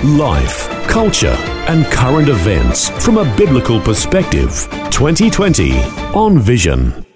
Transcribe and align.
Life, 0.00 0.68
culture, 0.88 1.36
and 1.68 1.84
current 1.86 2.28
events 2.28 2.88
from 3.04 3.18
a 3.18 3.36
biblical 3.36 3.80
perspective. 3.80 4.66
2020 4.90 5.78
on 6.12 6.40
Vision. 6.40 7.06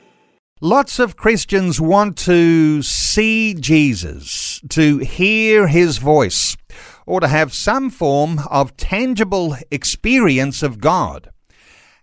Lots 0.60 1.00
of 1.00 1.16
Christians 1.16 1.80
want 1.80 2.16
to 2.18 2.82
see 2.82 3.54
Jesus, 3.54 4.60
to 4.68 4.98
hear 4.98 5.66
his 5.66 5.98
voice, 5.98 6.56
or 7.06 7.18
to 7.18 7.26
have 7.26 7.52
some 7.52 7.90
form 7.90 8.40
of 8.48 8.76
tangible 8.76 9.56
experience 9.72 10.62
of 10.62 10.78
God. 10.78 11.30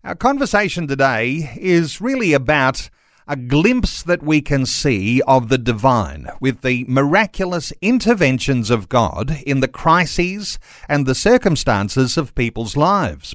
Our 0.04 0.16
conversation 0.16 0.86
today 0.86 1.56
is 1.62 2.02
really 2.02 2.34
about 2.34 2.90
a 3.28 3.36
glimpse 3.36 4.04
that 4.04 4.24
we 4.24 4.42
can 4.42 4.66
see 4.66 5.22
of 5.28 5.50
the 5.50 5.58
divine 5.58 6.28
with 6.40 6.62
the 6.62 6.86
miraculous 6.88 7.72
interventions 7.82 8.70
of 8.70 8.90
God 8.90 9.38
in 9.46 9.60
the 9.60 9.68
crises 9.68 10.60
and 10.90 11.06
the 11.06 11.16
circumstances 11.16 12.18
of 12.18 12.36
people's 12.36 12.76
lives. 12.76 13.34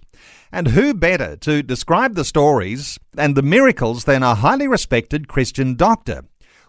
And 0.52 0.68
who 0.68 0.94
better 0.94 1.36
to 1.36 1.62
describe 1.62 2.14
the 2.14 2.24
stories 2.24 2.98
and 3.16 3.36
the 3.36 3.42
miracles 3.42 4.04
than 4.04 4.22
a 4.22 4.34
highly 4.34 4.66
respected 4.66 5.28
Christian 5.28 5.74
doctor? 5.74 6.24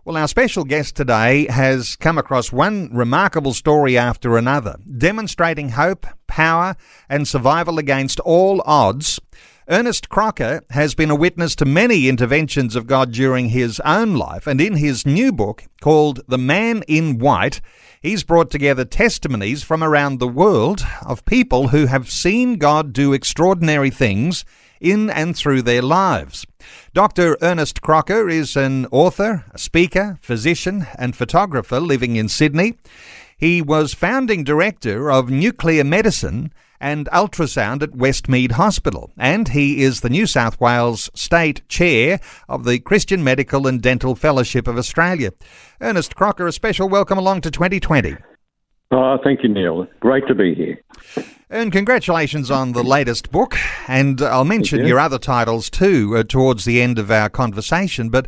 Well, 0.05 0.17
our 0.17 0.27
special 0.27 0.63
guest 0.63 0.95
today 0.95 1.45
has 1.47 1.95
come 1.97 2.17
across 2.17 2.51
one 2.51 2.89
remarkable 2.91 3.53
story 3.53 3.97
after 3.97 4.37
another, 4.37 4.77
demonstrating 4.97 5.69
hope, 5.69 6.07
power, 6.25 6.75
and 7.09 7.27
survival 7.27 7.77
against 7.77 8.19
all 8.21 8.63
odds 8.65 9.19
Ernest 9.71 10.09
Crocker 10.09 10.63
has 10.71 10.95
been 10.95 11.11
a 11.11 11.15
witness 11.15 11.55
to 11.57 11.63
many 11.63 12.09
interventions 12.09 12.75
of 12.75 12.87
God 12.87 13.11
during 13.11 13.49
his 13.49 13.79
own 13.81 14.15
life, 14.15 14.47
and 14.47 14.59
in 14.59 14.77
his 14.77 15.05
new 15.05 15.31
book 15.31 15.65
called 15.79 16.21
The 16.27 16.39
Man 16.39 16.81
in 16.87 17.19
White, 17.19 17.61
he's 18.01 18.23
brought 18.23 18.49
together 18.49 18.83
testimonies 18.83 19.61
from 19.61 19.83
around 19.83 20.17
the 20.17 20.27
world 20.27 20.83
of 21.05 21.23
people 21.25 21.67
who 21.67 21.85
have 21.85 22.09
seen 22.09 22.55
God 22.55 22.93
do 22.93 23.13
extraordinary 23.13 23.91
things 23.91 24.43
in 24.81 25.07
and 25.11 25.37
through 25.37 25.61
their 25.61 25.83
lives. 25.83 26.47
Dr. 26.95 27.37
Ernest 27.39 27.79
Crocker 27.83 28.27
is 28.27 28.57
an 28.57 28.87
author, 28.87 29.45
a 29.51 29.59
speaker, 29.59 30.17
physician, 30.19 30.87
and 30.97 31.15
photographer 31.15 31.79
living 31.79 32.15
in 32.15 32.27
Sydney. 32.27 32.73
He 33.37 33.61
was 33.61 33.93
founding 33.93 34.43
director 34.43 35.11
of 35.11 35.29
nuclear 35.29 35.83
medicine 35.83 36.51
and 36.79 37.07
ultrasound 37.07 37.83
at 37.83 37.91
Westmead 37.91 38.53
Hospital, 38.53 39.11
and 39.17 39.49
he 39.49 39.81
is 39.83 40.01
the 40.01 40.09
New 40.09 40.25
South 40.25 40.59
Wales 40.59 41.09
State 41.13 41.67
Chair 41.67 42.19
of 42.47 42.63
the 42.63 42.79
Christian 42.79 43.23
Medical 43.23 43.67
and 43.67 43.81
Dental 43.81 44.15
Fellowship 44.15 44.67
of 44.67 44.77
Australia. 44.77 45.31
Ernest 45.81 46.15
Crocker, 46.15 46.47
a 46.47 46.51
special 46.51 46.87
welcome 46.87 47.17
along 47.17 47.41
to 47.41 47.51
2020. 47.51 48.17
Oh, 48.91 49.17
thank 49.23 49.43
you, 49.43 49.49
Neil. 49.49 49.87
Great 49.99 50.27
to 50.27 50.35
be 50.35 50.55
here. 50.55 50.81
And 51.49 51.71
congratulations 51.71 52.49
on 52.49 52.73
the 52.73 52.83
latest 52.83 53.31
book. 53.31 53.55
And 53.87 54.21
I'll 54.21 54.45
mention 54.45 54.79
you. 54.79 54.87
your 54.87 54.99
other 54.99 55.19
titles 55.19 55.69
too 55.69 56.15
uh, 56.17 56.23
towards 56.23 56.65
the 56.65 56.81
end 56.81 56.97
of 56.97 57.11
our 57.11 57.29
conversation. 57.29 58.09
But 58.09 58.27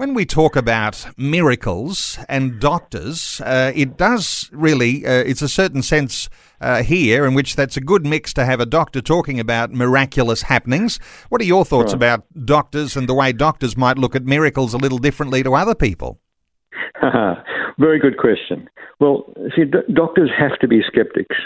when 0.00 0.14
we 0.14 0.24
talk 0.24 0.56
about 0.56 1.06
miracles 1.18 2.18
and 2.26 2.58
doctors, 2.58 3.38
uh, 3.44 3.70
it 3.74 3.98
does 3.98 4.48
really, 4.50 5.04
uh, 5.04 5.10
it's 5.12 5.42
a 5.42 5.48
certain 5.48 5.82
sense 5.82 6.30
uh, 6.62 6.82
here 6.82 7.26
in 7.26 7.34
which 7.34 7.54
that's 7.54 7.76
a 7.76 7.82
good 7.82 8.06
mix 8.06 8.32
to 8.32 8.46
have 8.46 8.60
a 8.60 8.64
doctor 8.64 9.02
talking 9.02 9.38
about 9.38 9.72
miraculous 9.74 10.40
happenings. 10.40 10.98
What 11.28 11.42
are 11.42 11.44
your 11.44 11.66
thoughts 11.66 11.92
Right. 11.92 11.96
about 11.96 12.24
doctors 12.46 12.96
and 12.96 13.10
the 13.10 13.12
way 13.12 13.34
doctors 13.34 13.76
might 13.76 13.98
look 13.98 14.16
at 14.16 14.24
miracles 14.24 14.72
a 14.72 14.78
little 14.78 14.96
differently 14.96 15.42
to 15.42 15.52
other 15.54 15.74
people? 15.74 16.18
Very 17.78 17.98
good 17.98 18.16
question. 18.16 18.70
Well, 19.00 19.30
see, 19.54 19.64
do- 19.66 19.84
doctors 19.92 20.30
have 20.34 20.58
to 20.60 20.66
be 20.66 20.80
skeptics, 20.86 21.36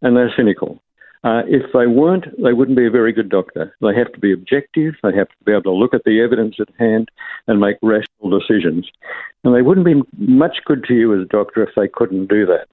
and 0.00 0.16
they're 0.16 0.32
cynical. 0.34 0.82
Uh, 1.22 1.42
if 1.46 1.70
they 1.74 1.86
weren't, 1.86 2.24
they 2.42 2.54
wouldn't 2.54 2.78
be 2.78 2.86
a 2.86 2.90
very 2.90 3.12
good 3.12 3.28
doctor. 3.28 3.76
They 3.82 3.94
have 3.94 4.10
to 4.12 4.18
be 4.18 4.32
objective. 4.32 4.94
They 5.02 5.14
have 5.14 5.28
to 5.28 5.44
be 5.44 5.52
able 5.52 5.64
to 5.64 5.72
look 5.72 5.92
at 5.92 6.04
the 6.04 6.20
evidence 6.20 6.56
at 6.58 6.68
hand 6.78 7.10
and 7.46 7.60
make 7.60 7.76
rational 7.82 8.38
decisions. 8.38 8.88
And 9.44 9.54
they 9.54 9.60
wouldn't 9.60 9.84
be 9.84 10.00
much 10.16 10.58
good 10.64 10.84
to 10.84 10.94
you 10.94 11.14
as 11.14 11.22
a 11.22 11.28
doctor 11.28 11.62
if 11.62 11.70
they 11.76 11.88
couldn't 11.88 12.28
do 12.28 12.46
that. 12.46 12.68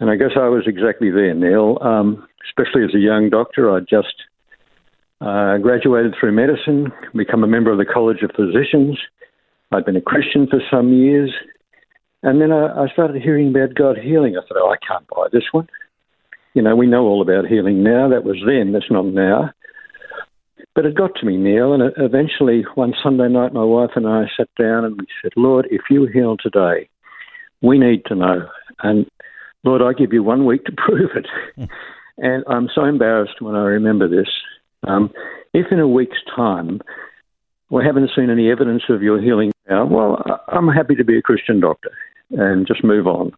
And 0.00 0.10
I 0.10 0.16
guess 0.16 0.32
I 0.36 0.48
was 0.48 0.64
exactly 0.66 1.10
there, 1.10 1.32
Neil. 1.32 1.78
Um, 1.80 2.26
especially 2.46 2.84
as 2.84 2.94
a 2.94 2.98
young 2.98 3.30
doctor, 3.30 3.74
I 3.74 3.80
just 3.80 4.14
uh, 5.22 5.56
graduated 5.56 6.14
through 6.20 6.32
medicine, 6.32 6.92
become 7.14 7.42
a 7.42 7.46
member 7.46 7.72
of 7.72 7.78
the 7.78 7.86
College 7.86 8.22
of 8.22 8.32
Physicians. 8.36 8.98
I'd 9.72 9.86
been 9.86 9.96
a 9.96 10.02
Christian 10.02 10.46
for 10.46 10.60
some 10.70 10.92
years. 10.92 11.32
And 12.22 12.40
then 12.40 12.52
I, 12.52 12.84
I 12.84 12.88
started 12.92 13.22
hearing 13.22 13.48
about 13.48 13.74
God 13.74 13.96
healing. 13.96 14.36
I 14.36 14.46
thought, 14.46 14.58
oh, 14.60 14.70
I 14.70 14.76
can't 14.86 15.06
buy 15.08 15.28
this 15.32 15.44
one. 15.52 15.68
You 16.56 16.62
know, 16.62 16.74
we 16.74 16.86
know 16.86 17.04
all 17.04 17.20
about 17.20 17.46
healing 17.46 17.82
now. 17.82 18.08
That 18.08 18.24
was 18.24 18.38
then, 18.46 18.72
that's 18.72 18.90
not 18.90 19.04
now. 19.04 19.52
But 20.74 20.86
it 20.86 20.94
got 20.94 21.14
to 21.16 21.26
me, 21.26 21.36
Neil, 21.36 21.74
and 21.74 21.92
eventually 21.98 22.64
one 22.76 22.94
Sunday 23.02 23.28
night, 23.28 23.52
my 23.52 23.62
wife 23.62 23.90
and 23.94 24.08
I 24.08 24.24
sat 24.38 24.48
down 24.58 24.86
and 24.86 24.98
we 24.98 25.06
said, 25.20 25.32
Lord, 25.36 25.68
if 25.70 25.82
you 25.90 26.06
heal 26.06 26.38
today, 26.38 26.88
we 27.60 27.78
need 27.78 28.06
to 28.06 28.14
know. 28.14 28.48
And 28.82 29.04
Lord, 29.64 29.82
I 29.82 29.92
give 29.92 30.14
you 30.14 30.22
one 30.22 30.46
week 30.46 30.64
to 30.64 30.72
prove 30.76 31.10
it. 31.14 31.68
and 32.16 32.42
I'm 32.48 32.70
so 32.74 32.84
embarrassed 32.84 33.42
when 33.42 33.54
I 33.54 33.64
remember 33.64 34.08
this. 34.08 34.28
Um, 34.88 35.10
if 35.52 35.66
in 35.70 35.78
a 35.78 35.86
week's 35.86 36.24
time 36.34 36.80
we 37.68 37.84
haven't 37.84 38.12
seen 38.16 38.30
any 38.30 38.50
evidence 38.50 38.84
of 38.88 39.02
your 39.02 39.20
healing 39.20 39.52
now, 39.68 39.84
well, 39.84 40.24
I'm 40.48 40.68
happy 40.68 40.94
to 40.94 41.04
be 41.04 41.18
a 41.18 41.22
Christian 41.22 41.60
doctor 41.60 41.90
and 42.30 42.66
just 42.66 42.82
move 42.82 43.06
on. 43.06 43.32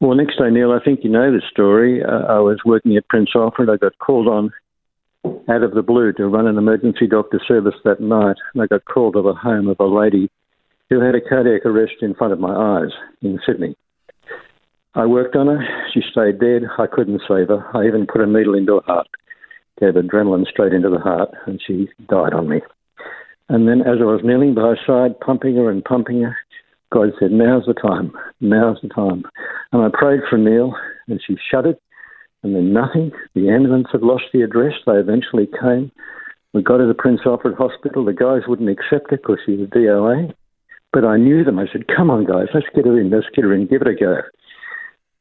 Well, 0.00 0.14
next 0.14 0.38
day, 0.38 0.50
Neil, 0.50 0.72
I 0.72 0.84
think 0.84 1.00
you 1.02 1.10
know 1.10 1.32
the 1.32 1.40
story. 1.50 2.02
Uh, 2.04 2.26
I 2.28 2.38
was 2.40 2.58
working 2.66 2.96
at 2.96 3.08
Prince 3.08 3.30
Alfred. 3.34 3.70
I 3.70 3.76
got 3.76 3.98
called 3.98 4.28
on 4.28 4.52
out 5.48 5.62
of 5.62 5.72
the 5.72 5.82
blue 5.82 6.12
to 6.12 6.28
run 6.28 6.46
an 6.46 6.58
emergency 6.58 7.06
doctor 7.06 7.40
service 7.48 7.74
that 7.84 8.00
night. 8.00 8.36
And 8.52 8.62
I 8.62 8.66
got 8.66 8.84
called 8.84 9.14
to 9.14 9.22
the 9.22 9.32
home 9.32 9.68
of 9.68 9.80
a 9.80 9.86
lady 9.86 10.30
who 10.90 11.00
had 11.00 11.14
a 11.14 11.20
cardiac 11.20 11.64
arrest 11.64 12.02
in 12.02 12.14
front 12.14 12.32
of 12.32 12.38
my 12.38 12.54
eyes 12.54 12.90
in 13.22 13.40
Sydney. 13.46 13.74
I 14.94 15.06
worked 15.06 15.34
on 15.34 15.46
her. 15.46 15.64
She 15.92 16.02
stayed 16.10 16.40
dead. 16.40 16.62
I 16.78 16.86
couldn't 16.86 17.22
save 17.26 17.48
her. 17.48 17.66
I 17.74 17.86
even 17.86 18.06
put 18.06 18.20
a 18.20 18.26
needle 18.26 18.54
into 18.54 18.76
her 18.76 18.82
heart, 18.86 19.08
gave 19.80 19.94
adrenaline 19.94 20.46
straight 20.46 20.72
into 20.72 20.90
the 20.90 20.98
heart, 20.98 21.30
and 21.46 21.60
she 21.66 21.88
died 22.08 22.32
on 22.32 22.48
me. 22.48 22.60
And 23.48 23.68
then, 23.68 23.80
as 23.80 23.98
I 24.00 24.04
was 24.04 24.22
kneeling 24.24 24.54
by 24.54 24.62
her 24.62 24.78
side, 24.86 25.20
pumping 25.20 25.56
her 25.56 25.70
and 25.70 25.84
pumping 25.84 26.22
her, 26.22 26.36
God 26.96 27.12
said, 27.20 27.30
Now's 27.30 27.66
the 27.66 27.74
time. 27.74 28.10
Now's 28.40 28.78
the 28.82 28.88
time. 28.88 29.22
And 29.72 29.82
I 29.82 29.88
prayed 29.92 30.20
for 30.30 30.38
Neil, 30.38 30.74
and 31.08 31.20
she 31.24 31.36
shuddered, 31.50 31.76
and 32.42 32.54
then 32.54 32.72
nothing. 32.72 33.12
The 33.34 33.50
ambulance 33.50 33.88
had 33.92 34.00
lost 34.00 34.24
the 34.32 34.40
address. 34.40 34.72
They 34.86 34.94
eventually 34.94 35.46
came. 35.60 35.92
We 36.54 36.62
got 36.62 36.80
her 36.80 36.88
to 36.88 36.94
Prince 36.94 37.20
Alfred 37.26 37.56
Hospital. 37.58 38.06
The 38.06 38.14
guys 38.14 38.48
wouldn't 38.48 38.70
accept 38.70 39.10
her 39.10 39.18
because 39.18 39.38
she 39.44 39.56
was 39.56 39.68
DOA. 39.68 40.32
But 40.90 41.04
I 41.04 41.18
knew 41.18 41.44
them. 41.44 41.58
I 41.58 41.66
said, 41.70 41.84
Come 41.94 42.10
on, 42.10 42.24
guys, 42.24 42.46
let's 42.54 42.66
get 42.74 42.86
her 42.86 42.98
in. 42.98 43.10
Let's 43.10 43.26
get 43.34 43.44
her 43.44 43.52
in. 43.52 43.66
Give 43.66 43.82
it 43.82 43.88
a 43.88 43.94
go. 43.94 44.22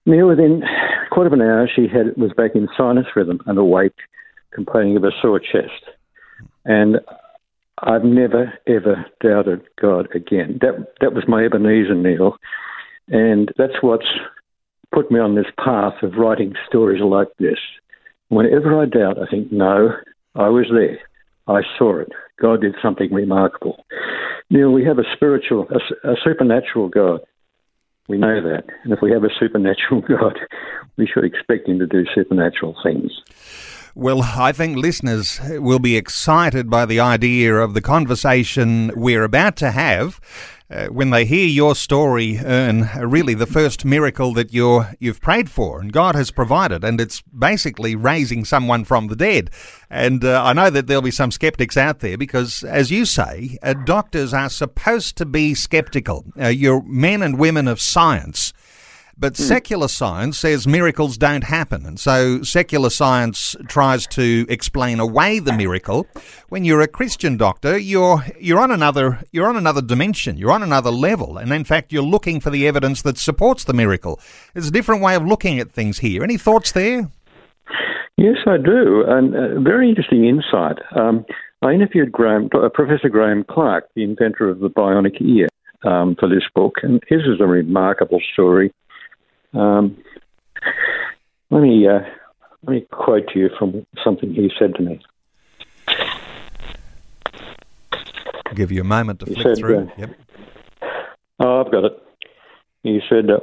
Neil, 0.06 0.30
within 0.30 0.64
a 0.64 1.10
quarter 1.14 1.28
of 1.28 1.34
an 1.34 1.42
hour, 1.42 1.68
she 1.76 1.88
had 1.90 2.16
was 2.16 2.32
back 2.38 2.52
in 2.56 2.70
sinus 2.78 3.08
rhythm 3.18 3.42
and 3.48 3.58
awake, 3.58 3.98
complaining 4.54 4.96
of 4.96 5.04
a 5.04 5.12
sore 5.22 5.42
chest. 5.42 5.92
And 6.64 7.02
I've 7.80 8.04
never 8.04 8.54
ever 8.68 9.06
doubted 9.22 9.62
God 9.82 10.08
again. 10.16 10.60
That 10.62 10.94
that 11.02 11.14
was 11.14 11.26
my 11.28 11.46
Ebenezer, 11.46 11.96
Neil, 11.96 12.38
and 13.08 13.52
that's 13.58 13.82
what's 13.82 14.08
put 14.94 15.12
me 15.12 15.20
on 15.20 15.36
this 15.36 15.52
path 15.58 16.02
of 16.02 16.14
writing 16.16 16.54
stories 16.68 17.02
like 17.02 17.28
this. 17.38 17.60
Whenever 18.30 18.82
I 18.82 18.86
doubt, 18.86 19.22
I 19.22 19.30
think, 19.30 19.52
no, 19.52 19.90
I 20.36 20.48
was 20.48 20.68
there. 20.72 21.00
I 21.48 21.62
saw 21.78 22.00
it. 22.00 22.10
God 22.42 22.62
did 22.62 22.76
something 22.82 23.14
remarkable. 23.14 23.86
Neil, 24.50 24.72
we 24.72 24.86
have 24.86 24.98
a 24.98 25.04
spiritual, 25.14 25.68
a, 25.70 26.12
a 26.12 26.16
supernatural 26.24 26.90
God. 26.90 27.22
We 28.08 28.18
know 28.18 28.42
that. 28.42 28.64
And 28.84 28.94
if 28.94 29.00
we 29.02 29.12
have 29.12 29.24
a 29.24 29.30
supernatural 29.40 30.02
God, 30.08 30.40
we 30.98 31.08
should 31.08 31.26
expect 31.26 31.68
him 31.68 31.80
to 31.80 31.88
do 31.88 32.06
supernatural 32.14 32.76
things. 32.84 33.12
Well, 33.98 34.24
I 34.24 34.52
think 34.52 34.76
listeners 34.76 35.40
will 35.50 35.80
be 35.80 35.96
excited 35.96 36.70
by 36.70 36.86
the 36.86 37.00
idea 37.00 37.56
of 37.56 37.74
the 37.74 37.82
conversation 37.82 38.92
we're 38.94 39.24
about 39.24 39.56
to 39.58 39.72
have. 39.72 40.20
Uh, 40.70 40.88
when 40.88 41.12
they 41.12 41.24
hear 41.24 41.48
your 41.48 41.76
story, 41.76 42.38
Ern, 42.40 42.90
really 43.00 43.36
the 43.36 43.46
first 43.46 43.86
miracle 43.86 44.34
that 44.34 44.54
you're, 44.54 44.92
you've 45.00 45.22
prayed 45.22 45.50
for 45.50 45.80
and 45.80 45.94
God 45.94 46.14
has 46.14 46.30
provided, 46.30 46.84
and 46.84 47.00
it's 47.00 47.22
basically 47.22 47.96
raising 47.96 48.44
someone 48.44 48.84
from 48.84 49.08
the 49.08 49.16
dead. 49.16 49.50
And 49.90 50.26
uh, 50.26 50.44
I 50.44 50.52
know 50.52 50.70
that 50.70 50.88
there'll 50.88 51.02
be 51.02 51.10
some 51.10 51.32
skeptics 51.32 51.78
out 51.78 52.00
there 52.00 52.18
because, 52.18 52.64
as 52.64 52.92
you 52.92 53.06
say, 53.06 53.58
uh, 53.64 53.76
doctors 53.86 54.34
are 54.34 54.50
supposed 54.50 55.16
to 55.20 55.26
be 55.26 55.54
skeptical. 55.54 56.26
Uh, 56.38 56.48
you're 56.48 56.84
men 56.84 57.22
and 57.22 57.40
women 57.40 57.70
of 57.70 57.80
science. 57.80 58.52
But 59.18 59.38
hmm. 59.38 59.44
secular 59.44 59.88
science 59.88 60.40
says 60.40 60.68
miracles 60.68 61.18
don't 61.18 61.44
happen. 61.44 61.86
And 61.86 62.00
so 62.00 62.44
secular 62.44 62.90
science 62.90 63.56
tries 63.68 64.08
to 64.08 64.46
explain 64.50 65.00
away 65.00 65.40
the 65.40 65.54
miracle. 65.54 66.08
When 66.50 66.66
you're 66.66 66.82
a 66.82 66.88
Christian 66.88 67.38
doctor, 67.38 67.78
you're, 67.78 68.26
you're, 68.40 68.60
on 68.60 68.72
another, 68.72 69.24
you're 69.32 69.48
on 69.48 69.56
another 69.56 69.82
dimension, 69.82 70.38
you're 70.38 70.52
on 70.52 70.64
another 70.64 70.92
level. 70.92 71.38
And 71.38 71.52
in 71.54 71.64
fact, 71.64 71.94
you're 71.94 72.04
looking 72.04 72.40
for 72.40 72.50
the 72.50 72.68
evidence 72.68 73.02
that 73.04 73.18
supports 73.18 73.64
the 73.64 73.74
miracle. 73.74 74.20
There's 74.54 74.68
a 74.68 74.72
different 74.72 75.02
way 75.02 75.16
of 75.16 75.26
looking 75.26 75.60
at 75.60 75.72
things 75.72 76.00
here. 76.00 76.24
Any 76.24 76.38
thoughts 76.38 76.72
there? 76.72 77.10
Yes, 78.18 78.38
I 78.48 78.58
do. 78.58 79.04
And 79.08 79.36
uh, 79.36 79.60
very 79.62 79.90
interesting 79.90 80.26
insight. 80.26 80.78
Um, 80.98 81.26
I 81.62 81.72
interviewed 81.72 82.12
Graeme, 82.12 82.50
uh, 82.54 82.70
Professor 82.70 83.10
Graeme 83.10 83.44
Clark, 83.50 83.90
the 83.96 84.04
inventor 84.04 84.50
of 84.50 84.60
the 84.60 84.70
bionic 84.70 85.22
ear, 85.22 85.48
um, 85.84 86.16
for 86.20 86.30
this 86.30 86.44
book. 86.54 86.76
And 86.84 87.02
his 87.08 87.22
is 87.22 87.42
a 87.42 87.48
remarkable 87.48 88.20
story. 88.34 88.72
Um, 89.56 89.98
let 91.50 91.62
me 91.62 91.88
uh, 91.88 92.00
let 92.64 92.74
me 92.74 92.82
quote 92.92 93.28
to 93.30 93.40
you 93.40 93.50
from 93.58 93.86
something 94.04 94.34
he 94.34 94.52
said 94.60 94.76
to 94.76 94.82
me. 94.82 95.02
I'll 98.46 98.54
give 98.54 98.72
you 98.72 98.82
a 98.82 98.86
moment 98.86 99.20
to 99.22 99.26
he 99.26 99.36
flick 99.36 99.48
said, 99.48 99.58
through. 99.58 99.80
Uh, 99.80 99.88
yep. 99.98 100.16
Oh, 101.40 101.62
I've 101.62 101.72
got 101.72 101.86
it. 101.86 102.04
He 102.84 103.00
said, 103.10 103.30
uh, 103.30 103.40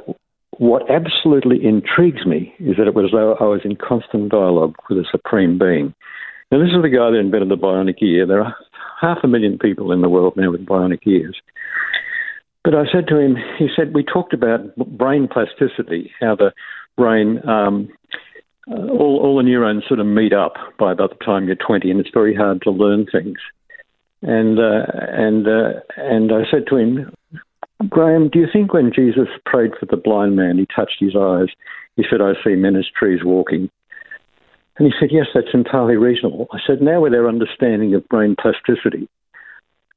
"What 0.57 0.89
absolutely 0.89 1.65
intrigues 1.65 2.25
me 2.25 2.53
is 2.59 2.77
that 2.77 2.87
it 2.87 2.93
was 2.93 3.05
as 3.05 3.11
though 3.11 3.35
I 3.39 3.45
was 3.45 3.61
in 3.63 3.75
constant 3.75 4.29
dialogue 4.29 4.75
with 4.89 4.99
a 4.99 5.05
supreme 5.11 5.57
being." 5.57 5.93
Now, 6.51 6.59
this 6.59 6.69
is 6.69 6.81
the 6.83 6.89
guy 6.89 7.09
that 7.09 7.17
invented 7.17 7.49
the 7.49 7.57
bionic 7.57 8.01
ear. 8.03 8.27
There 8.27 8.43
are 8.43 8.55
half 9.01 9.17
a 9.23 9.27
million 9.27 9.57
people 9.57 9.91
in 9.91 10.01
the 10.01 10.09
world 10.09 10.37
now 10.37 10.51
with 10.51 10.65
bionic 10.65 11.07
ears. 11.07 11.35
But 12.63 12.75
I 12.75 12.83
said 12.91 13.07
to 13.09 13.19
him, 13.19 13.35
he 13.59 13.67
said, 13.75 13.93
we 13.93 14.03
talked 14.03 14.33
about 14.33 14.75
brain 14.97 15.27
plasticity, 15.27 16.11
how 16.19 16.35
the 16.35 16.53
brain, 16.97 17.41
um, 17.47 17.89
uh, 18.71 18.87
all, 18.87 19.19
all 19.21 19.37
the 19.37 19.43
neurons 19.43 19.83
sort 19.87 19.99
of 19.99 20.05
meet 20.05 20.31
up 20.31 20.53
by 20.79 20.91
about 20.93 21.17
the 21.17 21.25
time 21.25 21.47
you're 21.47 21.55
20, 21.55 21.91
and 21.91 21.99
it's 21.99 22.09
very 22.13 22.33
hard 22.33 22.61
to 22.61 22.71
learn 22.71 23.05
things. 23.11 23.37
And 24.21 24.57
uh, 24.57 24.85
and 24.95 25.45
uh, 25.45 25.81
and 25.97 26.31
I 26.31 26.49
said 26.49 26.63
to 26.69 26.77
him, 26.77 27.13
Graeme, 27.89 28.29
do 28.29 28.39
you 28.39 28.47
think 28.51 28.73
when 28.73 28.93
Jesus 28.95 29.27
prayed 29.45 29.71
for 29.77 29.85
the 29.85 29.97
blind 29.97 30.37
man, 30.37 30.57
he 30.57 30.65
touched 30.73 31.01
his 31.01 31.13
eyes? 31.13 31.47
He 31.97 32.05
said, 32.09 32.21
I 32.21 32.31
see 32.41 32.55
men 32.55 32.77
as 32.77 32.85
trees 32.97 33.19
walking. 33.25 33.69
And 34.77 34.87
he 34.87 34.93
said, 34.97 35.09
Yes, 35.11 35.27
that's 35.33 35.53
entirely 35.53 35.97
reasonable. 35.97 36.47
I 36.53 36.59
said, 36.65 36.81
Now, 36.81 37.01
with 37.01 37.13
our 37.13 37.27
understanding 37.27 37.93
of 37.93 38.07
brain 38.07 38.35
plasticity, 38.39 39.09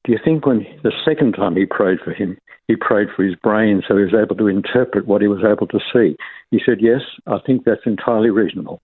do 0.07 0.13
you 0.13 0.19
think 0.25 0.47
when 0.47 0.65
the 0.85 0.93
second 1.05 1.33
time 1.33 1.57
he 1.57 1.67
prayed 1.67 1.99
for 2.03 2.13
him, 2.13 2.39
he 2.69 2.77
prayed 2.77 3.09
for 3.15 3.25
his 3.25 3.35
brain 3.35 3.83
so 3.87 3.97
he 3.97 4.05
was 4.05 4.15
able 4.15 4.37
to 4.37 4.47
interpret 4.47 5.07
what 5.07 5.21
he 5.21 5.29
was 5.29 5.43
able 5.45 5.67
to 5.67 5.81
see. 5.93 6.17
He 6.51 6.61
said, 6.65 6.79
Yes, 6.81 7.01
I 7.27 7.39
think 7.45 7.65
that's 7.65 7.87
entirely 7.87 8.31
reasonable. 8.31 8.81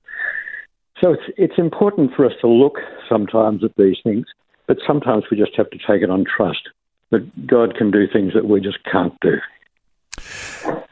So 1.01 1.13
it's, 1.13 1.23
it's 1.37 1.59
important 1.59 2.13
for 2.15 2.27
us 2.27 2.33
to 2.41 2.49
look 2.49 2.79
sometimes 3.09 3.63
at 3.65 3.77
these 3.77 3.97
things, 4.03 4.27
but 4.67 4.79
sometimes 4.87 5.25
we 5.31 5.37
just 5.37 5.57
have 5.57 5.71
to 5.71 5.79
take 5.79 6.03
it 6.03 6.11
on 6.11 6.25
trust 6.25 6.69
that 7.11 7.47
God 7.47 7.77
can 7.77 7.91
do 7.91 8.07
things 8.13 8.33
that 8.35 8.47
we 8.47 8.61
just 8.61 8.79
can't 8.91 9.15
do. 9.21 9.37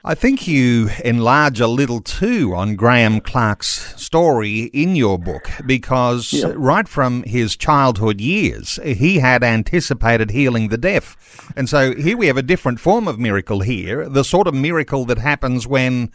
I 0.03 0.15
think 0.15 0.49
you 0.49 0.89
enlarge 1.05 1.61
a 1.61 1.67
little 1.67 2.01
too 2.01 2.55
on 2.55 2.75
Graeme 2.75 3.21
Clark's 3.21 4.01
story 4.01 4.65
in 4.73 4.97
your 4.97 5.19
book 5.19 5.51
because 5.67 6.33
yeah. 6.33 6.53
right 6.57 6.89
from 6.89 7.23
his 7.25 7.55
childhood 7.55 8.19
years, 8.19 8.79
he 8.83 9.19
had 9.19 9.45
anticipated 9.45 10.31
healing 10.31 10.69
the 10.69 10.79
deaf. 10.79 11.53
And 11.55 11.69
so 11.69 11.95
here 11.95 12.17
we 12.17 12.29
have 12.29 12.39
a 12.39 12.43
different 12.43 12.81
form 12.81 13.07
of 13.07 13.19
miracle 13.19 13.61
here, 13.61 14.09
the 14.09 14.25
sort 14.25 14.47
of 14.47 14.55
miracle 14.55 15.05
that 15.05 15.19
happens 15.19 15.67
when 15.67 16.11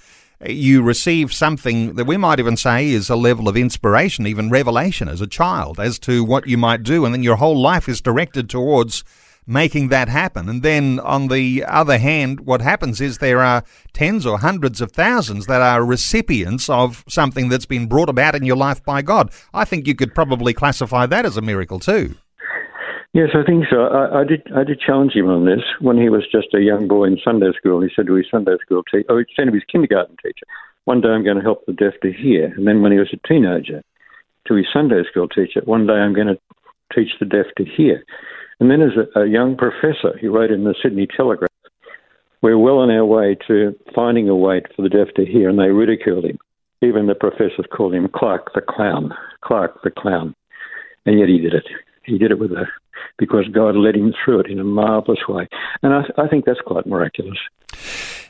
you 0.46 0.82
receive 0.82 1.34
something 1.34 1.94
that 1.94 2.06
we 2.06 2.18
might 2.18 2.40
even 2.40 2.58
say 2.58 2.90
is 2.90 3.10
a 3.10 3.16
level 3.16 3.48
of 3.48 3.56
inspiration, 3.56 4.26
even 4.26 4.50
revelation 4.50 5.08
as 5.08 5.22
a 5.22 5.28
child 5.28 5.80
as 5.80 6.00
to 6.00 6.24
what 6.24 6.48
you 6.48 6.58
might 6.58 6.84
do. 6.84 7.06
And 7.06 7.14
then 7.14 7.24
your 7.24 7.38
whole 7.38 7.60
life 7.60 7.88
is 7.88 8.02
directed 8.02 8.50
towards 8.50 9.04
making 9.48 9.90
that 9.90 10.08
happen. 10.08 10.50
And 10.50 10.64
then 10.64 11.00
on 11.00 11.28
the 11.28 11.64
other 11.68 11.98
hand, 11.98 12.42
what 12.42 12.62
happens 12.62 13.02
is 13.02 13.18
there 13.18 13.42
are 13.42 13.64
tens 13.94 14.26
or 14.26 14.40
hundreds 14.40 14.82
of 14.82 14.92
thousands 14.92 15.46
that 15.48 15.62
are 15.62 15.84
recipients 15.84 16.70
of 16.70 17.04
something 17.08 17.50
that's 17.50 17.66
been 17.66 17.88
brought 17.88 18.10
about 18.10 18.36
in 18.36 18.44
your 18.44 18.56
life 18.56 18.84
by 18.84 19.02
God. 19.02 19.32
I 19.54 19.66
think 19.66 19.88
you 19.88 19.96
could 19.96 20.16
probably 20.16 20.54
classify 20.54 21.06
that 21.08 21.26
as 21.26 21.38
a 21.38 21.42
miracle 21.42 21.80
too. 21.80 22.16
Yes, 23.14 23.30
I 23.34 23.44
think 23.46 23.64
so. 23.70 23.84
I, 23.88 24.22
I, 24.22 24.24
did. 24.26 24.42
I 24.54 24.66
did 24.66 24.82
challenge 24.82 25.14
him 25.14 25.30
on 25.30 25.46
this 25.46 25.64
when 25.80 25.98
he 25.98 26.10
was 26.10 26.24
just 26.30 26.54
a 26.54 26.60
young 26.60 26.90
boy 26.90 27.06
in 27.06 27.18
Sunday 27.24 27.52
school. 27.58 27.80
He 27.80 27.88
said 27.96 28.08
to 28.08 28.14
his 28.16 28.26
Sunday 28.30 28.58
school 28.62 28.84
teacher, 28.84 29.06
"Oh, 29.08 29.20
he 29.20 29.26
said 29.38 29.46
to 29.46 29.54
his 29.54 29.64
kindergarten 29.72 30.18
teacher, 30.22 30.46
one 30.84 31.00
day 31.00 31.08
I'm 31.08 31.24
going 31.24 31.38
to 31.38 31.42
help 31.42 31.66
the 31.66 31.72
deaf 31.72 31.94
to 32.02 32.12
hear." 32.12 32.54
And 32.58 32.68
then 32.68 32.82
when 32.82 32.92
he 32.92 33.00
was 33.00 33.14
a 33.14 33.28
teenager, 33.28 33.82
to 34.48 34.54
his 34.56 34.66
Sunday 34.74 35.04
school 35.10 35.30
teacher, 35.30 35.62
one 35.64 35.88
day 35.88 35.94
I'm 35.94 36.14
going 36.14 36.28
to 36.28 36.38
teach 36.94 37.12
the 37.20 37.26
deaf 37.26 37.46
to 37.58 37.64
hear. 37.64 38.04
And 38.60 38.72
then, 38.72 38.82
as 38.82 38.92
a, 39.16 39.22
a 39.22 39.28
young 39.28 39.58
professor, 39.58 40.18
he 40.20 40.28
wrote 40.28 40.52
in 40.52 40.64
the 40.64 40.76
Sydney 40.82 41.08
Telegraph, 41.16 41.50
We're 42.42 42.58
well 42.58 42.78
on 42.78 42.90
our 42.90 43.06
way 43.06 43.38
to 43.48 43.76
finding 43.94 44.30
a 44.30 44.36
way 44.36 44.62
for 44.76 44.82
the 44.82 44.90
deaf 44.90 45.14
to 45.16 45.26
hear, 45.26 45.50
and 45.50 45.60
they 45.60 45.70
ridiculed 45.70 46.26
him. 46.26 46.38
Even 46.82 47.08
the 47.08 47.16
professors 47.16 47.66
called 47.76 47.94
him 47.94 48.08
Clark 48.14 48.54
the 48.54 48.62
Clown, 48.62 49.14
Clark 49.42 49.82
the 49.84 49.92
Clown. 49.92 50.36
And 51.06 51.20
yet 51.20 51.30
he 51.30 51.40
did 51.40 51.54
it. 51.54 51.68
He 52.04 52.18
did 52.18 52.32
it 52.32 52.40
with 52.40 52.52
a, 52.52 52.66
because 53.18 53.48
God 53.52 53.76
led 53.76 53.96
him 53.96 54.14
through 54.24 54.42
it 54.42 54.50
in 54.50 54.60
a 54.60 54.64
marvellous 54.64 55.28
way. 55.28 55.48
And 55.84 55.94
I, 55.94 56.04
I 56.18 56.28
think 56.28 56.46
that's 56.46 56.62
quite 56.66 56.86
miraculous. 56.86 57.38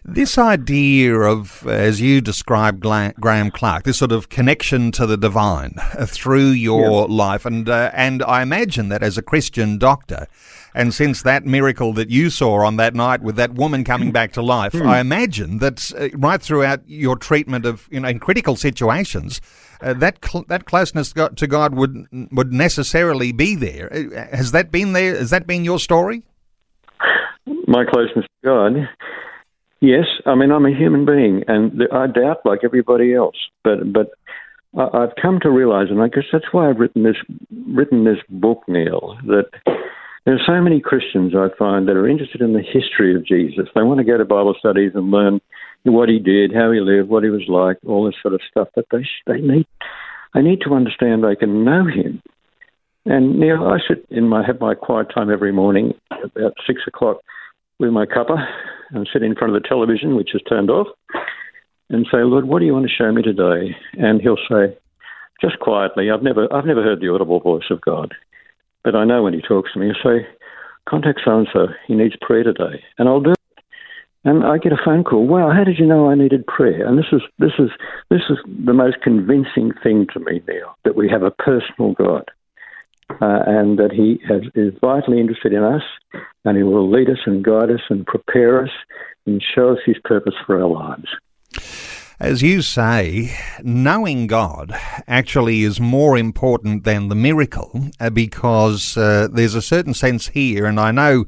This 0.08 0.38
idea 0.38 1.16
of, 1.16 1.66
as 1.66 2.00
you 2.00 2.22
describe 2.22 2.80
Graeme 2.80 3.50
Clark, 3.50 3.86
this 3.86 3.98
sort 3.98 4.12
of 4.12 4.30
connection 4.30 4.92
to 4.92 5.08
the 5.08 5.18
divine 5.18 5.74
uh, 5.98 6.06
through 6.06 6.50
your 6.50 7.08
yeah. 7.10 7.16
life, 7.16 7.44
and 7.44 7.68
uh, 7.68 7.90
and 7.92 8.22
I 8.22 8.44
imagine 8.44 8.90
that 8.90 9.02
as 9.02 9.18
a 9.18 9.24
Christian 9.24 9.80
doctor, 9.80 10.28
and 10.76 10.94
since 10.94 11.24
that 11.24 11.48
miracle 11.48 11.92
that 11.94 12.12
you 12.12 12.30
saw 12.30 12.64
on 12.64 12.76
that 12.76 12.94
night 12.94 13.24
with 13.24 13.36
that 13.38 13.56
woman 13.56 13.84
coming 13.84 14.12
back 14.12 14.32
to 14.34 14.44
life, 14.44 14.74
mm. 14.74 14.86
I 14.86 15.00
imagine 15.00 15.58
that 15.58 15.92
uh, 15.98 16.10
right 16.16 16.40
throughout 16.40 16.88
your 16.88 17.16
treatment 17.16 17.66
of 17.66 17.88
you 17.90 18.00
know 18.00 18.08
in 18.08 18.20
critical 18.20 18.56
situations, 18.56 19.42
uh, 19.82 19.94
that 19.94 20.24
cl- 20.24 20.46
that 20.50 20.66
closeness 20.66 21.14
to 21.14 21.48
God 21.48 21.74
would 21.74 22.06
would 22.32 22.54
necessarily 22.54 23.32
be 23.32 23.56
there. 23.56 23.92
Uh, 23.92 24.36
has 24.38 24.52
that 24.52 24.72
been 24.72 24.94
there? 24.94 25.16
Has 25.16 25.32
that 25.32 25.48
been 25.48 25.66
your 25.66 25.80
story? 25.80 26.22
My 27.68 27.86
closeness 27.86 28.26
to 28.26 28.44
God 28.44 28.88
Yes, 29.82 30.06
I 30.26 30.36
mean 30.36 30.52
I'm 30.52 30.66
a 30.66 30.76
human 30.76 31.06
being, 31.06 31.44
and 31.48 31.84
I 31.92 32.08
doubt 32.08 32.46
like 32.46 32.60
everybody 32.64 33.14
else. 33.14 33.36
But 33.64 33.92
but 33.92 34.12
I've 34.78 35.16
come 35.22 35.40
to 35.42 35.50
realize, 35.50 35.88
and 35.90 36.02
I 36.02 36.08
guess 36.08 36.26
that's 36.32 36.52
why 36.52 36.70
I've 36.70 36.80
written 36.80 37.04
this 37.04 37.18
written 37.68 38.04
this 38.04 38.20
book, 38.30 38.64
Neil. 38.68 39.18
That 39.28 39.50
there 40.26 40.36
are 40.36 40.46
so 40.46 40.62
many 40.62 40.82
Christians 40.82 41.34
I 41.36 41.48
find 41.58 41.88
that 41.88 41.96
are 41.96 42.08
interested 42.08 42.42
in 42.42 42.54
the 42.54 42.62
history 42.62 43.16
of 43.16 43.26
Jesus. 43.26 43.70
They 43.76 43.84
want 43.84 44.00
to 44.00 44.04
go 44.04 44.18
to 44.18 44.26
Bible 44.26 44.56
studies 44.58 44.92
and 44.96 45.12
learn 45.12 45.40
what 45.84 46.10
he 46.10 46.20
did, 46.20 46.54
how 46.54 46.72
he 46.72 46.80
lived, 46.80 47.10
what 47.10 47.24
he 47.24 47.30
was 47.30 47.46
like, 47.48 47.78
all 47.86 48.06
this 48.06 48.16
sort 48.22 48.34
of 48.34 48.42
stuff. 48.50 48.70
But 48.76 48.86
they 48.92 49.06
they 49.28 49.40
need 49.40 49.68
they 50.34 50.42
need 50.42 50.62
to 50.62 50.74
understand 50.74 51.24
they 51.24 51.36
can 51.36 51.64
know 51.64 51.86
him. 51.86 52.22
And 53.06 53.40
Neil, 53.40 53.64
I 53.64 53.78
sit 53.88 54.06
in 54.10 54.28
my 54.28 54.46
have 54.46 54.60
my 54.60 54.74
quiet 54.74 55.08
time 55.14 55.30
every 55.30 55.52
morning 55.52 55.94
about 56.12 56.54
six 56.66 56.82
o'clock 56.88 57.18
with 57.80 57.92
my 57.92 58.06
cuppa 58.06 58.38
and 58.92 59.08
sit 59.12 59.24
in 59.24 59.36
front 59.36 59.56
of 59.56 59.62
the 59.62 59.68
television, 59.68 60.16
which 60.16 60.34
is 60.34 60.42
turned 60.48 60.70
off, 60.70 60.88
and 61.90 62.06
say, 62.12 62.20
Lord, 62.20 62.46
what 62.46 62.60
do 62.60 62.66
you 62.66 62.74
want 62.74 62.88
to 62.88 62.96
show 62.96 63.12
me 63.12 63.22
today? 63.22 63.76
And 63.94 64.22
he'll 64.22 64.38
say, 64.50 64.78
just 65.42 65.60
quietly, 65.60 66.10
I've 66.10 66.24
never, 66.24 66.52
I've 66.54 66.66
never 66.66 66.84
heard 66.84 67.02
the 67.02 67.14
audible 67.14 67.40
voice 67.40 67.70
of 67.70 67.82
God, 67.82 68.14
but 68.84 68.96
I 68.96 69.04
know 69.04 69.24
when 69.24 69.34
he 69.34 69.42
talks 69.42 69.74
to 69.74 69.80
me, 69.80 69.88
he'll 69.88 70.12
say, 70.12 70.28
contact 70.88 71.22
so 71.26 71.40
and 71.40 71.48
so, 71.52 71.68
he 71.88 71.96
needs 71.96 72.16
prayer 72.22 72.44
today, 72.44 72.84
and 72.98 73.10
I'll 73.10 73.22
do 73.22 73.32
it. 73.32 73.40
And 74.24 74.44
I 74.44 74.58
get 74.58 74.72
a 74.72 74.78
phone 74.84 75.04
call. 75.04 75.28
Wow, 75.28 75.52
how 75.52 75.64
did 75.64 75.78
you 75.78 75.86
know 75.86 76.10
I 76.10 76.16
needed 76.16 76.48
prayer? 76.48 76.88
And 76.88 76.98
this 76.98 77.06
is 77.12 77.22
this 77.38 77.52
is 77.60 77.70
this 78.10 78.24
is 78.28 78.40
the 78.66 78.74
most 78.74 78.98
convincing 79.04 79.72
thing 79.84 80.08
to 80.14 80.20
me, 80.20 80.42
now 80.48 80.76
that 80.84 80.96
we 80.96 81.08
have 81.10 81.22
a 81.22 81.30
personal 81.30 81.94
God 81.94 82.24
uh, 83.10 83.40
and 83.48 83.78
that 83.80 83.92
He 83.92 84.20
has, 84.28 84.42
is 84.56 84.74
vitally 84.82 85.20
interested 85.20 85.54
in 85.54 85.64
us, 85.64 85.84
and 86.44 86.58
He 86.58 86.64
will 86.64 86.90
lead 86.90 87.10
us 87.10 87.20
and 87.26 87.44
guide 87.44 87.72
us 87.72 87.82
and 87.90 88.06
prepare 88.06 88.64
us 88.64 88.72
and 89.26 89.44
show 89.56 89.72
us 89.72 89.80
His 89.86 89.98
purpose 90.04 90.36
for 90.46 90.62
our 90.62 90.70
lives. 90.70 91.08
As 92.20 92.42
you 92.42 92.62
say, 92.62 93.38
knowing 93.62 94.28
God 94.28 94.74
actually 95.06 95.64
is 95.64 95.82
more 95.82 96.18
important 96.18 96.86
than 96.86 97.10
the 97.10 97.16
miracle 97.16 97.90
uh, 98.00 98.10
because 98.10 98.96
uh, 98.96 99.28
there's 99.30 99.56
a 99.56 99.62
certain 99.62 99.94
sense 99.94 100.30
here, 100.30 100.66
and 100.66 100.80
I 100.80 100.92
know 100.92 101.26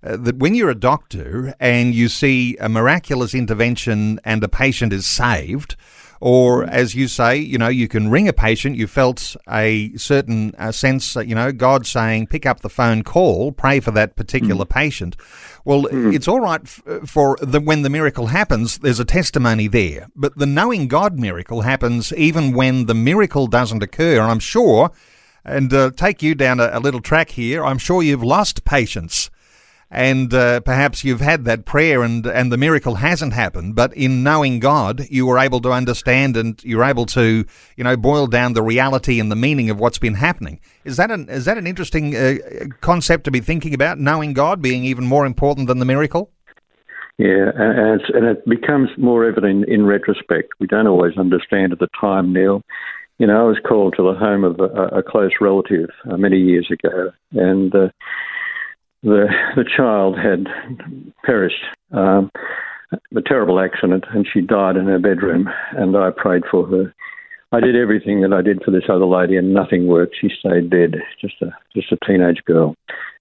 uh, 0.00 0.16
that 0.16 0.36
when 0.36 0.54
you're 0.54 0.70
a 0.70 0.76
doctor 0.76 1.54
and 1.58 1.92
you 1.92 2.08
see 2.08 2.56
a 2.58 2.68
miraculous 2.68 3.34
intervention 3.34 4.20
and 4.24 4.42
a 4.44 4.48
patient 4.48 4.92
is 4.92 5.06
saved, 5.06 5.74
or 6.20 6.64
as 6.64 6.94
you 6.94 7.08
say, 7.08 7.36
you 7.36 7.58
know, 7.58 7.68
you 7.68 7.88
can 7.88 8.10
ring 8.10 8.28
a 8.28 8.32
patient. 8.32 8.76
You 8.76 8.86
felt 8.86 9.36
a 9.48 9.96
certain 9.96 10.54
uh, 10.58 10.72
sense, 10.72 11.14
you 11.16 11.34
know, 11.34 11.52
God 11.52 11.86
saying, 11.86 12.26
pick 12.26 12.46
up 12.46 12.60
the 12.60 12.68
phone, 12.68 13.02
call, 13.02 13.52
pray 13.52 13.80
for 13.80 13.90
that 13.92 14.16
particular 14.16 14.64
mm. 14.64 14.70
patient. 14.70 15.16
Well, 15.64 15.84
mm. 15.84 16.14
it's 16.14 16.28
all 16.28 16.40
right 16.40 16.60
f- 16.62 16.82
for 17.06 17.36
the, 17.40 17.60
when 17.60 17.82
the 17.82 17.90
miracle 17.90 18.28
happens, 18.28 18.78
there's 18.78 19.00
a 19.00 19.04
testimony 19.04 19.68
there. 19.68 20.08
But 20.16 20.36
the 20.36 20.46
knowing 20.46 20.88
God 20.88 21.18
miracle 21.18 21.62
happens 21.62 22.12
even 22.14 22.52
when 22.52 22.86
the 22.86 22.94
miracle 22.94 23.46
doesn't 23.46 23.82
occur. 23.82 24.20
And 24.20 24.30
I'm 24.30 24.40
sure, 24.40 24.90
and 25.44 25.72
uh, 25.72 25.92
take 25.92 26.22
you 26.22 26.34
down 26.34 26.58
a, 26.58 26.70
a 26.72 26.80
little 26.80 27.00
track 27.00 27.30
here, 27.30 27.64
I'm 27.64 27.78
sure 27.78 28.02
you've 28.02 28.24
lost 28.24 28.64
patients 28.64 29.30
and 29.90 30.34
uh, 30.34 30.60
perhaps 30.60 31.02
you've 31.02 31.20
had 31.20 31.44
that 31.44 31.64
prayer 31.64 32.02
and, 32.02 32.26
and 32.26 32.52
the 32.52 32.58
miracle 32.58 32.96
hasn't 32.96 33.32
happened, 33.32 33.74
but 33.74 33.94
in 33.94 34.22
knowing 34.22 34.60
God, 34.60 35.06
you 35.08 35.26
were 35.26 35.38
able 35.38 35.60
to 35.60 35.72
understand 35.72 36.36
and 36.36 36.62
you're 36.62 36.84
able 36.84 37.06
to, 37.06 37.44
you 37.76 37.84
know, 37.84 37.96
boil 37.96 38.26
down 38.26 38.52
the 38.52 38.62
reality 38.62 39.18
and 39.18 39.30
the 39.30 39.36
meaning 39.36 39.70
of 39.70 39.80
what's 39.80 39.98
been 39.98 40.14
happening. 40.14 40.60
Is 40.84 40.98
that 40.98 41.10
an, 41.10 41.28
is 41.30 41.46
that 41.46 41.56
an 41.56 41.66
interesting 41.66 42.14
uh, 42.14 42.36
concept 42.80 43.24
to 43.24 43.30
be 43.30 43.40
thinking 43.40 43.72
about, 43.72 43.98
knowing 43.98 44.34
God 44.34 44.60
being 44.60 44.84
even 44.84 45.06
more 45.06 45.24
important 45.24 45.68
than 45.68 45.78
the 45.78 45.86
miracle? 45.86 46.30
Yeah, 47.16 47.50
and, 47.56 48.00
and 48.14 48.26
it 48.26 48.44
becomes 48.48 48.90
more 48.96 49.24
evident 49.24 49.68
in 49.68 49.86
retrospect. 49.86 50.52
We 50.60 50.68
don't 50.68 50.86
always 50.86 51.16
understand 51.18 51.72
at 51.72 51.80
the 51.80 51.88
time, 52.00 52.32
Neil. 52.32 52.62
You 53.18 53.26
know, 53.26 53.40
I 53.40 53.48
was 53.48 53.58
called 53.66 53.94
to 53.96 54.04
the 54.04 54.16
home 54.16 54.44
of 54.44 54.60
a, 54.60 54.98
a 54.98 55.02
close 55.02 55.32
relative 55.40 55.88
uh, 56.08 56.16
many 56.16 56.38
years 56.38 56.68
ago, 56.70 57.10
and 57.32 57.74
uh, 57.74 57.88
the 59.02 59.26
the 59.56 59.64
child 59.64 60.16
had 60.18 60.46
perished. 61.24 61.64
Um, 61.92 62.30
a 63.14 63.22
terrible 63.22 63.60
accident, 63.60 64.04
and 64.14 64.26
she 64.32 64.40
died 64.40 64.76
in 64.76 64.86
her 64.86 64.98
bedroom. 64.98 65.48
And 65.76 65.96
I 65.96 66.10
prayed 66.10 66.42
for 66.50 66.66
her. 66.66 66.94
I 67.52 67.60
did 67.60 67.76
everything 67.76 68.20
that 68.22 68.32
I 68.32 68.42
did 68.42 68.62
for 68.62 68.70
this 68.70 68.88
other 68.88 69.06
lady, 69.06 69.36
and 69.36 69.54
nothing 69.54 69.86
worked. 69.86 70.16
She 70.20 70.28
stayed 70.28 70.70
dead, 70.70 70.96
just 71.20 71.40
a 71.40 71.50
just 71.74 71.92
a 71.92 71.98
teenage 72.06 72.42
girl, 72.44 72.74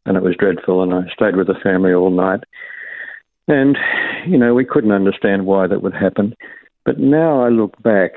and 0.05 0.17
it 0.17 0.23
was 0.23 0.35
dreadful. 0.37 0.83
And 0.83 0.93
I 0.93 1.09
stayed 1.13 1.35
with 1.35 1.47
the 1.47 1.55
family 1.63 1.93
all 1.93 2.11
night. 2.11 2.41
And 3.47 3.77
you 4.27 4.37
know, 4.37 4.53
we 4.53 4.65
couldn't 4.65 4.91
understand 4.91 5.45
why 5.45 5.67
that 5.67 5.81
would 5.81 5.93
happen. 5.93 6.35
But 6.85 6.99
now 6.99 7.41
I 7.41 7.49
look 7.49 7.81
back 7.83 8.11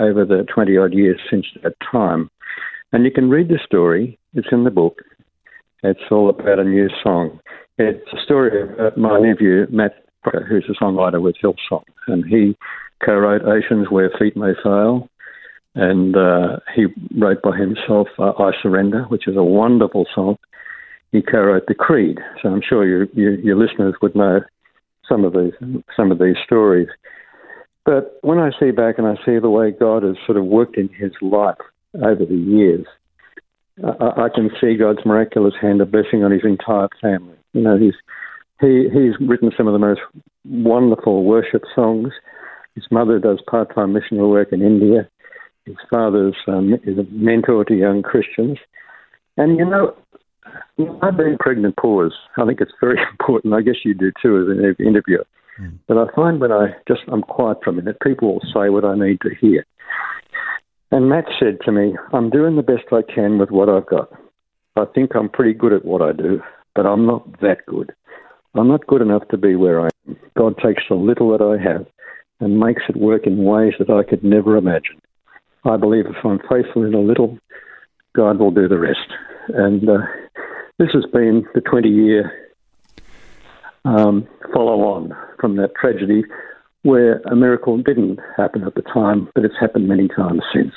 over 0.00 0.24
the 0.24 0.46
20 0.52 0.76
odd 0.76 0.94
years 0.94 1.20
since 1.30 1.46
that 1.62 1.74
time, 1.90 2.30
and 2.92 3.04
you 3.04 3.10
can 3.10 3.28
read 3.28 3.48
the 3.48 3.58
story. 3.64 4.18
It's 4.32 4.48
in 4.50 4.64
the 4.64 4.70
book. 4.70 5.02
It's 5.84 6.00
all 6.10 6.30
about 6.30 6.58
a 6.58 6.64
new 6.64 6.88
song. 7.02 7.40
It's 7.76 8.08
a 8.10 8.24
story 8.24 8.62
about 8.62 8.96
my 8.96 9.20
nephew, 9.20 9.66
Matt, 9.68 9.92
who's 10.48 10.64
a 10.70 10.82
songwriter 10.82 11.20
with 11.20 11.36
Hillsong, 11.42 11.84
and 12.06 12.24
he 12.24 12.56
co-wrote 13.04 13.42
Oceans 13.42 13.90
Where 13.90 14.10
Feet 14.18 14.34
May 14.34 14.54
Fail, 14.62 15.10
and 15.74 16.16
uh, 16.16 16.60
he 16.74 16.86
wrote 17.14 17.42
by 17.42 17.58
himself 17.58 18.08
uh, 18.18 18.32
I 18.38 18.52
Surrender, 18.62 19.02
which 19.08 19.28
is 19.28 19.36
a 19.36 19.42
wonderful 19.44 20.06
song. 20.14 20.38
He 21.12 21.20
co-wrote 21.20 21.66
The 21.68 21.74
Creed, 21.74 22.18
so 22.42 22.48
I'm 22.48 22.62
sure 22.66 22.86
you, 22.86 23.06
you, 23.12 23.32
your 23.44 23.56
listeners 23.56 23.94
would 24.00 24.16
know 24.16 24.40
some 25.06 25.22
of 25.22 25.34
these 25.34 25.52
some 25.94 26.10
of 26.10 26.18
these 26.18 26.36
stories. 26.46 26.88
But 27.84 28.18
when 28.22 28.38
I 28.38 28.52
see 28.58 28.70
back 28.70 28.96
and 28.96 29.06
I 29.06 29.16
see 29.16 29.38
the 29.38 29.50
way 29.50 29.70
God 29.70 30.02
has 30.02 30.16
sort 30.24 30.38
of 30.38 30.46
worked 30.46 30.78
in 30.78 30.88
his 30.88 31.12
life 31.20 31.58
over 32.02 32.24
the 32.24 32.34
years, 32.34 32.86
I, 33.82 34.24
I 34.24 34.28
can 34.34 34.50
see 34.60 34.76
God's 34.76 35.04
miraculous 35.04 35.54
hand 35.60 35.80
of 35.80 35.90
blessing 35.90 36.22
on 36.22 36.30
his 36.30 36.44
entire 36.44 36.88
family. 37.00 37.36
You 37.52 37.62
know, 37.62 37.78
he's 37.78 37.94
he 38.60 38.88
he's 38.92 39.14
written 39.26 39.50
some 39.56 39.66
of 39.66 39.72
the 39.72 39.78
most 39.78 40.00
wonderful 40.44 41.24
worship 41.24 41.62
songs. 41.74 42.12
His 42.74 42.84
mother 42.90 43.18
does 43.18 43.40
part-time 43.48 43.92
missionary 43.92 44.28
work 44.28 44.52
in 44.52 44.60
India. 44.60 45.08
His 45.64 45.76
father's 45.90 46.36
um, 46.48 46.74
is 46.84 46.98
a 46.98 47.04
mentor 47.10 47.64
to 47.64 47.74
young 47.74 48.02
Christians. 48.02 48.58
And 49.36 49.58
you 49.58 49.64
know, 49.64 49.96
I've 51.02 51.16
been 51.16 51.36
pregnant 51.38 51.76
pause. 51.76 52.14
I 52.36 52.44
think 52.44 52.60
it's 52.60 52.72
very 52.80 52.98
important. 53.10 53.54
I 53.54 53.62
guess 53.62 53.76
you 53.84 53.94
do 53.94 54.12
too 54.22 54.40
as 54.40 54.48
an 54.48 54.86
interviewer. 54.86 55.26
Mm. 55.60 55.78
But 55.86 55.98
I 55.98 56.06
find 56.14 56.40
when 56.40 56.52
I 56.52 56.74
just 56.86 57.02
I'm 57.08 57.22
quiet 57.22 57.58
for 57.62 57.70
a 57.70 57.72
minute, 57.72 57.96
people 58.02 58.34
will 58.34 58.52
say 58.52 58.68
what 58.70 58.84
I 58.84 58.94
need 58.94 59.20
to 59.22 59.30
hear. 59.40 59.64
And 60.94 61.08
Matt 61.08 61.24
said 61.40 61.58
to 61.64 61.72
me, 61.72 61.96
I'm 62.12 62.30
doing 62.30 62.54
the 62.54 62.62
best 62.62 62.84
I 62.92 63.02
can 63.02 63.36
with 63.36 63.50
what 63.50 63.68
I've 63.68 63.86
got. 63.86 64.12
I 64.76 64.84
think 64.94 65.16
I'm 65.16 65.28
pretty 65.28 65.52
good 65.52 65.72
at 65.72 65.84
what 65.84 66.00
I 66.00 66.12
do, 66.12 66.40
but 66.76 66.86
I'm 66.86 67.04
not 67.04 67.40
that 67.40 67.66
good. 67.66 67.92
I'm 68.54 68.68
not 68.68 68.86
good 68.86 69.02
enough 69.02 69.26
to 69.32 69.36
be 69.36 69.56
where 69.56 69.80
I 69.80 69.88
am. 70.06 70.16
God 70.38 70.56
takes 70.64 70.84
the 70.88 70.94
little 70.94 71.36
that 71.36 71.42
I 71.42 71.60
have 71.60 71.84
and 72.38 72.60
makes 72.60 72.82
it 72.88 72.96
work 72.96 73.26
in 73.26 73.42
ways 73.42 73.72
that 73.80 73.90
I 73.90 74.08
could 74.08 74.22
never 74.22 74.56
imagine. 74.56 75.02
I 75.64 75.76
believe 75.78 76.06
if 76.06 76.24
I'm 76.24 76.38
faithful 76.48 76.84
in 76.84 76.94
a 76.94 77.00
little, 77.00 77.40
God 78.14 78.38
will 78.38 78.52
do 78.52 78.68
the 78.68 78.78
rest. 78.78 79.10
And 79.48 79.88
uh, 79.88 79.98
this 80.78 80.90
has 80.94 81.06
been 81.12 81.44
the 81.56 81.60
20 81.60 81.88
year 81.88 82.52
um, 83.84 84.28
follow 84.52 84.82
on 84.82 85.12
from 85.40 85.56
that 85.56 85.74
tragedy 85.74 86.22
where 86.84 87.20
a 87.22 87.34
miracle 87.34 87.78
didn't 87.78 88.20
happen 88.36 88.62
at 88.62 88.74
the 88.74 88.82
time, 88.82 89.28
but 89.34 89.44
it's 89.44 89.54
happened 89.58 89.88
many 89.88 90.06
times 90.08 90.42
since. 90.54 90.72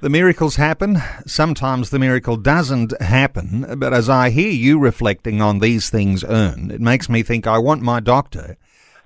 The 0.00 0.10
miracles 0.10 0.56
happen. 0.56 0.98
Sometimes 1.26 1.90
the 1.90 1.98
miracle 1.98 2.36
doesn't 2.36 3.00
happen. 3.00 3.78
But 3.78 3.94
as 3.94 4.08
I 4.08 4.30
hear 4.30 4.50
you 4.50 4.78
reflecting 4.78 5.40
on 5.40 5.60
these 5.60 5.90
things, 5.90 6.24
Ern, 6.24 6.70
it 6.70 6.80
makes 6.80 7.08
me 7.08 7.22
think 7.22 7.46
I 7.46 7.58
want 7.58 7.82
my 7.82 8.00
doctor 8.00 8.56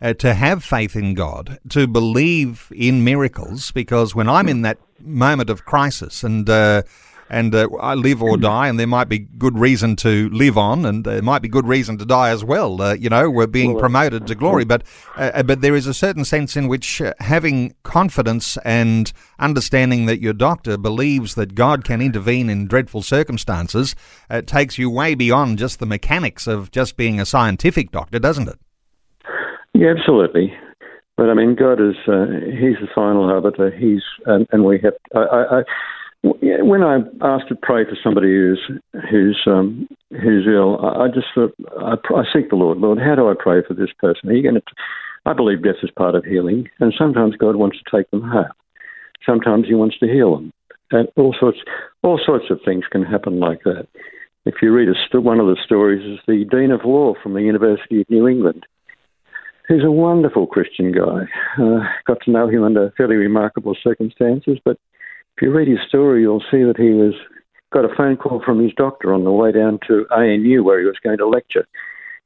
uh, 0.01 0.15
to 0.15 0.35
have 0.35 0.65
faith 0.65 0.97
in 0.97 1.15
God, 1.15 1.59
to 1.71 1.87
believe 1.87 2.73
in 2.75 3.05
miracles, 3.05 3.71
because 3.73 4.15
when 4.15 4.29
I'm 4.29 4.49
in 4.49 4.63
that 4.63 4.79
moment 5.01 5.51
of 5.51 5.65
crisis 5.65 6.25
and 6.25 6.49
uh, 6.49 6.83
and 7.35 7.53
uh, 7.53 7.69
I 7.81 7.95
live 7.95 8.23
or 8.23 8.37
die, 8.37 8.69
and 8.69 8.79
there 8.79 8.87
might 8.87 9.09
be 9.09 9.19
good 9.19 9.59
reason 9.59 9.97
to 9.97 10.31
live 10.31 10.57
on, 10.57 10.87
and 10.87 11.05
there 11.05 11.21
might 11.21 11.43
be 11.43 11.49
good 11.49 11.67
reason 11.67 11.99
to 11.99 12.05
die 12.05 12.31
as 12.31 12.45
well. 12.45 12.81
Uh, 12.81 12.95
you 12.95 13.11
know, 13.11 13.29
we're 13.29 13.49
being 13.49 13.77
promoted 13.77 14.29
to 14.29 14.37
glory, 14.37 14.65
but 14.65 14.85
uh, 15.17 15.33
uh, 15.35 15.43
but 15.43 15.61
there 15.61 15.75
is 15.75 15.89
a 15.89 15.95
certain 15.95 16.25
sense 16.25 16.57
in 16.57 16.69
which 16.69 17.03
uh, 17.03 17.13
having 17.19 17.75
confidence 17.83 18.57
and 18.59 19.13
understanding 19.41 20.07
that 20.07 20.21
your 20.21 20.33
doctor 20.33 20.79
believes 20.79 21.35
that 21.35 21.57
God 21.57 21.83
can 21.83 22.01
intervene 22.01 22.49
in 22.49 22.69
dreadful 22.69 23.03
circumstances 23.03 23.97
uh, 24.31 24.41
takes 24.43 24.79
you 24.79 24.89
way 24.89 25.17
beyond 25.17 25.59
just 25.59 25.81
the 25.81 25.87
mechanics 25.87 26.47
of 26.47 26.71
just 26.71 26.97
being 26.97 27.19
a 27.19 27.27
scientific 27.27 27.91
doctor, 27.91 28.21
doesn't 28.21 28.49
it? 28.49 28.61
Yeah, 29.75 29.93
absolutely. 29.99 30.55
But 31.17 31.31
I 31.31 31.35
mean, 31.35 31.57
God 31.57 31.81
is, 31.81 31.97
uh, 32.07 32.27
He's 32.47 32.79
the 32.81 32.89
final 32.95 33.25
arbiter. 33.25 33.73
He's, 33.73 34.03
and, 34.27 34.47
and 34.53 34.65
we 34.65 34.79
have, 34.85 34.95
I, 35.17 35.59
I, 35.59 35.63
when 36.25 36.83
I 36.83 37.01
asked 37.21 37.49
to 37.49 37.55
pray 37.55 37.85
for 37.85 37.97
somebody 38.03 38.29
who's 38.29 38.61
who's 39.11 39.41
um, 39.47 39.87
who's 40.11 40.47
ill, 40.47 40.81
I, 40.85 41.09
just 41.09 41.27
thought 41.35 41.55
I, 41.79 41.95
I, 42.15 42.23
seek 42.33 42.49
the 42.49 42.57
Lord. 42.57 42.79
Lord, 42.79 42.99
how 42.99 43.15
do 43.15 43.29
I 43.29 43.35
pray 43.39 43.61
for 43.67 43.75
this 43.75 43.91
person? 43.99 44.31
Are 44.31 44.33
you 44.33 44.43
going 44.43 44.55
to? 44.55 44.63
I 45.27 45.35
believe 45.35 45.63
death 45.63 45.83
is 45.83 45.91
part 45.91 46.15
of 46.15 46.25
healing, 46.25 46.69
and 46.81 46.95
sometimes 46.97 47.37
God 47.37 47.57
wants 47.57 47.79
to 47.79 47.97
take 47.97 48.11
them 48.11 48.23
home. 48.23 48.53
Sometimes 49.25 49.67
He 49.69 49.75
wants 49.75 49.99
to 49.99 50.07
heal 50.07 50.35
them, 50.35 50.53
and 50.91 51.09
all 51.17 51.35
sorts 51.39 51.59
all 52.03 52.19
sorts 52.25 52.47
of 52.51 52.61
things 52.65 52.85
can 52.91 53.03
happen 53.03 53.39
like 53.39 53.63
that. 53.65 53.87
If 54.47 54.57
you 54.63 54.73
read 54.73 54.89
a, 54.89 55.21
one 55.21 55.41
of 55.41 55.47
the 55.47 55.57
stories, 55.65 56.05
is 56.05 56.21
the 56.27 56.45
dean 56.51 56.71
of 56.71 56.85
law 56.85 57.15
from 57.23 57.35
the 57.35 57.43
University 57.43 58.01
of 58.01 58.11
New 58.11 58.29
England. 58.29 58.67
He's 59.69 59.85
a 59.85 59.91
wonderful 59.91 60.47
Christian 60.47 60.93
guy. 60.93 61.23
Uh, 61.59 61.81
got 62.07 62.19
to 62.25 62.31
know 62.31 62.49
him 62.49 62.63
under 62.63 62.93
fairly 62.99 63.17
remarkable 63.17 63.75
circumstances, 63.83 64.59
but 64.63 64.79
if 65.37 65.43
you 65.43 65.51
read 65.51 65.69
his 65.69 65.79
story, 65.89 66.23
you'll 66.23 66.45
see 66.51 66.63
that 66.63 66.77
he 66.79 66.91
was 66.91 67.15
got 67.73 67.85
a 67.85 67.95
phone 67.97 68.17
call 68.17 68.41
from 68.45 68.63
his 68.63 68.73
doctor 68.77 69.13
on 69.13 69.25
the 69.25 69.33
way 69.33 69.51
down 69.51 69.81
to 69.89 70.07
ANU 70.13 70.63
where 70.63 70.79
he 70.79 70.87
was 70.87 70.97
going 71.03 71.19
to 71.19 71.27
lecture. 71.27 71.67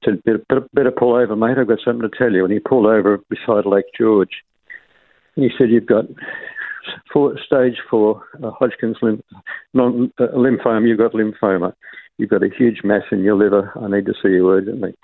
He 0.03 0.11
Said, 0.11 0.23
better, 0.25 0.69
better 0.75 0.91
pull 0.91 1.15
over, 1.15 1.35
mate. 1.35 1.57
I've 1.59 1.69
got 1.69 1.79
something 1.83 2.09
to 2.09 2.17
tell 2.17 2.33
you. 2.33 2.45
And 2.45 2.53
he 2.53 2.61
pulled 2.61 2.87
over 2.87 3.19
beside 3.31 3.65
Lake 3.65 3.87
George. 3.99 4.43
He 5.37 5.49
said, 5.57 5.71
you've 5.71 5.87
got 5.87 6.05
four, 7.13 7.35
stage 7.45 7.79
four 7.89 8.23
uh, 8.45 8.51
Hodgkin's 8.51 8.99
non, 9.73 10.13
uh, 10.19 10.27
lymphoma. 10.37 10.87
You've 10.87 10.99
got 10.99 11.13
lymphoma. 11.13 11.73
You've 12.19 12.31
got 12.31 12.43
a 12.43 12.51
huge 12.57 12.81
mass 12.85 13.05
in 13.11 13.21
your 13.21 13.37
liver. 13.37 13.73
I 13.81 13.89
need 13.89 14.05
to 14.07 14.15
see 14.23 14.31
you 14.31 14.51
urgently. 14.51 14.95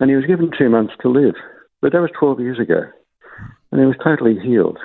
And 0.00 0.10
he 0.10 0.16
was 0.16 0.26
given 0.26 0.50
two 0.56 0.68
months 0.68 0.94
to 1.02 1.08
live. 1.08 1.34
But 1.80 1.92
that 1.92 2.00
was 2.00 2.10
12 2.18 2.40
years 2.40 2.58
ago. 2.58 2.80
And 3.70 3.80
he 3.80 3.86
was 3.86 3.96
totally 4.02 4.36
healed. 4.40 4.78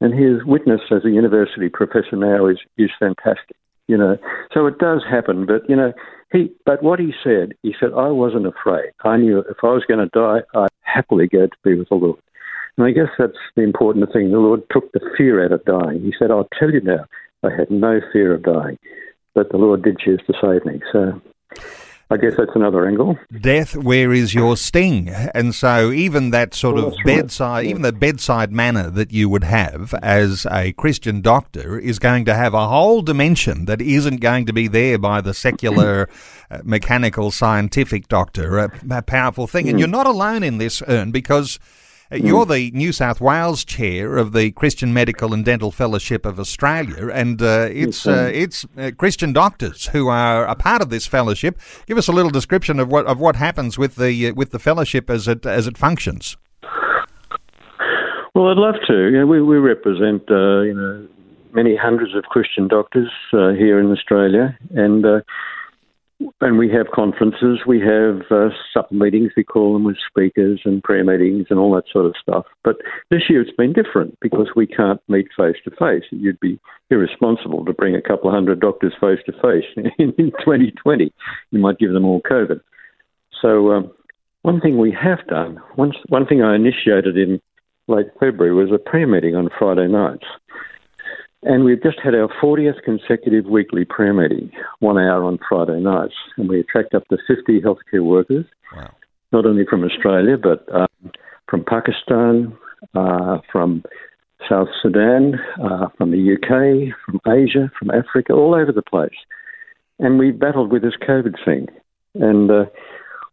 And 0.00 0.14
his 0.14 0.44
witness 0.44 0.80
as 0.90 1.04
a 1.04 1.10
university 1.10 1.68
professor 1.68 2.16
now 2.16 2.46
is, 2.46 2.58
is 2.76 2.90
fantastic, 2.98 3.56
you 3.88 3.96
know. 3.96 4.16
So 4.54 4.66
it 4.66 4.78
does 4.78 5.02
happen, 5.08 5.44
but, 5.44 5.68
you 5.68 5.74
know, 5.74 5.92
he, 6.32 6.52
but 6.64 6.82
what 6.82 7.00
he 7.00 7.12
said, 7.24 7.54
he 7.62 7.74
said, 7.80 7.90
I 7.96 8.08
wasn't 8.08 8.46
afraid. 8.46 8.90
I 9.02 9.16
knew 9.16 9.40
if 9.40 9.56
I 9.62 9.68
was 9.68 9.84
going 9.88 10.00
to 10.00 10.18
die, 10.18 10.40
I'd 10.54 10.68
happily 10.82 11.26
go 11.26 11.46
to 11.46 11.56
be 11.64 11.74
with 11.74 11.88
the 11.88 11.96
Lord. 11.96 12.20
And 12.76 12.86
I 12.86 12.92
guess 12.92 13.08
that's 13.18 13.32
the 13.56 13.62
important 13.62 14.12
thing. 14.12 14.30
The 14.30 14.38
Lord 14.38 14.62
took 14.70 14.92
the 14.92 15.00
fear 15.16 15.44
out 15.44 15.52
of 15.52 15.64
dying. 15.64 16.00
He 16.02 16.14
said, 16.16 16.30
I'll 16.30 16.48
tell 16.58 16.70
you 16.70 16.80
now, 16.80 17.06
I 17.42 17.50
had 17.50 17.70
no 17.70 18.00
fear 18.12 18.34
of 18.34 18.44
dying, 18.44 18.78
but 19.34 19.50
the 19.50 19.56
Lord 19.56 19.82
did 19.82 19.98
choose 19.98 20.20
to 20.26 20.34
save 20.40 20.64
me. 20.64 20.80
So 20.92 21.20
I 22.10 22.16
guess 22.16 22.32
that's 22.38 22.52
another 22.54 22.86
angle. 22.86 23.18
Death, 23.38 23.76
where 23.76 24.12
is 24.14 24.32
your 24.32 24.56
sting? 24.56 25.10
And 25.10 25.54
so, 25.54 25.90
even 25.92 26.30
that 26.30 26.54
sort 26.54 26.76
Well, 26.76 26.86
of 26.86 26.92
that's 26.92 27.04
right. 27.04 27.16
bedside, 27.16 27.66
even 27.66 27.82
the 27.82 27.92
bedside 27.92 28.50
manner 28.50 28.88
that 28.88 29.12
you 29.12 29.28
would 29.28 29.44
have 29.44 29.92
as 30.02 30.46
a 30.50 30.72
Christian 30.72 31.20
doctor 31.20 31.78
is 31.78 31.98
going 31.98 32.24
to 32.24 32.34
have 32.34 32.54
a 32.54 32.66
whole 32.68 33.02
dimension 33.02 33.66
that 33.66 33.82
isn't 33.82 34.22
going 34.22 34.46
to 34.46 34.54
be 34.54 34.68
there 34.68 34.96
by 34.96 35.20
the 35.20 35.34
secular, 35.34 36.08
uh, 36.50 36.60
mechanical, 36.64 37.30
scientific 37.30 38.08
doctor. 38.08 38.58
A, 38.58 38.72
a 38.90 39.02
powerful 39.02 39.46
thing. 39.46 39.66
Hmm. 39.66 39.70
And 39.70 39.78
you're 39.78 39.88
not 39.88 40.06
alone 40.06 40.42
in 40.42 40.56
this, 40.58 40.82
Ern, 40.88 41.10
because. 41.10 41.58
Uh, 42.10 42.16
You're 42.16 42.46
the 42.46 42.70
New 42.72 42.92
South 42.92 43.20
Wales 43.20 43.64
chair 43.64 44.16
of 44.16 44.32
the 44.32 44.50
Christian 44.52 44.92
Medical 44.92 45.34
and 45.34 45.44
Dental 45.44 45.70
Fellowship 45.70 46.24
of 46.24 46.38
Australia, 46.38 47.08
and 47.12 47.40
uh, 47.42 47.68
it's 47.70 48.06
uh, 48.06 48.30
it's 48.32 48.66
uh, 48.76 48.90
Christian 48.96 49.32
doctors 49.32 49.86
who 49.88 50.08
are 50.08 50.46
a 50.46 50.54
part 50.54 50.82
of 50.82 50.90
this 50.90 51.06
fellowship. 51.06 51.58
Give 51.86 51.98
us 51.98 52.08
a 52.08 52.12
little 52.12 52.30
description 52.30 52.80
of 52.80 52.88
what 52.88 53.06
of 53.06 53.20
what 53.20 53.36
happens 53.36 53.78
with 53.78 53.96
the 53.96 54.28
uh, 54.28 54.34
with 54.34 54.50
the 54.50 54.58
fellowship 54.58 55.10
as 55.10 55.28
it 55.28 55.44
as 55.44 55.66
it 55.66 55.76
functions. 55.76 56.36
Well, 58.34 58.48
I'd 58.48 58.56
love 58.56 58.76
to. 58.86 58.94
You 59.10 59.18
know, 59.18 59.26
we, 59.26 59.42
we 59.42 59.56
represent, 59.56 60.22
uh, 60.30 60.60
you 60.60 60.72
know, 60.72 61.08
many 61.52 61.74
hundreds 61.74 62.14
of 62.14 62.22
Christian 62.24 62.68
doctors 62.68 63.10
uh, 63.32 63.48
here 63.50 63.80
in 63.80 63.90
Australia, 63.90 64.56
and 64.70 65.04
uh, 65.04 65.20
and 66.40 66.58
we 66.58 66.70
have 66.70 66.86
conferences, 66.92 67.60
we 67.66 67.80
have 67.80 68.22
uh, 68.30 68.48
supper 68.72 68.94
meetings, 68.94 69.32
we 69.36 69.44
call 69.44 69.72
them, 69.72 69.84
with 69.84 69.96
speakers 70.08 70.60
and 70.64 70.82
prayer 70.82 71.04
meetings 71.04 71.46
and 71.50 71.58
all 71.58 71.74
that 71.74 71.84
sort 71.92 72.06
of 72.06 72.14
stuff. 72.20 72.44
But 72.64 72.76
this 73.10 73.22
year 73.28 73.40
it's 73.40 73.56
been 73.56 73.72
different 73.72 74.18
because 74.20 74.48
we 74.56 74.66
can't 74.66 75.00
meet 75.08 75.28
face 75.36 75.56
to 75.64 75.70
face. 75.70 76.04
You'd 76.10 76.40
be 76.40 76.58
irresponsible 76.90 77.64
to 77.64 77.72
bring 77.72 77.94
a 77.94 78.02
couple 78.02 78.28
of 78.28 78.34
hundred 78.34 78.60
doctors 78.60 78.94
face 79.00 79.20
to 79.26 79.32
face 79.32 79.64
in 79.98 80.12
2020. 80.16 81.12
You 81.50 81.58
might 81.58 81.78
give 81.78 81.92
them 81.92 82.04
all 82.04 82.20
COVID. 82.22 82.60
So 83.40 83.72
um, 83.72 83.92
one 84.42 84.60
thing 84.60 84.78
we 84.78 84.96
have 85.00 85.24
done, 85.28 85.60
one, 85.76 85.92
one 86.08 86.26
thing 86.26 86.42
I 86.42 86.56
initiated 86.56 87.16
in 87.16 87.40
late 87.86 88.08
February 88.18 88.52
was 88.52 88.72
a 88.72 88.78
prayer 88.78 89.06
meeting 89.06 89.36
on 89.36 89.48
Friday 89.58 89.86
nights. 89.86 90.26
And 91.48 91.64
we've 91.64 91.82
just 91.82 91.98
had 92.04 92.14
our 92.14 92.28
40th 92.42 92.82
consecutive 92.84 93.46
weekly 93.46 93.86
prayer 93.86 94.12
meeting, 94.12 94.52
one 94.80 94.98
hour 94.98 95.24
on 95.24 95.38
Friday 95.48 95.80
nights. 95.80 96.12
And 96.36 96.46
we 96.46 96.60
attract 96.60 96.94
up 96.94 97.08
to 97.08 97.16
50 97.26 97.62
healthcare 97.62 98.04
workers, 98.04 98.44
Wow. 98.76 98.90
not 99.32 99.46
only 99.46 99.64
from 99.64 99.82
Australia, 99.82 100.36
but 100.36 100.66
um, 100.74 101.10
from 101.48 101.64
Pakistan, 101.64 102.54
uh, 102.94 103.38
from 103.50 103.82
South 104.46 104.68
Sudan, 104.82 105.40
uh, 105.58 105.88
from 105.96 106.10
the 106.10 106.34
UK, 106.34 106.94
from 107.06 107.18
Asia, 107.26 107.72
from 107.78 107.90
Africa, 107.92 108.34
all 108.34 108.54
over 108.54 108.70
the 108.70 108.82
place. 108.82 109.16
And 109.98 110.18
we 110.18 110.32
battled 110.32 110.70
with 110.70 110.82
this 110.82 110.96
COVID 110.96 111.42
thing. 111.46 111.66
And 112.14 112.50
uh, 112.50 112.64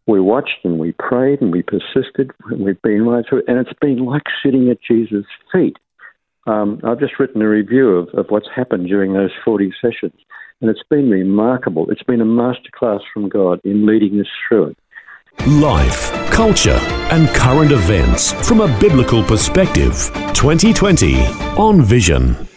we 0.06 0.22
watched 0.22 0.64
and 0.64 0.78
we 0.78 0.92
prayed 0.92 1.42
and 1.42 1.52
we 1.52 1.62
persisted 1.62 2.30
and 2.48 2.64
we've 2.64 2.80
been 2.80 3.04
right 3.04 3.26
through 3.28 3.40
it. 3.40 3.44
And 3.46 3.58
it's 3.58 3.78
been 3.78 4.06
like 4.06 4.22
sitting 4.42 4.70
at 4.70 4.78
Jesus' 4.80 5.26
feet. 5.52 5.76
Um, 6.46 6.80
I've 6.84 7.00
just 7.00 7.18
written 7.18 7.42
a 7.42 7.48
review 7.48 7.90
of, 7.90 8.08
of 8.14 8.26
what's 8.28 8.48
happened 8.54 8.86
during 8.86 9.12
those 9.12 9.32
40 9.44 9.72
sessions. 9.80 10.14
And 10.60 10.70
it's 10.70 10.82
been 10.88 11.10
remarkable. 11.10 11.90
It's 11.90 12.02
been 12.02 12.20
a 12.20 12.24
masterclass 12.24 13.00
from 13.12 13.28
God 13.28 13.60
in 13.64 13.84
leading 13.84 14.20
us 14.20 14.26
through 14.48 14.68
it. 14.68 14.78
Life, 15.46 16.10
culture, 16.30 16.78
and 17.10 17.28
current 17.28 17.72
events 17.72 18.32
from 18.48 18.60
a 18.60 18.78
biblical 18.80 19.22
perspective. 19.22 19.92
2020 20.32 21.20
on 21.56 21.82
Vision. 21.82 22.48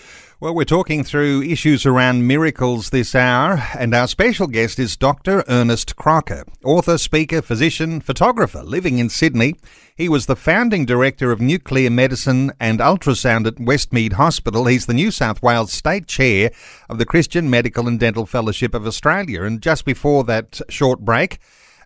Well, 0.41 0.55
we're 0.55 0.63
talking 0.63 1.03
through 1.03 1.41
issues 1.41 1.85
around 1.85 2.25
miracles 2.25 2.91
this 2.91 3.13
hour, 3.13 3.61
and 3.77 3.93
our 3.93 4.07
special 4.07 4.47
guest 4.47 4.79
is 4.79 4.95
Dr. 4.95 5.43
Ernest 5.49 5.97
Crocker, 5.97 6.45
author, 6.63 6.97
speaker, 6.97 7.41
physician, 7.41 7.99
photographer 7.99 8.63
living 8.63 8.99
in 8.99 9.09
Sydney. 9.09 9.55
He 9.97 10.07
was 10.07 10.27
the 10.27 10.37
founding 10.37 10.85
director 10.85 11.33
of 11.33 11.41
nuclear 11.41 11.89
medicine 11.89 12.53
and 12.57 12.79
ultrasound 12.79 13.47
at 13.47 13.55
Westmead 13.55 14.13
Hospital. 14.13 14.67
He's 14.67 14.85
the 14.85 14.93
New 14.93 15.11
South 15.11 15.43
Wales 15.43 15.73
state 15.73 16.07
chair 16.07 16.51
of 16.87 16.99
the 16.99 17.05
Christian 17.05 17.49
Medical 17.49 17.85
and 17.85 17.99
Dental 17.99 18.25
Fellowship 18.25 18.73
of 18.73 18.87
Australia. 18.87 19.43
And 19.43 19.61
just 19.61 19.83
before 19.83 20.23
that 20.23 20.61
short 20.69 21.01
break, 21.01 21.39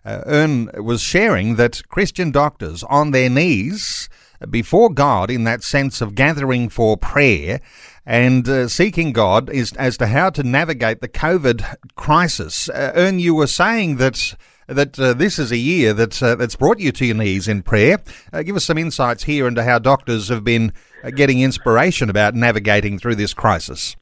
uh, 0.04 0.22
Ern 0.28 0.70
was 0.76 1.02
sharing 1.02 1.56
that 1.56 1.82
Christian 1.88 2.30
doctors 2.30 2.84
on 2.84 3.10
their 3.10 3.30
knees 3.30 4.08
before 4.48 4.90
God 4.90 5.30
in 5.30 5.44
that 5.44 5.62
sense 5.62 6.00
of 6.00 6.14
gathering 6.14 6.68
for 6.68 6.96
prayer 6.96 7.60
and 8.06 8.48
uh, 8.48 8.68
seeking 8.68 9.12
God 9.12 9.50
is 9.50 9.72
as 9.74 9.96
to 9.98 10.06
how 10.06 10.30
to 10.30 10.42
navigate 10.42 11.00
the 11.00 11.08
COVID 11.08 11.76
crisis. 11.96 12.68
Uh, 12.68 12.92
Ern, 12.96 13.18
you 13.18 13.34
were 13.34 13.46
saying 13.46 13.96
that 13.96 14.34
that 14.66 14.98
uh, 14.98 15.12
this 15.12 15.38
is 15.38 15.52
a 15.52 15.58
year 15.58 15.92
that 15.92 16.22
uh, 16.22 16.34
that's 16.34 16.56
brought 16.56 16.80
you 16.80 16.90
to 16.92 17.04
your 17.04 17.16
knees 17.16 17.48
in 17.48 17.62
prayer. 17.62 17.98
Uh, 18.32 18.42
give 18.42 18.56
us 18.56 18.64
some 18.64 18.78
insights 18.78 19.24
here 19.24 19.46
into 19.46 19.62
how 19.62 19.78
doctors 19.78 20.28
have 20.28 20.44
been 20.44 20.72
uh, 21.02 21.10
getting 21.10 21.40
inspiration 21.40 22.08
about 22.08 22.34
navigating 22.34 22.98
through 22.98 23.14
this 23.14 23.34
crisis. 23.34 23.96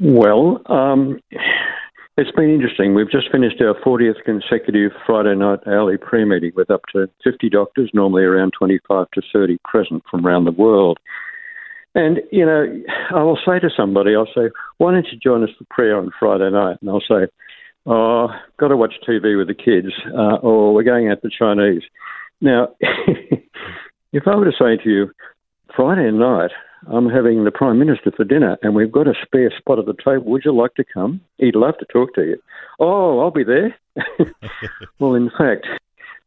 Well, 0.00 0.60
um, 0.66 1.20
it's 2.16 2.30
been 2.32 2.50
interesting. 2.50 2.94
We've 2.94 3.10
just 3.10 3.30
finished 3.30 3.60
our 3.60 3.74
40th 3.84 4.22
consecutive 4.24 4.92
Friday 5.06 5.34
night 5.34 5.60
hourly 5.66 5.98
prayer 5.98 6.26
meeting 6.26 6.52
with 6.56 6.70
up 6.70 6.82
to 6.92 7.08
50 7.22 7.50
doctors, 7.50 7.90
normally 7.92 8.24
around 8.24 8.52
25 8.58 9.06
to 9.12 9.22
30 9.32 9.58
present 9.64 10.02
from 10.10 10.26
around 10.26 10.44
the 10.44 10.52
world. 10.52 10.98
And, 11.94 12.20
you 12.32 12.44
know, 12.44 12.82
I 13.14 13.22
will 13.22 13.38
say 13.46 13.60
to 13.60 13.70
somebody, 13.76 14.16
I'll 14.16 14.26
say, 14.34 14.50
why 14.78 14.92
don't 14.92 15.06
you 15.12 15.18
join 15.18 15.44
us 15.44 15.50
for 15.56 15.64
prayer 15.70 15.96
on 15.96 16.10
Friday 16.18 16.50
night? 16.50 16.78
And 16.80 16.90
I'll 16.90 17.00
say, 17.00 17.28
oh, 17.86 18.28
got 18.58 18.68
to 18.68 18.76
watch 18.76 18.94
TV 19.08 19.38
with 19.38 19.46
the 19.46 19.54
kids, 19.54 19.94
uh, 20.12 20.36
or 20.36 20.74
we're 20.74 20.82
going 20.82 21.08
out 21.08 21.22
to 21.22 21.30
Chinese. 21.30 21.82
Now, 22.40 22.68
if 22.80 24.26
I 24.26 24.36
were 24.36 24.44
to 24.44 24.52
say 24.52 24.82
to 24.82 24.90
you, 24.90 25.10
Friday 25.76 26.10
night, 26.10 26.50
I'm 26.92 27.08
having 27.08 27.44
the 27.44 27.50
Prime 27.50 27.78
Minister 27.78 28.12
for 28.16 28.24
dinner 28.24 28.58
and 28.62 28.74
we've 28.74 28.92
got 28.92 29.08
a 29.08 29.14
spare 29.24 29.52
spot 29.56 29.78
at 29.78 29.86
the 29.86 29.94
table. 29.94 30.24
Would 30.26 30.42
you 30.44 30.54
like 30.54 30.74
to 30.74 30.84
come? 30.84 31.20
He'd 31.38 31.56
love 31.56 31.78
to 31.78 31.86
talk 31.86 32.14
to 32.14 32.22
you. 32.22 32.36
Oh, 32.78 33.20
I'll 33.20 33.30
be 33.30 33.44
there. 33.44 33.74
well, 34.98 35.14
in 35.14 35.30
fact, 35.30 35.66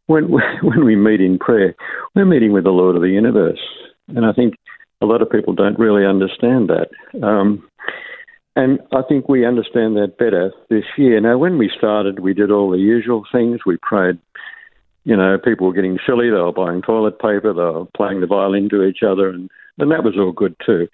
when, 0.07 0.31
when 0.61 0.85
we 0.85 0.95
meet 0.95 1.21
in 1.21 1.37
prayer, 1.37 1.75
we're 2.15 2.25
meeting 2.25 2.53
with 2.53 2.63
the 2.63 2.71
Lord 2.71 2.95
of 2.95 3.01
the 3.01 3.09
universe. 3.09 3.59
And 4.07 4.25
I 4.25 4.33
think 4.33 4.55
a 5.01 5.05
lot 5.05 5.21
of 5.21 5.29
people 5.29 5.53
don't 5.53 5.79
really 5.79 6.05
understand 6.05 6.69
that. 6.69 6.89
Um, 7.25 7.67
and 8.55 8.79
I 8.91 9.01
think 9.07 9.29
we 9.29 9.45
understand 9.45 9.95
that 9.97 10.17
better 10.17 10.51
this 10.69 10.85
year. 10.97 11.21
Now, 11.21 11.37
when 11.37 11.59
we 11.59 11.71
started, 11.77 12.19
we 12.19 12.33
did 12.33 12.49
all 12.49 12.71
the 12.71 12.79
usual 12.79 13.23
things. 13.31 13.59
We 13.65 13.77
prayed, 13.81 14.17
you 15.03 15.15
know, 15.15 15.37
people 15.37 15.67
were 15.67 15.73
getting 15.73 15.99
silly. 16.05 16.29
They 16.29 16.37
were 16.37 16.51
buying 16.51 16.81
toilet 16.81 17.19
paper. 17.19 17.53
They 17.53 17.61
were 17.61 17.85
playing 17.95 18.21
the 18.21 18.27
violin 18.27 18.69
to 18.69 18.83
each 18.83 19.03
other. 19.07 19.29
And, 19.29 19.51
and 19.77 19.91
that 19.91 20.03
was 20.03 20.15
all 20.17 20.31
good 20.31 20.55
too. 20.65 20.87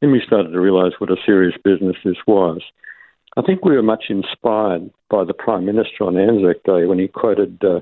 Then 0.00 0.12
we 0.12 0.22
started 0.24 0.50
to 0.50 0.60
realize 0.60 0.92
what 0.98 1.10
a 1.10 1.16
serious 1.26 1.54
business 1.64 1.96
this 2.04 2.18
was. 2.26 2.62
I 3.36 3.42
think 3.42 3.64
we 3.64 3.74
were 3.74 3.82
much 3.82 4.04
inspired 4.10 4.88
by 5.10 5.24
the 5.24 5.34
Prime 5.34 5.64
Minister 5.64 6.04
on 6.04 6.16
Anzac 6.16 6.62
Day 6.64 6.86
when 6.86 7.00
he 7.00 7.08
quoted 7.08 7.62
uh, 7.64 7.80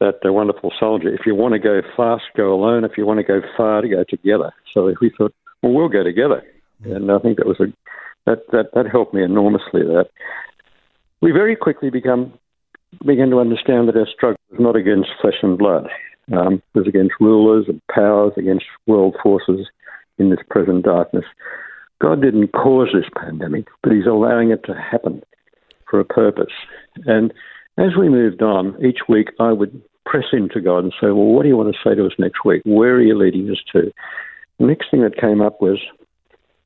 that 0.00 0.20
uh, 0.24 0.32
wonderful 0.32 0.72
soldier 0.78 1.12
if 1.12 1.26
you 1.26 1.34
want 1.34 1.54
to 1.54 1.58
go 1.58 1.80
fast, 1.96 2.24
go 2.36 2.54
alone. 2.54 2.84
If 2.84 2.92
you 2.96 3.06
want 3.06 3.18
to 3.18 3.24
go 3.24 3.40
far, 3.56 3.82
to 3.82 3.88
go 3.88 4.04
together. 4.08 4.52
So 4.72 4.92
we 5.00 5.10
thought, 5.16 5.34
well, 5.62 5.72
we'll 5.72 5.88
go 5.88 6.04
together. 6.04 6.42
And 6.84 7.10
I 7.10 7.18
think 7.18 7.38
that 7.38 7.46
was 7.46 7.60
a 7.60 7.66
that, 8.26 8.42
that, 8.52 8.66
that 8.74 8.86
helped 8.90 9.14
me 9.14 9.22
enormously. 9.22 9.82
That 9.82 10.08
we 11.20 11.32
very 11.32 11.56
quickly 11.56 11.90
become 11.90 12.32
began 13.04 13.30
to 13.30 13.40
understand 13.40 13.88
that 13.88 13.96
our 13.96 14.06
struggle 14.14 14.38
was 14.50 14.60
not 14.60 14.76
against 14.76 15.10
flesh 15.20 15.34
and 15.42 15.58
blood. 15.58 15.88
Um, 16.32 16.62
it 16.74 16.78
was 16.78 16.86
against 16.86 17.14
rulers 17.20 17.66
and 17.68 17.80
powers, 17.92 18.32
against 18.36 18.64
world 18.86 19.16
forces 19.22 19.66
in 20.18 20.30
this 20.30 20.40
present 20.50 20.84
darkness. 20.84 21.24
God 22.00 22.22
didn't 22.22 22.52
cause 22.52 22.88
this 22.92 23.10
pandemic, 23.16 23.66
but 23.82 23.92
He's 23.92 24.06
allowing 24.06 24.50
it 24.50 24.64
to 24.64 24.74
happen 24.74 25.22
for 25.88 26.00
a 26.00 26.04
purpose. 26.04 26.52
And 27.06 27.32
as 27.78 27.96
we 27.98 28.08
moved 28.08 28.42
on, 28.42 28.76
each 28.84 29.00
week 29.08 29.28
I 29.40 29.52
would 29.52 29.82
press 30.08 30.24
into 30.32 30.60
God 30.60 30.84
and 30.84 30.92
say, 31.00 31.06
Well, 31.06 31.26
what 31.26 31.42
do 31.42 31.48
you 31.48 31.56
want 31.56 31.74
to 31.74 31.88
say 31.88 31.94
to 31.94 32.06
us 32.06 32.12
next 32.18 32.44
week? 32.44 32.62
Where 32.64 32.94
are 32.94 33.02
you 33.02 33.16
leading 33.16 33.50
us 33.50 33.58
to? 33.72 33.92
The 34.58 34.66
next 34.66 34.90
thing 34.90 35.02
that 35.02 35.20
came 35.20 35.40
up 35.40 35.60
was 35.60 35.78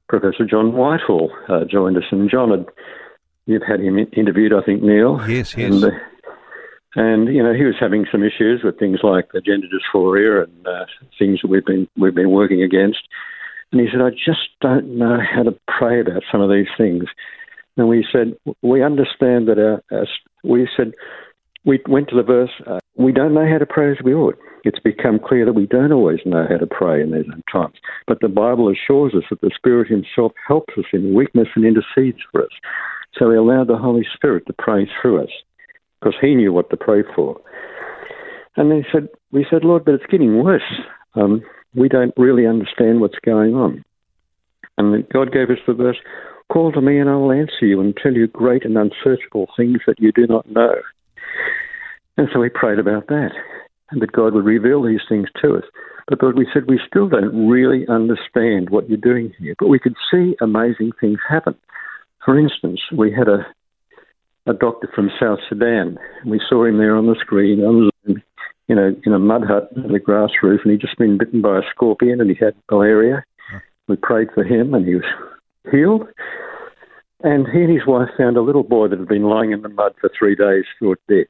Professor 0.09 0.47
John 0.49 0.73
Whitehall 0.73 1.31
uh, 1.49 1.65
joined 1.65 1.97
us, 1.97 2.05
and 2.11 2.31
John 2.31 2.51
had 2.51 2.67
you've 3.47 3.63
had 3.67 3.81
him 3.81 3.99
interviewed, 4.17 4.53
I 4.53 4.63
think, 4.63 4.83
Neil. 4.83 5.21
Yes, 5.29 5.57
yes. 5.57 5.73
And, 5.73 5.85
uh, 5.85 5.91
and 6.95 7.35
you 7.35 7.43
know 7.43 7.55
he 7.55 7.65
was 7.65 7.75
having 7.81 8.07
some 8.13 8.23
issues 8.23 8.63
with 8.63 8.79
things 8.79 9.01
like 9.03 9.33
the 9.33 9.41
gender 9.41 9.67
dysphoria 9.67 10.45
and 10.45 10.67
uh, 10.67 10.85
things 11.19 11.41
that 11.43 11.49
we've 11.49 11.65
been 11.65 11.89
we've 11.97 12.15
been 12.15 12.31
working 12.31 12.63
against. 12.63 13.01
And 13.73 13.81
he 13.81 13.89
said, 13.91 14.03
I 14.03 14.11
just 14.11 14.51
don't 14.61 14.99
know 14.99 15.19
how 15.19 15.43
to 15.45 15.59
pray 15.67 16.01
about 16.01 16.23
some 16.31 16.43
of 16.43 16.51
these 16.51 16.69
things. 16.77 17.05
And 17.79 17.89
we 17.89 18.07
said, 18.13 18.37
we 18.61 18.83
understand 18.83 19.49
that 19.49 19.59
our, 19.59 19.83
our 19.91 20.07
we 20.45 20.69
said, 20.77 20.93
we 21.65 21.81
went 21.89 22.09
to 22.11 22.17
the 22.17 22.23
verse, 22.23 22.51
uh, 22.67 22.81
we 22.97 23.13
don't 23.13 23.35
know 23.35 23.49
how 23.51 23.59
to 23.59 23.67
pray 23.67 23.91
as 23.91 23.99
we 24.05 24.15
ought. 24.15 24.37
It's 24.65 24.79
become 24.79 25.19
clear 25.19 25.45
that 25.45 25.55
we 25.55 25.67
don't 25.67 25.93
always 25.93 26.21
know 26.25 26.47
how 26.49 26.57
to 26.57 26.67
pray 26.67 27.03
in 27.03 27.11
these 27.11 27.27
times. 27.51 27.75
But 28.07 28.21
the 28.21 28.29
Bible 28.29 28.71
assures 28.71 29.15
us 29.15 29.25
that 29.31 29.41
the 29.41 29.51
Spirit 29.55 29.89
Himself 29.89 30.33
helps 30.47 30.75
us 30.79 30.85
in 30.93 31.15
weakness 31.15 31.49
and 31.57 31.65
intercedes 31.65 32.19
for 32.31 32.43
us. 32.43 32.51
So 33.19 33.29
we 33.29 33.37
allowed 33.37 33.69
the 33.69 33.77
Holy 33.77 34.07
Spirit 34.15 34.47
to 34.47 34.53
pray 34.53 34.89
through 35.01 35.23
us 35.23 35.31
because 36.01 36.15
He 36.21 36.35
knew 36.35 36.53
what 36.53 36.71
to 36.71 36.77
pray 36.77 37.03
for. 37.15 37.41
And 38.57 38.71
they 38.71 38.87
said, 38.93 39.09
we 39.33 39.47
said, 39.51 39.65
Lord, 39.65 39.85
but 39.85 39.95
it's 39.95 40.11
getting 40.11 40.43
worse. 40.45 40.63
Um, 41.15 41.43
we 41.75 41.89
don't 41.89 42.15
really 42.17 42.47
understand 42.47 43.01
what's 43.01 43.19
going 43.25 43.55
on. 43.55 43.85
And 44.79 45.09
God 45.09 45.33
gave 45.33 45.51
us 45.51 45.59
the 45.67 45.75
verse, 45.75 45.97
Call 46.53 46.71
to 46.73 46.83
me 46.83 46.99
and 46.99 47.09
I 47.09 47.15
will 47.15 47.33
answer 47.33 47.65
you 47.65 47.81
and 47.81 47.97
tell 47.97 48.13
you 48.13 48.27
great 48.27 48.65
and 48.65 48.77
unsearchable 48.77 49.49
things 49.57 49.79
that 49.87 49.99
you 49.99 50.13
do 50.13 50.27
not 50.27 50.51
know. 50.51 50.75
And 52.17 52.29
so 52.33 52.41
we 52.41 52.51
prayed 52.51 52.79
about 52.79 53.07
that, 53.07 53.31
and 53.91 54.03
that 54.03 54.13
God 54.13 54.35
would 54.35 54.45
reveal 54.45 54.83
these 54.83 55.01
things 55.09 55.29
to 55.43 55.57
us. 55.57 55.65
But 56.09 56.37
we 56.37 56.47
said, 56.53 56.65
we 56.69 56.81
still 56.87 57.09
don't 57.09 57.49
really 57.49 57.87
understand 57.89 58.71
what 58.71 58.89
you're 58.89 58.99
doing 58.99 59.33
here, 59.39 59.55
but 59.59 59.69
we 59.69 59.79
could 59.79 59.95
see 60.11 60.37
amazing 60.41 60.93
things 61.01 61.19
happen. 61.29 61.55
For 62.25 62.39
instance, 62.39 62.81
we 62.97 63.13
had 63.13 63.29
a, 63.29 63.47
a 64.47 64.53
doctor 64.53 64.91
from 64.95 65.11
South 65.21 65.39
Sudan. 65.49 65.99
We 66.27 66.41
saw 66.49 66.65
him 66.65 66.79
there 66.79 66.97
on 66.97 67.07
the 67.07 67.17
screen, 67.21 67.61
on 67.61 67.91
Zoom, 68.07 68.23
you 68.69 68.75
know, 68.75 68.95
in 69.05 69.13
a 69.13 69.19
mud 69.19 69.45
hut 69.47 69.71
with 69.75 69.95
a 69.95 69.99
grass 69.99 70.31
roof, 70.43 70.61
and 70.65 70.73
he'd 70.73 70.81
just 70.81 70.99
been 70.99 71.19
bitten 71.19 71.41
by 71.41 71.59
a 71.59 71.63
scorpion 71.75 72.21
and 72.21 72.29
he 72.29 72.37
had 72.45 72.55
malaria. 72.71 73.25
We 73.89 73.97
prayed 73.97 74.29
for 74.35 74.45
him, 74.45 74.75
and 74.75 74.87
he 74.87 74.95
was 74.95 75.05
healed. 75.71 76.07
And 77.25 77.47
he 77.49 77.63
and 77.63 77.73
his 77.73 77.87
wife 77.87 78.09
found 78.17 78.37
a 78.37 78.43
little 78.43 78.63
boy 78.63 78.89
that 78.89 78.99
had 78.99 79.09
been 79.09 79.25
lying 79.25 79.53
in 79.53 79.63
the 79.63 79.69
mud 79.69 79.95
for 80.01 80.11
three 80.19 80.35
days, 80.35 80.65
thought 80.79 81.01
dead 81.09 81.27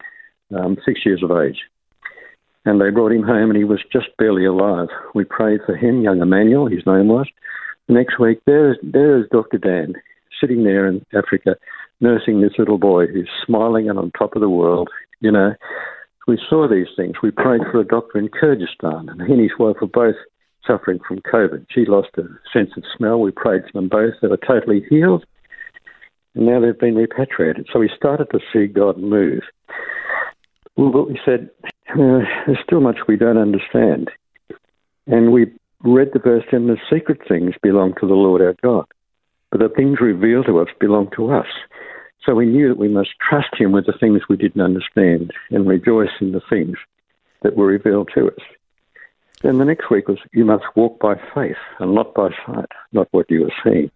um, 0.55 0.77
six 0.85 1.01
years 1.05 1.23
of 1.23 1.31
age. 1.31 1.59
And 2.65 2.81
they 2.81 2.91
brought 2.91 3.13
him 3.13 3.23
home, 3.23 3.51
and 3.51 3.57
he 3.57 3.65
was 3.65 3.83
just 3.93 4.07
barely 4.19 4.45
alive. 4.45 4.89
We 5.15 5.25
prayed 5.25 5.61
for 5.67 5.77
him, 5.77 6.03
young 6.03 6.21
Emmanuel, 6.21 6.69
his 6.69 6.87
name 6.87 7.09
was. 7.09 7.27
The 7.89 7.95
next 7.95 8.21
week, 8.21 8.41
there 8.47 8.71
is, 8.73 8.79
there 8.83 9.19
is 9.19 9.27
Dr. 9.33 9.59
Dan 9.59 9.95
sitting 10.41 10.65
there 10.65 10.87
in 10.87 11.05
Africa, 11.15 11.57
nursing 12.01 12.41
this 12.41 12.53
little 12.59 12.79
boy 12.79 13.07
who's 13.07 13.29
smiling 13.45 13.89
and 13.89 13.99
on 13.99 14.13
top 14.17 14.37
of 14.37 14.41
the 14.41 14.49
world. 14.49 14.89
You 15.21 15.33
know, 15.33 15.55
we 16.27 16.39
saw 16.49 16.69
these 16.69 16.87
things. 16.97 17.15
We 17.23 17.31
prayed 17.31 17.63
for 17.71 17.81
a 17.81 17.85
doctor 17.85 18.19
in 18.19 18.29
Kyrgyzstan, 18.29 19.11
and 19.11 19.23
he 19.23 19.33
and 19.33 19.43
his 19.43 19.59
wife 19.59 19.77
were 19.81 19.89
both 19.89 20.17
suffering 20.67 21.01
from 21.07 21.19
COVID. 21.21 21.67
She 21.71 21.85
lost 21.87 22.11
a 22.17 22.23
sense 22.53 22.71
of 22.77 22.85
smell. 22.97 23.21
We 23.21 23.33
prayed 23.33 23.63
for 23.65 23.81
them 23.81 23.89
both. 23.89 24.15
They 24.21 24.29
were 24.29 24.37
totally 24.37 24.85
healed, 24.89 25.25
and 26.35 26.47
now 26.47 26.61
they've 26.61 26.79
been 26.79 26.95
repatriated. 26.95 27.69
So 27.73 27.81
we 27.81 27.91
started 27.97 28.29
to 28.31 28.41
see 28.53 28.67
God 28.67 28.99
move. 28.99 29.43
Well, 30.77 30.91
but 30.91 31.09
we 31.09 31.21
said, 31.25 31.51
uh, 31.65 32.25
there's 32.47 32.59
still 32.65 32.81
much 32.81 32.99
we 33.07 33.17
don't 33.17 33.37
understand. 33.37 34.11
And 35.07 35.33
we 35.33 35.53
read 35.81 36.11
the 36.13 36.19
verse, 36.19 36.45
and 36.53 36.69
the 36.69 36.79
secret 36.91 37.21
things 37.29 37.55
belong 37.63 37.95
to 38.01 38.07
the 38.07 38.15
Lord 38.15 38.41
our 38.41 38.55
God. 38.63 38.87
But 39.51 39.61
the 39.61 39.69
things 39.69 40.01
revealed 40.01 40.47
to 40.47 40.61
us 40.61 40.69
belong 40.81 41.11
to 41.17 41.33
us. 41.33 41.47
So 42.25 42.35
we 42.35 42.47
knew 42.47 42.69
that 42.69 42.79
we 42.79 42.89
must 42.89 43.11
trust 43.29 43.55
Him 43.59 43.73
with 43.73 43.87
the 43.87 43.93
things 43.99 44.23
we 44.29 44.37
didn't 44.37 44.63
understand 44.63 45.33
and 45.51 45.67
rejoice 45.67 46.13
in 46.21 46.33
the 46.33 46.41
things 46.49 46.77
that 47.43 47.57
were 47.57 47.67
revealed 47.67 48.11
to 48.15 48.29
us. 48.29 48.41
Then 49.43 49.59
the 49.59 49.65
next 49.65 49.91
week 49.91 50.07
was, 50.07 50.19
you 50.33 50.45
must 50.45 50.65
walk 50.77 51.01
by 51.01 51.15
faith 51.35 51.57
and 51.81 51.95
not 51.95 52.15
by 52.15 52.29
sight, 52.47 52.71
not 52.93 53.09
what 53.11 53.29
you 53.29 53.45
are 53.45 53.63
seeing. 53.65 53.91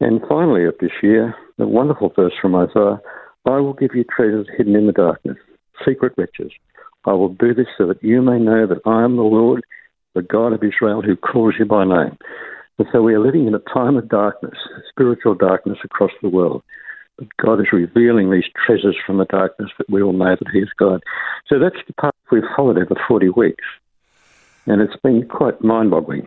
And 0.00 0.20
finally, 0.28 0.64
of 0.64 0.74
this 0.80 0.90
year, 1.02 1.34
the 1.56 1.66
wonderful 1.66 2.12
verse 2.14 2.34
from 2.42 2.56
Isaiah 2.56 3.00
I 3.46 3.60
will 3.60 3.74
give 3.74 3.94
you 3.94 4.04
treasures 4.04 4.48
hidden 4.56 4.74
in 4.74 4.86
the 4.86 4.92
darkness, 4.92 5.36
secret 5.86 6.14
riches. 6.16 6.52
I 7.04 7.12
will 7.12 7.28
do 7.28 7.54
this 7.54 7.66
so 7.76 7.86
that 7.86 8.02
you 8.02 8.22
may 8.22 8.38
know 8.38 8.66
that 8.66 8.80
I 8.86 9.04
am 9.04 9.16
the 9.16 9.22
Lord, 9.22 9.62
the 10.14 10.22
God 10.22 10.52
of 10.52 10.62
Israel, 10.62 11.02
who 11.02 11.16
calls 11.16 11.54
you 11.58 11.64
by 11.64 11.84
name. 11.84 12.16
And 12.78 12.88
so 12.90 13.02
we 13.02 13.14
are 13.14 13.20
living 13.20 13.46
in 13.46 13.54
a 13.54 13.60
time 13.72 13.96
of 13.96 14.08
darkness, 14.08 14.54
spiritual 14.88 15.34
darkness 15.34 15.78
across 15.84 16.10
the 16.22 16.28
world. 16.28 16.62
But 17.18 17.28
God 17.36 17.60
is 17.60 17.66
revealing 17.72 18.30
these 18.30 18.44
treasures 18.66 18.96
from 19.06 19.18
the 19.18 19.26
darkness 19.26 19.70
that 19.78 19.88
we 19.88 20.02
all 20.02 20.12
know 20.12 20.34
that 20.36 20.48
He 20.52 20.60
is 20.60 20.70
God. 20.78 21.02
So 21.46 21.58
that's 21.58 21.76
the 21.86 21.92
path 21.94 22.14
we've 22.32 22.42
followed 22.56 22.78
over 22.78 22.96
40 23.06 23.28
weeks. 23.30 23.64
And 24.66 24.80
it's 24.80 24.96
been 25.02 25.28
quite 25.28 25.62
mind 25.62 25.90
boggling. 25.90 26.26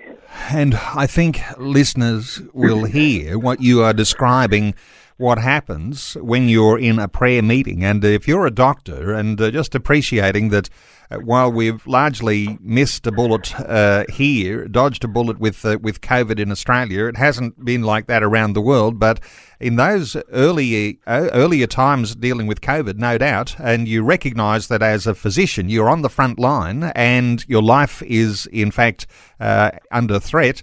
And 0.51 0.75
I 0.75 1.07
think 1.07 1.41
listeners 1.57 2.41
will 2.53 2.85
hear 2.85 3.37
what 3.39 3.61
you 3.61 3.81
are 3.81 3.93
describing 3.93 4.75
what 5.17 5.39
happens 5.39 6.13
when 6.21 6.47
you're 6.47 6.77
in 6.77 6.99
a 6.99 7.07
prayer 7.07 7.41
meeting. 7.41 7.83
And 7.83 8.03
if 8.05 8.27
you're 8.27 8.45
a 8.45 8.51
doctor 8.51 9.13
and 9.13 9.39
uh, 9.41 9.49
just 9.49 9.73
appreciating 9.73 10.49
that 10.49 10.69
uh, 11.09 11.17
while 11.17 11.51
we've 11.51 11.85
largely 11.87 12.57
missed 12.61 13.07
a 13.07 13.11
bullet 13.11 13.59
uh, 13.59 14.05
here, 14.09 14.67
dodged 14.67 15.03
a 15.03 15.07
bullet 15.07 15.39
with 15.39 15.65
uh, 15.65 15.79
with 15.81 16.01
COVID 16.01 16.39
in 16.39 16.51
Australia, 16.51 17.05
it 17.05 17.17
hasn't 17.17 17.63
been 17.63 17.81
like 17.81 18.07
that 18.07 18.21
around 18.21 18.53
the 18.53 18.61
world. 18.61 18.99
But 18.99 19.19
in 19.59 19.77
those 19.77 20.15
early 20.31 20.99
uh, 21.07 21.29
earlier 21.33 21.67
times 21.67 22.15
dealing 22.15 22.45
with 22.45 22.61
COVID, 22.61 22.97
no 22.97 23.17
doubt, 23.17 23.55
and 23.59 23.87
you 23.87 24.03
recognise 24.03 24.67
that 24.67 24.83
as 24.83 25.07
a 25.07 25.15
physician, 25.15 25.69
you're 25.69 25.89
on 25.89 26.01
the 26.01 26.09
front 26.09 26.37
line 26.37 26.83
and 26.95 27.43
your 27.47 27.63
life 27.63 28.03
is 28.03 28.45
in 28.47 28.69
fact 28.69 29.07
uh, 29.39 29.71
under 29.91 30.19
threat 30.19 30.61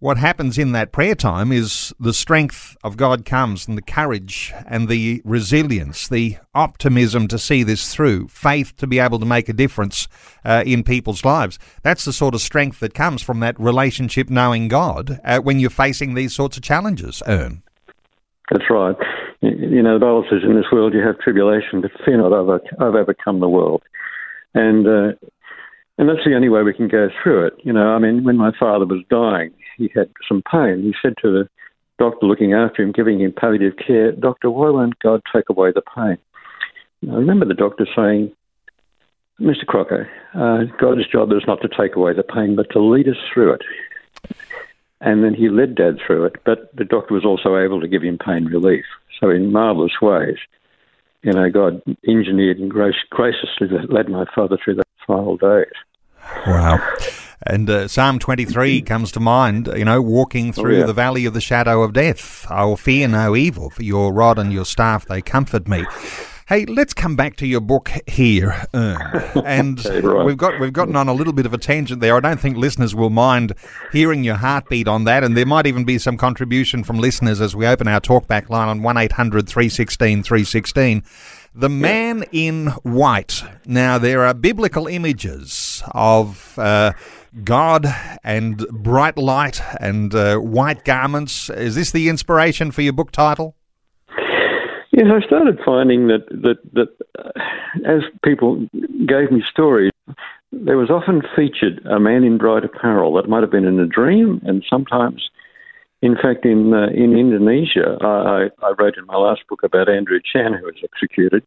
what 0.00 0.16
happens 0.16 0.56
in 0.56 0.72
that 0.72 0.92
prayer 0.92 1.14
time 1.14 1.52
is 1.52 1.92
the 2.00 2.14
strength 2.14 2.76
of 2.82 2.96
God 2.96 3.26
comes 3.26 3.68
and 3.68 3.76
the 3.76 3.82
courage 3.82 4.52
and 4.66 4.88
the 4.88 5.20
resilience, 5.26 6.08
the 6.08 6.38
optimism 6.54 7.28
to 7.28 7.38
see 7.38 7.62
this 7.62 7.94
through, 7.94 8.28
faith 8.28 8.74
to 8.76 8.86
be 8.86 8.98
able 8.98 9.20
to 9.20 9.26
make 9.26 9.50
a 9.50 9.52
difference 9.52 10.08
uh, 10.44 10.62
in 10.66 10.82
people's 10.82 11.24
lives. 11.24 11.58
That's 11.82 12.06
the 12.06 12.14
sort 12.14 12.34
of 12.34 12.40
strength 12.40 12.80
that 12.80 12.94
comes 12.94 13.20
from 13.22 13.40
that 13.40 13.60
relationship 13.60 14.30
knowing 14.30 14.68
God 14.68 15.20
uh, 15.22 15.40
when 15.40 15.60
you're 15.60 15.70
facing 15.70 16.14
these 16.14 16.34
sorts 16.34 16.56
of 16.56 16.62
challenges, 16.62 17.22
Ern. 17.28 17.62
That's 18.50 18.70
right. 18.70 18.96
You 19.42 19.82
know, 19.82 19.94
the 19.94 20.04
Bible 20.04 20.24
says 20.30 20.40
in 20.44 20.56
this 20.56 20.72
world 20.72 20.94
you 20.94 21.06
have 21.06 21.18
tribulation, 21.18 21.82
but 21.82 21.92
fear 22.04 22.16
not, 22.16 22.32
I've 22.32 22.94
overcome 22.94 23.40
the 23.40 23.48
world. 23.48 23.82
And 24.54 24.86
uh, 24.86 25.12
and 25.98 26.08
that's 26.08 26.24
the 26.24 26.34
only 26.34 26.48
way 26.48 26.62
we 26.62 26.72
can 26.72 26.88
go 26.88 27.08
through 27.22 27.46
it. 27.46 27.54
You 27.62 27.74
know, 27.74 27.88
I 27.88 27.98
mean, 27.98 28.24
when 28.24 28.38
my 28.38 28.52
father 28.58 28.86
was 28.86 29.04
dying, 29.10 29.52
he 29.80 29.90
had 29.94 30.10
some 30.28 30.42
pain. 30.50 30.82
He 30.82 30.94
said 31.02 31.14
to 31.22 31.30
the 31.30 31.48
doctor 31.98 32.26
looking 32.26 32.52
after 32.52 32.82
him, 32.82 32.92
giving 32.92 33.20
him 33.20 33.32
palliative 33.32 33.76
care, 33.76 34.12
Doctor, 34.12 34.50
why 34.50 34.70
won't 34.70 34.98
God 35.00 35.22
take 35.32 35.48
away 35.48 35.72
the 35.72 35.82
pain? 35.82 36.18
I 37.10 37.14
remember 37.14 37.46
the 37.46 37.54
doctor 37.54 37.86
saying, 37.96 38.32
Mr. 39.40 39.66
Crocker, 39.66 40.10
uh, 40.34 40.64
God's 40.78 41.06
job 41.08 41.32
is 41.32 41.42
not 41.46 41.62
to 41.62 41.68
take 41.68 41.96
away 41.96 42.12
the 42.12 42.22
pain, 42.22 42.56
but 42.56 42.70
to 42.72 42.78
lead 42.78 43.08
us 43.08 43.16
through 43.32 43.54
it. 43.54 43.62
And 45.00 45.24
then 45.24 45.32
he 45.32 45.48
led 45.48 45.76
Dad 45.76 45.98
through 46.06 46.26
it, 46.26 46.36
but 46.44 46.74
the 46.76 46.84
doctor 46.84 47.14
was 47.14 47.24
also 47.24 47.56
able 47.56 47.80
to 47.80 47.88
give 47.88 48.02
him 48.02 48.18
pain 48.18 48.44
relief. 48.44 48.84
So, 49.18 49.30
in 49.30 49.50
marvellous 49.50 49.98
ways, 50.02 50.36
you 51.22 51.32
know, 51.32 51.48
God 51.50 51.82
engineered 52.06 52.58
and 52.58 52.70
grace, 52.70 52.96
graciously 53.08 53.68
led 53.88 54.10
my 54.10 54.26
father 54.34 54.58
through 54.62 54.76
those 54.76 54.84
final 55.06 55.38
days. 55.38 55.72
Wow. 56.46 56.78
And 57.42 57.70
uh, 57.70 57.88
Psalm 57.88 58.18
23 58.18 58.82
comes 58.82 59.12
to 59.12 59.20
mind, 59.20 59.68
you 59.74 59.84
know, 59.84 60.02
walking 60.02 60.50
oh, 60.50 60.52
through 60.52 60.76
oh, 60.76 60.80
yeah. 60.80 60.86
the 60.86 60.92
valley 60.92 61.24
of 61.24 61.34
the 61.34 61.40
shadow 61.40 61.82
of 61.82 61.92
death. 61.92 62.46
I 62.50 62.64
will 62.64 62.76
fear 62.76 63.08
no 63.08 63.34
evil, 63.34 63.70
for 63.70 63.82
your 63.82 64.12
rod 64.12 64.38
and 64.38 64.52
your 64.52 64.64
staff, 64.64 65.06
they 65.06 65.22
comfort 65.22 65.66
me. 65.66 65.84
Hey, 66.50 66.64
let's 66.64 66.94
come 66.94 67.14
back 67.14 67.36
to 67.36 67.46
your 67.46 67.60
book 67.60 67.92
here, 68.08 68.66
and 68.72 69.78
okay, 69.78 70.00
right. 70.00 70.26
we've 70.26 70.36
got 70.36 70.58
we've 70.58 70.72
gotten 70.72 70.96
on 70.96 71.06
a 71.06 71.14
little 71.14 71.32
bit 71.32 71.46
of 71.46 71.54
a 71.54 71.58
tangent 71.58 72.00
there. 72.00 72.16
I 72.16 72.18
don't 72.18 72.40
think 72.40 72.56
listeners 72.56 72.92
will 72.92 73.08
mind 73.08 73.54
hearing 73.92 74.24
your 74.24 74.34
heartbeat 74.34 74.88
on 74.88 75.04
that, 75.04 75.22
and 75.22 75.36
there 75.36 75.46
might 75.46 75.68
even 75.68 75.84
be 75.84 75.96
some 75.96 76.16
contribution 76.16 76.82
from 76.82 76.98
listeners 76.98 77.40
as 77.40 77.54
we 77.54 77.68
open 77.68 77.86
our 77.86 78.00
talkback 78.00 78.48
line 78.48 78.68
on 78.68 78.82
one 78.82 78.96
316 78.96 80.24
316 80.24 81.04
The 81.54 81.68
Man 81.68 82.24
in 82.32 82.66
White. 82.82 83.44
Now, 83.64 83.98
there 83.98 84.26
are 84.26 84.34
biblical 84.34 84.88
images 84.88 85.84
of 85.92 86.58
uh, 86.58 86.94
God 87.44 87.86
and 88.24 88.58
bright 88.68 89.16
light 89.16 89.62
and 89.80 90.14
uh, 90.14 90.36
white 90.38 90.84
garments. 90.84 91.50
Is 91.50 91.74
this 91.74 91.90
the 91.90 92.08
inspiration 92.08 92.70
for 92.70 92.82
your 92.82 92.92
book 92.92 93.10
title? 93.12 93.54
Yes, 94.92 95.06
I 95.10 95.24
started 95.24 95.58
finding 95.64 96.08
that 96.08 96.26
that 96.28 96.58
that 96.72 96.88
uh, 97.18 97.30
as 97.86 98.02
people 98.24 98.66
gave 99.06 99.30
me 99.30 99.42
stories, 99.48 99.92
there 100.52 100.76
was 100.76 100.90
often 100.90 101.22
featured 101.36 101.84
a 101.86 102.00
man 102.00 102.24
in 102.24 102.38
bright 102.38 102.64
apparel 102.64 103.14
that 103.14 103.28
might 103.28 103.42
have 103.42 103.52
been 103.52 103.64
in 103.64 103.78
a 103.78 103.86
dream, 103.86 104.40
and 104.44 104.64
sometimes, 104.68 105.30
in 106.02 106.16
fact, 106.16 106.44
in 106.44 106.74
uh, 106.74 106.88
in 106.88 107.16
Indonesia, 107.16 107.96
I, 108.00 108.50
I 108.62 108.72
wrote 108.78 108.98
in 108.98 109.06
my 109.06 109.16
last 109.16 109.42
book 109.48 109.62
about 109.62 109.88
Andrew 109.88 110.18
Chan, 110.20 110.54
who 110.54 110.66
was 110.66 110.82
executed 110.82 111.44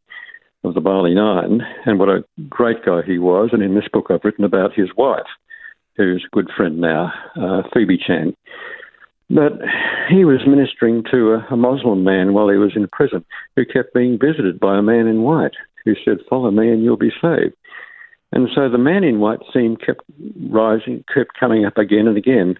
of 0.63 0.74
the 0.74 0.82
Bali 0.82 1.13
Nine, 1.13 1.62
and 1.86 2.00
what 2.00 2.10
a 2.10 2.24
great 2.48 2.86
guy 2.86 3.02
he 3.06 3.19
was. 3.19 3.50
And 3.52 3.62
in 3.62 3.76
this 3.76 3.89
book, 3.91 4.08
I've 4.10 4.24
written 4.24 4.46
about 4.46 4.74
his 4.74 4.89
wife, 4.96 5.28
who's 5.95 6.25
a 6.25 6.36
good 6.36 6.49
friend 6.56 6.79
now, 6.79 7.12
uh, 7.36 7.63
Phoebe 7.73 7.97
Chan. 7.97 8.36
But 9.29 9.53
he 10.10 10.25
was 10.25 10.41
ministering 10.45 11.03
to 11.12 11.34
a, 11.34 11.47
a 11.51 11.58
Muslim 11.58 12.03
man 12.03 12.34
while 12.34 12.49
he 12.49 12.58
was 12.58 12.73
in 12.75 12.88
prison 12.88 13.25
who 13.56 13.65
kept 13.65 13.93
being 13.93 14.19
visited 14.19 14.60
by 14.60 14.77
a 14.77 14.82
man 14.82 15.08
in 15.08 15.23
white. 15.23 15.53
who 15.86 15.95
said, 16.06 16.17
Follow 16.29 16.51
me 16.51 16.69
and 16.69 16.84
you'll 16.84 16.97
be 16.97 17.12
saved. 17.21 17.56
And 18.32 18.49
so 18.53 18.69
the 18.69 18.77
man 18.77 19.03
in 19.03 19.19
white 19.19 19.39
theme 19.53 19.77
kept 19.77 20.01
rising, 20.49 21.03
kept 21.13 21.39
coming 21.39 21.65
up 21.65 21.77
again 21.77 22.08
and 22.08 22.17
again, 22.17 22.56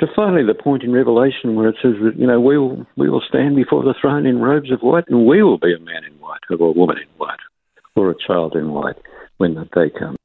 to 0.00 0.06
finally 0.14 0.44
the 0.44 0.60
point 0.60 0.82
in 0.82 0.92
Revelation 0.92 1.54
where 1.54 1.68
it 1.68 1.76
says 1.82 1.94
that, 2.02 2.16
you 2.16 2.26
know, 2.26 2.40
we 2.40 2.58
will, 2.58 2.86
we 2.96 3.08
will 3.08 3.22
stand 3.26 3.56
before 3.56 3.82
the 3.82 3.94
throne 4.00 4.26
in 4.26 4.40
robes 4.40 4.70
of 4.70 4.80
white 4.80 5.04
and 5.08 5.26
we 5.26 5.42
will 5.42 5.58
be 5.58 5.74
a 5.74 5.80
man 5.80 6.04
in 6.04 6.12
white 6.20 6.40
or 6.50 6.54
a 6.68 6.72
woman 6.72 6.98
in 6.98 7.08
white 7.16 7.38
or 7.96 8.10
a 8.10 8.14
child 8.26 8.54
in 8.54 8.72
white 8.72 8.96
when 9.38 9.54
that 9.54 9.70
day 9.72 9.90
comes. 9.98 10.18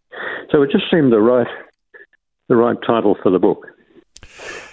So 0.52 0.62
it 0.62 0.72
just 0.72 0.86
seemed 0.92 1.12
the 1.12 1.20
right, 1.20 1.48
the 2.54 2.58
right 2.58 2.78
title 2.86 3.18
for 3.24 3.32
the 3.32 3.40
book 3.40 3.68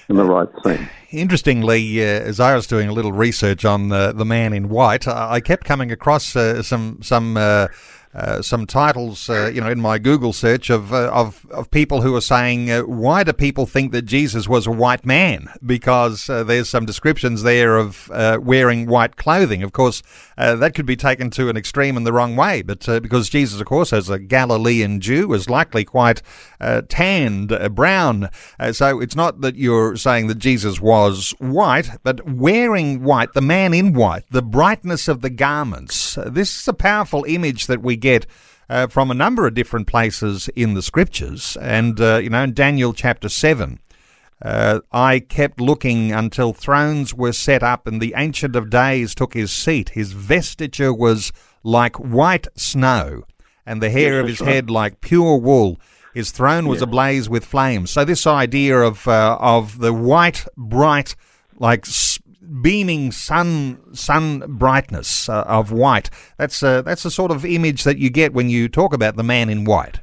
and 0.08 0.18
the 0.18 0.24
right 0.24 0.48
thing. 0.62 0.86
Interestingly, 1.12 2.02
uh, 2.02 2.04
as 2.04 2.38
I 2.38 2.54
was 2.54 2.66
doing 2.66 2.88
a 2.88 2.92
little 2.92 3.12
research 3.12 3.64
on 3.64 3.90
uh, 3.90 4.12
the 4.12 4.26
man 4.26 4.52
in 4.52 4.68
white, 4.68 5.08
I 5.08 5.40
kept 5.40 5.64
coming 5.64 5.90
across 5.90 6.36
uh, 6.36 6.62
some 6.62 6.98
some 7.00 7.38
uh, 7.38 7.68
uh, 8.12 8.42
some 8.42 8.66
titles, 8.66 9.30
uh, 9.30 9.52
you 9.54 9.60
know, 9.60 9.70
in 9.70 9.80
my 9.80 9.96
Google 9.96 10.32
search 10.32 10.68
of 10.68 10.92
uh, 10.92 11.10
of 11.12 11.46
of 11.52 11.70
people 11.70 12.02
who 12.02 12.16
are 12.16 12.20
saying, 12.20 12.68
uh, 12.68 12.80
"Why 12.82 13.22
do 13.22 13.32
people 13.32 13.66
think 13.66 13.92
that 13.92 14.02
Jesus 14.02 14.48
was 14.48 14.66
a 14.66 14.72
white 14.72 15.06
man?" 15.06 15.48
Because 15.64 16.28
uh, 16.28 16.42
there's 16.42 16.68
some 16.68 16.84
descriptions 16.84 17.44
there 17.44 17.76
of 17.76 18.08
wearing 18.42 18.86
white 18.86 19.14
clothing. 19.14 19.62
Of 19.62 19.70
course, 19.70 20.02
that 20.36 20.74
could 20.74 20.86
be 20.86 20.96
taken 20.96 21.30
to 21.30 21.48
an 21.48 21.56
extreme 21.56 21.96
in 21.96 22.02
the 22.02 22.12
wrong 22.12 22.34
way, 22.34 22.62
but 22.62 22.84
because 23.00 23.28
Jesus, 23.28 23.60
of 23.60 23.66
course, 23.66 23.92
as 23.92 24.10
a 24.10 24.18
Galilean 24.18 25.00
Jew, 25.00 25.28
was 25.28 25.48
likely 25.48 25.84
quite 25.84 26.20
tanned, 26.88 27.56
brown. 27.76 28.28
so 28.72 29.00
it's 29.00 29.14
not 29.14 29.40
that 29.42 29.54
you're 29.54 29.94
saying 29.96 30.26
that 30.26 30.38
Jesus 30.38 30.80
was 30.80 31.32
white, 31.38 31.90
but 32.02 32.28
wearing 32.28 33.04
white, 33.04 33.34
the 33.34 33.40
man 33.40 33.72
in 33.72 33.92
white, 33.92 34.24
the 34.30 34.42
brightness 34.42 35.06
of 35.06 35.20
the 35.20 35.30
garments. 35.30 36.18
this 36.26 36.58
is 36.58 36.66
a 36.66 36.72
powerful 36.72 37.24
image 37.28 37.68
that 37.68 37.82
we 37.82 37.99
get 38.00 38.26
uh, 38.68 38.86
from 38.86 39.10
a 39.10 39.14
number 39.14 39.46
of 39.46 39.54
different 39.54 39.86
places 39.86 40.48
in 40.56 40.74
the 40.74 40.82
scriptures. 40.82 41.56
And, 41.60 42.00
uh, 42.00 42.18
you 42.18 42.30
know, 42.30 42.44
in 42.44 42.54
Daniel 42.54 42.92
chapter 42.92 43.28
7, 43.28 43.80
uh, 44.42 44.80
I 44.90 45.18
kept 45.18 45.60
looking 45.60 46.12
until 46.12 46.52
thrones 46.52 47.12
were 47.12 47.32
set 47.32 47.62
up 47.62 47.86
and 47.86 48.00
the 48.00 48.14
Ancient 48.16 48.56
of 48.56 48.70
Days 48.70 49.14
took 49.14 49.34
his 49.34 49.52
seat. 49.52 49.90
His 49.90 50.14
vestiture 50.14 50.96
was 50.96 51.32
like 51.62 51.96
white 51.96 52.46
snow, 52.56 53.24
and 53.66 53.82
the 53.82 53.90
hair 53.90 54.14
yes, 54.14 54.20
of 54.20 54.28
his 54.28 54.40
right. 54.40 54.54
head 54.54 54.70
like 54.70 55.00
pure 55.00 55.36
wool. 55.36 55.78
His 56.14 56.30
throne 56.30 56.66
was 56.66 56.80
yeah. 56.80 56.84
ablaze 56.84 57.28
with 57.28 57.44
flames. 57.44 57.90
So 57.90 58.04
this 58.04 58.26
idea 58.26 58.78
of 58.80 59.06
uh, 59.06 59.36
of 59.38 59.78
the 59.78 59.92
white, 59.92 60.46
bright, 60.56 61.14
like 61.58 61.84
beaming 62.62 63.12
sun 63.12 63.78
sun 63.94 64.42
brightness 64.46 65.28
uh, 65.28 65.44
of 65.46 65.72
white. 65.72 66.10
That's 66.38 66.62
a, 66.62 66.82
that's 66.84 67.02
the 67.02 67.10
sort 67.10 67.30
of 67.30 67.44
image 67.44 67.84
that 67.84 67.98
you 67.98 68.10
get 68.10 68.32
when 68.32 68.50
you 68.50 68.68
talk 68.68 68.92
about 68.92 69.16
the 69.16 69.22
man 69.22 69.48
in 69.48 69.64
white. 69.64 70.00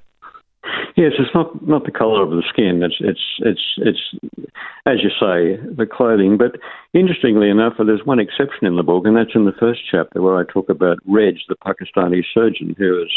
Yes, 0.96 1.12
it's 1.20 1.34
not 1.36 1.68
not 1.68 1.86
the 1.86 1.92
colour 1.92 2.24
of 2.24 2.32
the 2.32 2.44
skin. 2.50 2.82
It's 2.82 2.98
it's 3.00 3.22
it's 3.40 3.62
it's 3.78 4.48
as 4.88 5.04
you 5.04 5.10
say 5.10 5.62
the 5.76 5.86
clothing. 5.86 6.38
But 6.38 6.60
interestingly 6.94 7.50
enough, 7.50 7.74
there's 7.78 8.06
one 8.06 8.20
exception 8.20 8.66
in 8.66 8.78
the 8.78 8.84
book, 8.84 9.06
and 9.06 9.16
that's 9.16 9.36
in 9.36 9.46
the 9.46 9.60
first 9.60 9.82
chapter 9.90 10.22
where 10.22 10.38
I 10.38 10.44
talk 10.52 10.70
about 10.70 10.98
Reg, 11.06 11.36
the 11.48 11.56
Pakistani 11.56 12.24
surgeon 12.34 12.76
who 12.78 12.92
was 12.92 13.12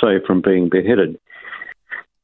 saved 0.00 0.24
from 0.26 0.40
being 0.40 0.70
beheaded. 0.70 1.18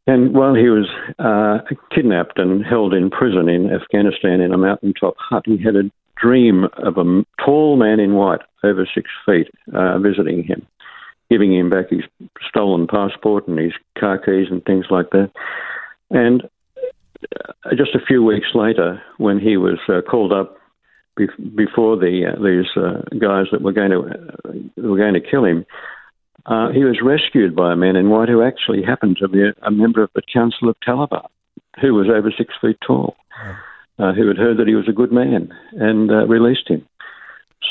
And 0.07 0.35
while 0.35 0.55
he 0.55 0.69
was 0.69 0.89
uh, 1.19 1.59
kidnapped 1.95 2.39
and 2.39 2.65
held 2.65 2.93
in 2.93 3.11
prison 3.11 3.49
in 3.49 3.71
Afghanistan 3.71 4.41
in 4.41 4.53
a 4.53 4.59
mountaintop 4.59 5.15
hut, 5.19 5.45
he 5.47 5.63
had 5.63 5.77
a 5.77 5.91
dream 6.17 6.65
of 6.79 6.97
a 6.99 7.25
tall 7.45 7.77
man 7.77 8.01
in 8.01 8.15
white, 8.15 8.41
over 8.63 8.89
six 8.95 9.11
feet, 9.27 9.49
uh, 9.75 9.99
visiting 9.99 10.45
him, 10.45 10.67
giving 11.31 11.55
him 11.55 11.71
back 11.71 11.91
his 11.91 12.03
stolen 12.49 12.87
passport 12.87 13.49
and 13.49 13.59
his 13.59 13.73
car 13.99 14.19
keys 14.19 14.49
and 14.51 14.65
things 14.65 14.87
like 14.91 15.11
that. 15.11 15.31
And 16.11 16.43
uh, 17.23 17.75
just 17.77 17.95
a 17.95 18.05
few 18.07 18.23
weeks 18.23 18.49
later, 18.55 19.03
when 19.19 19.39
he 19.39 19.57
was 19.57 19.79
uh, 19.89 20.01
called 20.09 20.33
up 20.33 20.59
before 21.55 21.97
the 21.97 22.33
uh, 22.33 22.43
these 22.43 22.71
uh, 22.77 23.03
guys 23.19 23.47
that 23.53 23.63
were 23.63 23.73
going 23.73 23.91
to 23.91 24.01
uh, 24.01 24.89
were 24.89 24.97
going 24.97 25.15
to 25.15 25.21
kill 25.21 25.45
him, 25.45 25.67
he 26.73 26.85
was 26.85 27.01
rescued 27.03 27.55
by 27.55 27.73
a 27.73 27.77
man 27.77 27.97
in 27.97 28.09
white 28.09 28.29
who 28.29 28.43
actually 28.43 28.83
happened 28.83 29.17
to 29.21 29.29
be 29.29 29.43
a, 29.43 29.53
a 29.63 29.71
member 29.71 30.03
of 30.03 30.11
the 30.15 30.23
Council 30.33 30.69
of 30.69 30.77
Taliban, 30.87 31.27
who 31.81 31.95
was 31.95 32.09
over 32.09 32.33
six 32.37 32.55
feet 32.61 32.79
tall 32.87 33.17
uh, 33.99 34.13
who 34.13 34.29
had 34.29 34.39
heard 34.39 34.59
that 34.59 34.69
he 34.69 34.75
was 34.75 34.89
a 34.89 34.93
good 34.93 35.13
man 35.13 35.53
and 35.73 36.11
uh, 36.11 36.27
released 36.27 36.69
him. 36.69 36.87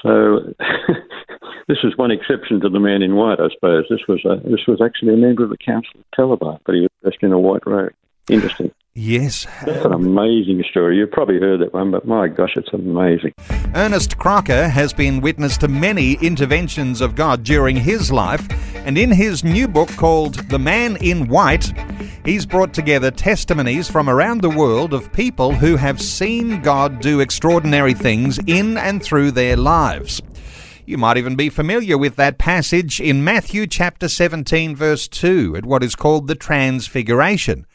So 0.01 0.53
this 1.67 1.79
is 1.83 1.97
one 1.97 2.11
exception 2.11 2.59
to 2.61 2.69
the 2.69 2.79
man 2.79 3.01
in 3.01 3.15
white, 3.15 3.39
I 3.39 3.49
suppose. 3.53 3.85
This 3.89 4.01
was 4.07 4.23
a, 4.25 4.37
this 4.47 4.65
was 4.67 4.81
actually 4.83 5.13
a 5.13 5.17
member 5.17 5.43
of 5.43 5.49
the 5.49 5.57
Council 5.57 5.91
of 5.99 6.05
Taliban, 6.17 6.59
but 6.65 6.75
he 6.75 6.81
was 6.81 6.89
dressed 7.03 7.23
in 7.23 7.31
a 7.31 7.39
white 7.39 7.65
robe. 7.65 7.93
Interesting. 8.29 8.71
Yes. 8.93 9.47
That's 9.65 9.85
an 9.85 9.93
amazing 9.93 10.61
story. 10.69 10.97
You've 10.97 11.11
probably 11.11 11.39
heard 11.39 11.61
that 11.61 11.73
one, 11.73 11.91
but 11.91 12.05
my 12.05 12.27
gosh, 12.27 12.57
it's 12.57 12.73
amazing. 12.73 13.31
Ernest 13.73 14.17
Crocker 14.17 14.67
has 14.67 14.91
been 14.91 15.21
witness 15.21 15.57
to 15.59 15.69
many 15.69 16.13
interventions 16.15 16.99
of 16.99 17.15
God 17.15 17.45
during 17.45 17.77
his 17.77 18.11
life, 18.11 18.45
and 18.85 18.97
in 18.97 19.09
his 19.09 19.45
new 19.45 19.69
book 19.69 19.87
called 19.95 20.49
The 20.49 20.59
Man 20.59 20.97
in 20.97 21.29
White, 21.29 21.71
he's 22.25 22.45
brought 22.45 22.73
together 22.73 23.11
testimonies 23.11 23.89
from 23.89 24.09
around 24.09 24.41
the 24.41 24.49
world 24.49 24.93
of 24.93 25.13
people 25.13 25.53
who 25.53 25.77
have 25.77 26.01
seen 26.01 26.61
God 26.61 26.99
do 26.99 27.21
extraordinary 27.21 27.93
things 27.93 28.39
in 28.45 28.77
and 28.77 29.01
through 29.01 29.31
their 29.31 29.55
lives. 29.55 30.21
You 30.85 30.97
might 30.97 31.15
even 31.15 31.37
be 31.37 31.47
familiar 31.47 31.97
with 31.97 32.17
that 32.17 32.37
passage 32.37 32.99
in 32.99 33.23
Matthew 33.23 33.67
chapter 33.67 34.09
17, 34.09 34.75
verse 34.75 35.07
2, 35.07 35.55
at 35.55 35.65
what 35.65 35.81
is 35.81 35.95
called 35.95 36.27
the 36.27 36.35
Transfiguration 36.35 37.65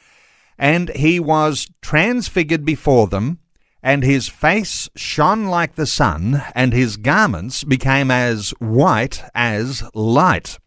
and 0.59 0.91
he 0.91 1.21
was 1.21 1.69
transfigured 1.83 2.65
before 2.65 3.07
them, 3.07 3.39
and 3.83 4.03
his 4.03 4.29
face 4.29 4.89
shone 4.97 5.47
like 5.47 5.75
the 5.75 5.87
sun, 5.87 6.43
and 6.55 6.73
his 6.73 6.97
garments 6.97 7.65
became 7.65 8.11
as 8.11 8.51
white 8.59 9.23
as 9.35 9.83
light. 9.95 10.59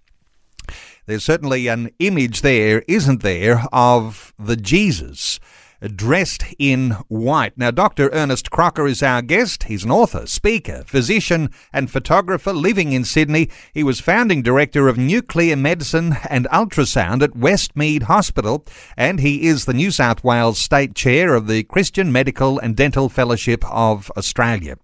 There's 1.06 1.26
certainly 1.26 1.68
an 1.68 1.90
image 2.00 2.42
there, 2.42 2.84
isn't 2.88 3.24
there, 3.24 3.64
of 3.74 4.34
the 4.38 4.56
Jesus 4.56 5.40
dressed 5.88 6.44
in 6.58 6.92
white. 7.08 7.58
Now, 7.58 7.72
Dr. 7.72 8.10
Ernest 8.12 8.52
Crocker 8.52 8.88
is 8.88 9.02
our 9.02 9.22
guest. 9.22 9.64
He's 9.64 9.84
an 9.84 9.92
author, 9.92 10.28
speaker, 10.28 10.84
physician, 10.86 11.50
and 11.72 11.90
photographer 11.90 12.54
living 12.54 12.92
in 12.92 13.06
Sydney. 13.06 13.50
He 13.74 13.84
was 13.84 14.00
founding 14.00 14.42
director 14.42 14.88
of 14.88 14.98
nuclear 14.98 15.56
medicine 15.56 16.18
and 16.30 16.48
ultrasound 16.52 17.22
at 17.22 17.32
Westmead 17.32 18.04
Hospital, 18.04 18.66
and 18.98 19.20
he 19.20 19.48
is 19.48 19.66
the 19.66 19.74
New 19.74 19.92
South 19.92 20.24
Wales 20.24 20.60
State 20.60 20.96
Chair 20.96 21.34
of 21.34 21.48
the 21.48 21.64
Christian 21.64 22.12
Medical 22.12 22.60
and 22.60 22.76
Dental 22.76 23.10
Fellowship 23.10 23.64
of 23.72 24.12
Australia. 24.18 24.76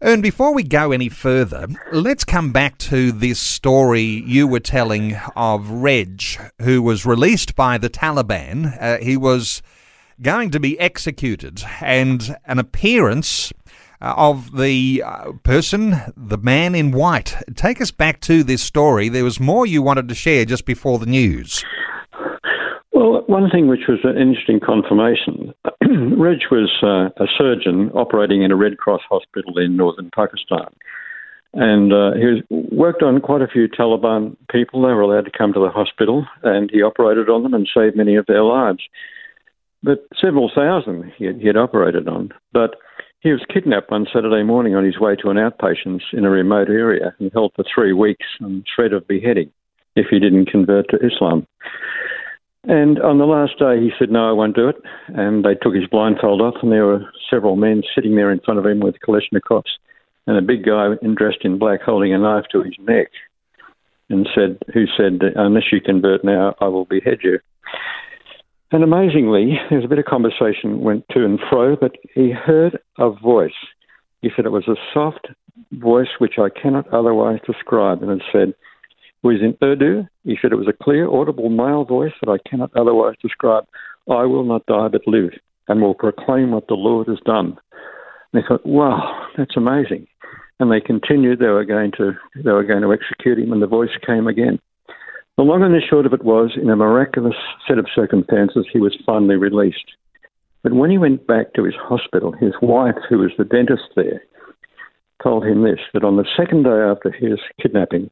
And 0.00 0.22
before 0.22 0.52
we 0.52 0.64
go 0.64 0.92
any 0.92 1.08
further, 1.08 1.66
let's 1.90 2.24
come 2.24 2.52
back 2.52 2.76
to 2.78 3.10
this 3.10 3.40
story 3.40 4.02
you 4.02 4.46
were 4.46 4.60
telling 4.60 5.16
of 5.34 5.70
Reg, 5.70 6.22
who 6.60 6.82
was 6.82 7.06
released 7.06 7.54
by 7.54 7.78
the 7.78 7.88
Taliban. 7.88 8.76
Uh, 8.78 8.98
he 8.98 9.16
was 9.16 9.62
going 10.22 10.50
to 10.50 10.60
be 10.60 10.78
executed, 10.78 11.62
and 11.80 12.36
an 12.46 12.58
appearance 12.58 13.52
uh, 14.00 14.14
of 14.16 14.56
the 14.56 15.02
uh, 15.04 15.32
person, 15.42 15.96
the 16.16 16.38
man 16.38 16.74
in 16.74 16.92
white. 16.92 17.36
Take 17.54 17.80
us 17.80 17.90
back 17.90 18.20
to 18.22 18.42
this 18.42 18.62
story. 18.62 19.08
There 19.08 19.24
was 19.24 19.40
more 19.40 19.66
you 19.66 19.82
wanted 19.82 20.08
to 20.08 20.14
share 20.14 20.44
just 20.44 20.66
before 20.66 20.98
the 20.98 21.06
news. 21.06 21.64
Well, 22.92 23.22
one 23.26 23.50
thing 23.50 23.66
which 23.66 23.88
was 23.88 24.00
an 24.04 24.16
interesting 24.18 24.60
confirmation 24.60 25.54
Reg 26.18 26.38
was 26.50 26.70
uh, 26.82 27.22
a 27.22 27.26
surgeon 27.36 27.90
operating 27.94 28.42
in 28.42 28.50
a 28.50 28.56
Red 28.56 28.78
Cross 28.78 29.02
hospital 29.08 29.58
in 29.58 29.76
northern 29.76 30.10
Pakistan. 30.14 30.68
And 31.52 31.92
uh, 31.92 32.12
he 32.14 32.42
worked 32.50 33.02
on 33.02 33.20
quite 33.20 33.42
a 33.42 33.46
few 33.46 33.68
Taliban 33.68 34.36
people. 34.50 34.82
They 34.82 34.88
were 34.88 35.02
allowed 35.02 35.26
to 35.26 35.38
come 35.38 35.52
to 35.52 35.60
the 35.60 35.70
hospital, 35.70 36.26
and 36.42 36.70
he 36.70 36.82
operated 36.82 37.28
on 37.28 37.42
them 37.42 37.54
and 37.54 37.68
saved 37.72 37.96
many 37.96 38.16
of 38.16 38.26
their 38.26 38.42
lives 38.42 38.80
but 39.84 40.06
several 40.18 40.50
thousand 40.54 41.12
he 41.16 41.26
had, 41.26 41.40
he 41.40 41.46
had 41.46 41.56
operated 41.56 42.08
on. 42.08 42.32
But 42.52 42.76
he 43.20 43.30
was 43.30 43.44
kidnapped 43.52 43.90
one 43.90 44.06
Saturday 44.12 44.42
morning 44.42 44.74
on 44.74 44.84
his 44.84 44.98
way 44.98 45.14
to 45.16 45.30
an 45.30 45.36
outpatients 45.36 46.02
in 46.12 46.24
a 46.24 46.30
remote 46.30 46.68
area 46.68 47.14
and 47.18 47.30
held 47.32 47.52
for 47.54 47.64
three 47.72 47.92
weeks 47.92 48.26
on 48.42 48.64
threat 48.74 48.92
of 48.92 49.06
beheading 49.06 49.50
if 49.94 50.06
he 50.10 50.18
didn't 50.18 50.46
convert 50.46 50.88
to 50.90 50.96
Islam. 50.96 51.46
And 52.64 52.98
on 53.00 53.18
the 53.18 53.26
last 53.26 53.58
day, 53.58 53.78
he 53.78 53.90
said, 53.98 54.10
No, 54.10 54.28
I 54.28 54.32
won't 54.32 54.56
do 54.56 54.68
it. 54.68 54.76
And 55.08 55.44
they 55.44 55.54
took 55.54 55.74
his 55.74 55.86
blindfold 55.86 56.40
off, 56.40 56.54
and 56.62 56.72
there 56.72 56.86
were 56.86 57.04
several 57.30 57.56
men 57.56 57.82
sitting 57.94 58.16
there 58.16 58.30
in 58.30 58.40
front 58.40 58.58
of 58.58 58.66
him 58.66 58.80
with 58.80 58.96
Kalashnikovs, 59.06 59.76
and 60.26 60.38
a 60.38 60.42
big 60.42 60.64
guy 60.64 60.94
dressed 61.14 61.44
in 61.44 61.58
black 61.58 61.82
holding 61.82 62.14
a 62.14 62.18
knife 62.18 62.44
to 62.52 62.62
his 62.62 62.74
neck, 62.80 63.08
and 64.08 64.26
said, 64.34 64.58
Who 64.72 64.86
said, 64.96 65.20
Unless 65.36 65.72
you 65.72 65.80
convert 65.82 66.24
now, 66.24 66.54
I 66.58 66.68
will 66.68 66.86
behead 66.86 67.18
you. 67.22 67.38
And 68.74 68.82
amazingly, 68.82 69.52
there 69.70 69.78
was 69.78 69.84
a 69.84 69.88
bit 69.88 70.00
of 70.00 70.04
conversation 70.04 70.80
went 70.80 71.04
to 71.12 71.24
and 71.24 71.38
fro, 71.48 71.76
but 71.76 71.92
he 72.12 72.32
heard 72.32 72.76
a 72.98 73.08
voice. 73.08 73.52
He 74.20 74.30
said 74.34 74.46
it 74.46 74.50
was 74.50 74.66
a 74.66 74.74
soft 74.92 75.28
voice 75.70 76.08
which 76.18 76.38
I 76.38 76.48
cannot 76.48 76.92
otherwise 76.92 77.38
describe, 77.46 78.02
and 78.02 78.10
it 78.10 78.22
said, 78.32 78.52
was 79.22 79.36
in 79.40 79.56
Urdu. 79.62 80.08
He 80.24 80.36
said 80.42 80.50
it 80.50 80.56
was 80.56 80.66
a 80.66 80.84
clear, 80.84 81.08
audible 81.08 81.50
male 81.50 81.84
voice 81.84 82.14
that 82.20 82.28
I 82.28 82.48
cannot 82.50 82.72
otherwise 82.74 83.14
describe. 83.22 83.64
I 84.10 84.24
will 84.24 84.42
not 84.42 84.66
die 84.66 84.88
but 84.88 85.06
live, 85.06 85.30
and 85.68 85.80
will 85.80 85.94
proclaim 85.94 86.50
what 86.50 86.66
the 86.66 86.74
Lord 86.74 87.06
has 87.06 87.20
done. 87.24 87.56
And 88.32 88.42
they 88.42 88.46
thought, 88.48 88.66
wow, 88.66 89.28
that's 89.36 89.56
amazing. 89.56 90.08
And 90.58 90.72
they 90.72 90.80
continued. 90.80 91.38
They 91.38 91.46
were 91.46 91.64
going 91.64 91.92
to 91.98 92.14
they 92.34 92.50
were 92.50 92.64
going 92.64 92.82
to 92.82 92.92
execute 92.92 93.38
him, 93.38 93.52
and 93.52 93.62
the 93.62 93.68
voice 93.68 93.96
came 94.04 94.26
again. 94.26 94.58
The 95.36 95.42
long 95.42 95.64
and 95.64 95.74
the 95.74 95.80
short 95.80 96.06
of 96.06 96.12
it 96.12 96.24
was, 96.24 96.52
in 96.60 96.70
a 96.70 96.76
miraculous 96.76 97.34
set 97.66 97.78
of 97.78 97.86
circumstances, 97.92 98.66
he 98.72 98.78
was 98.78 98.96
finally 99.04 99.34
released. 99.34 99.92
But 100.62 100.74
when 100.74 100.90
he 100.90 100.98
went 100.98 101.26
back 101.26 101.54
to 101.54 101.64
his 101.64 101.74
hospital, 101.74 102.32
his 102.32 102.54
wife, 102.62 102.94
who 103.08 103.18
was 103.18 103.32
the 103.36 103.44
dentist 103.44 103.90
there, 103.96 104.22
told 105.22 105.44
him 105.44 105.62
this 105.64 105.80
that 105.92 106.04
on 106.04 106.16
the 106.16 106.28
second 106.36 106.64
day 106.64 106.70
after 106.70 107.10
his 107.10 107.40
kidnapping, 107.60 108.10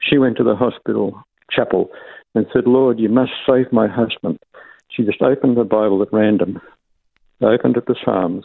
she 0.00 0.18
went 0.18 0.36
to 0.36 0.44
the 0.44 0.56
hospital 0.56 1.22
chapel 1.50 1.90
and 2.34 2.46
said, 2.52 2.66
Lord, 2.66 2.98
you 2.98 3.08
must 3.08 3.32
save 3.48 3.72
my 3.72 3.86
husband. 3.86 4.40
She 4.88 5.04
just 5.04 5.22
opened 5.22 5.56
the 5.56 5.64
Bible 5.64 6.02
at 6.02 6.12
random, 6.12 6.60
opened 7.40 7.76
at 7.76 7.86
the 7.86 7.96
Psalms. 8.04 8.44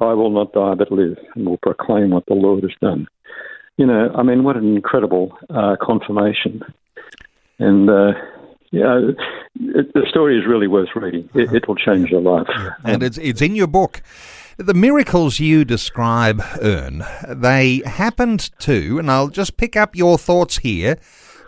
I 0.00 0.12
will 0.12 0.30
not 0.30 0.52
die 0.52 0.74
but 0.74 0.92
live 0.92 1.16
and 1.34 1.46
will 1.46 1.58
proclaim 1.58 2.10
what 2.10 2.26
the 2.26 2.34
Lord 2.34 2.62
has 2.64 2.72
done. 2.80 3.06
You 3.78 3.86
know, 3.86 4.10
I 4.14 4.22
mean, 4.22 4.44
what 4.44 4.56
an 4.56 4.76
incredible 4.76 5.36
uh, 5.48 5.76
confirmation. 5.80 6.62
And, 7.58 7.88
uh, 7.88 8.12
yeah, 8.70 9.10
it, 9.54 9.92
the 9.92 10.06
story 10.08 10.38
is 10.38 10.46
really 10.46 10.66
worth 10.66 10.88
reading. 10.94 11.28
It, 11.34 11.52
it 11.52 11.68
will 11.68 11.76
change 11.76 12.10
your 12.10 12.22
life. 12.22 12.48
And 12.84 13.02
it's, 13.02 13.18
it's 13.18 13.42
in 13.42 13.54
your 13.54 13.66
book. 13.66 14.02
The 14.58 14.74
miracles 14.74 15.40
you 15.40 15.64
describe, 15.64 16.42
Ern, 16.62 17.04
they 17.28 17.82
happened 17.86 18.50
to, 18.60 18.98
and 18.98 19.10
I'll 19.10 19.28
just 19.28 19.56
pick 19.56 19.76
up 19.76 19.96
your 19.96 20.18
thoughts 20.18 20.58
here. 20.58 20.98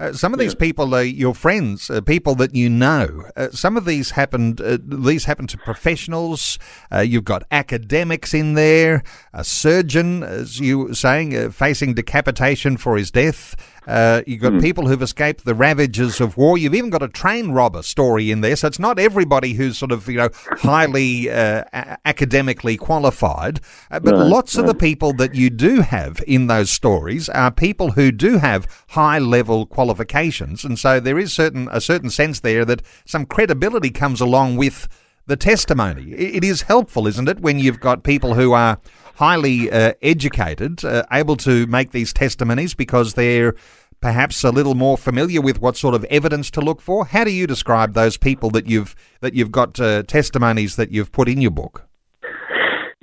Uh, 0.00 0.12
some 0.12 0.32
of 0.32 0.40
these 0.40 0.54
people 0.56 0.92
are 0.94 1.04
your 1.04 1.34
friends, 1.34 1.88
uh, 1.88 2.00
people 2.00 2.34
that 2.34 2.54
you 2.54 2.68
know. 2.68 3.24
Uh, 3.36 3.48
some 3.50 3.76
of 3.76 3.84
these 3.84 4.10
happened. 4.12 4.60
Uh, 4.60 4.78
these 4.82 5.26
happened 5.26 5.48
to 5.50 5.58
professionals. 5.58 6.58
Uh, 6.90 6.98
you've 6.98 7.24
got 7.24 7.44
academics 7.52 8.34
in 8.34 8.54
there, 8.54 9.04
a 9.32 9.44
surgeon, 9.44 10.24
as 10.24 10.58
you 10.58 10.78
were 10.80 10.94
saying, 10.94 11.36
uh, 11.36 11.50
facing 11.50 11.94
decapitation 11.94 12.76
for 12.76 12.96
his 12.96 13.12
death. 13.12 13.54
Uh, 13.86 14.22
you've 14.26 14.40
got 14.40 14.52
mm. 14.52 14.60
people 14.60 14.86
who've 14.86 15.02
escaped 15.02 15.44
the 15.44 15.54
ravages 15.54 16.20
of 16.20 16.36
war. 16.36 16.56
You've 16.56 16.74
even 16.74 16.90
got 16.90 17.02
a 17.02 17.08
train 17.08 17.50
robber 17.50 17.82
story 17.82 18.30
in 18.30 18.40
there. 18.40 18.56
So 18.56 18.68
it's 18.68 18.78
not 18.78 18.98
everybody 18.98 19.54
who's 19.54 19.78
sort 19.78 19.92
of, 19.92 20.08
you 20.08 20.16
know, 20.16 20.30
highly 20.34 21.30
uh, 21.30 21.64
a- 21.72 21.98
academically 22.06 22.76
qualified. 22.76 23.60
Uh, 23.90 24.00
but 24.00 24.14
right, 24.14 24.26
lots 24.26 24.56
right. 24.56 24.62
of 24.62 24.66
the 24.66 24.74
people 24.74 25.12
that 25.14 25.34
you 25.34 25.50
do 25.50 25.80
have 25.80 26.22
in 26.26 26.46
those 26.46 26.70
stories 26.70 27.28
are 27.28 27.50
people 27.50 27.92
who 27.92 28.10
do 28.10 28.38
have 28.38 28.66
high 28.88 29.18
level 29.18 29.66
qualifications. 29.66 30.64
And 30.64 30.78
so 30.78 31.00
there 31.00 31.18
is 31.18 31.32
certain 31.32 31.68
a 31.70 31.80
certain 31.80 32.10
sense 32.10 32.40
there 32.40 32.64
that 32.64 32.82
some 33.04 33.26
credibility 33.26 33.90
comes 33.90 34.20
along 34.20 34.56
with 34.56 34.88
the 35.26 35.36
testimony. 35.36 36.12
It 36.12 36.44
is 36.44 36.62
helpful, 36.62 37.06
isn't 37.06 37.28
it, 37.28 37.40
when 37.40 37.58
you've 37.58 37.80
got 37.80 38.02
people 38.02 38.34
who 38.34 38.52
are 38.52 38.78
highly 39.16 39.70
uh, 39.70 39.92
educated, 40.02 40.84
uh, 40.84 41.04
able 41.12 41.36
to 41.38 41.66
make 41.66 41.92
these 41.92 42.12
testimonies 42.12 42.74
because 42.74 43.14
they're 43.14 43.54
perhaps 44.00 44.44
a 44.44 44.50
little 44.50 44.74
more 44.74 44.98
familiar 44.98 45.40
with 45.40 45.60
what 45.60 45.76
sort 45.76 45.94
of 45.94 46.04
evidence 46.04 46.50
to 46.50 46.60
look 46.60 46.80
for. 46.80 47.06
How 47.06 47.24
do 47.24 47.30
you 47.30 47.46
describe 47.46 47.94
those 47.94 48.18
people 48.18 48.50
that 48.50 48.66
you've 48.66 48.94
that 49.20 49.34
you've 49.34 49.52
got 49.52 49.80
uh, 49.80 50.02
testimonies 50.02 50.76
that 50.76 50.90
you've 50.90 51.10
put 51.10 51.28
in 51.28 51.40
your 51.40 51.50
book? 51.50 51.88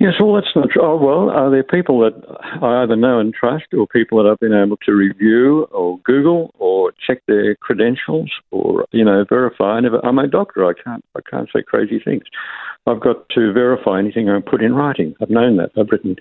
Yes, 0.02 0.14
well, 0.18 0.34
that's 0.34 0.56
not 0.56 0.70
true. 0.70 0.82
Oh, 0.82 0.96
well, 0.96 1.30
are 1.30 1.48
there 1.48 1.62
people 1.62 2.00
that 2.00 2.12
I 2.60 2.82
either 2.82 2.96
know 2.96 3.20
and 3.20 3.32
trust, 3.32 3.66
or 3.72 3.86
people 3.86 4.20
that 4.20 4.28
I've 4.28 4.40
been 4.40 4.52
able 4.52 4.76
to 4.78 4.92
review, 4.92 5.68
or 5.70 6.00
Google, 6.00 6.52
or 6.58 6.92
check 7.06 7.22
their 7.28 7.54
credentials, 7.54 8.28
or 8.50 8.84
you 8.90 9.04
know, 9.04 9.24
verify? 9.28 9.78
Never, 9.78 10.04
I'm 10.04 10.18
a 10.18 10.26
doctor. 10.26 10.66
I 10.66 10.72
can't. 10.72 11.04
I 11.14 11.20
can't 11.30 11.48
say 11.54 11.62
crazy 11.62 12.00
things. 12.04 12.24
I've 12.84 12.98
got 12.98 13.28
to 13.28 13.52
verify 13.52 14.00
anything 14.00 14.28
I 14.28 14.40
put 14.40 14.60
in 14.60 14.74
writing. 14.74 15.14
I've 15.22 15.30
known 15.30 15.56
that. 15.58 15.70
I've 15.78 15.90
written 15.92 16.16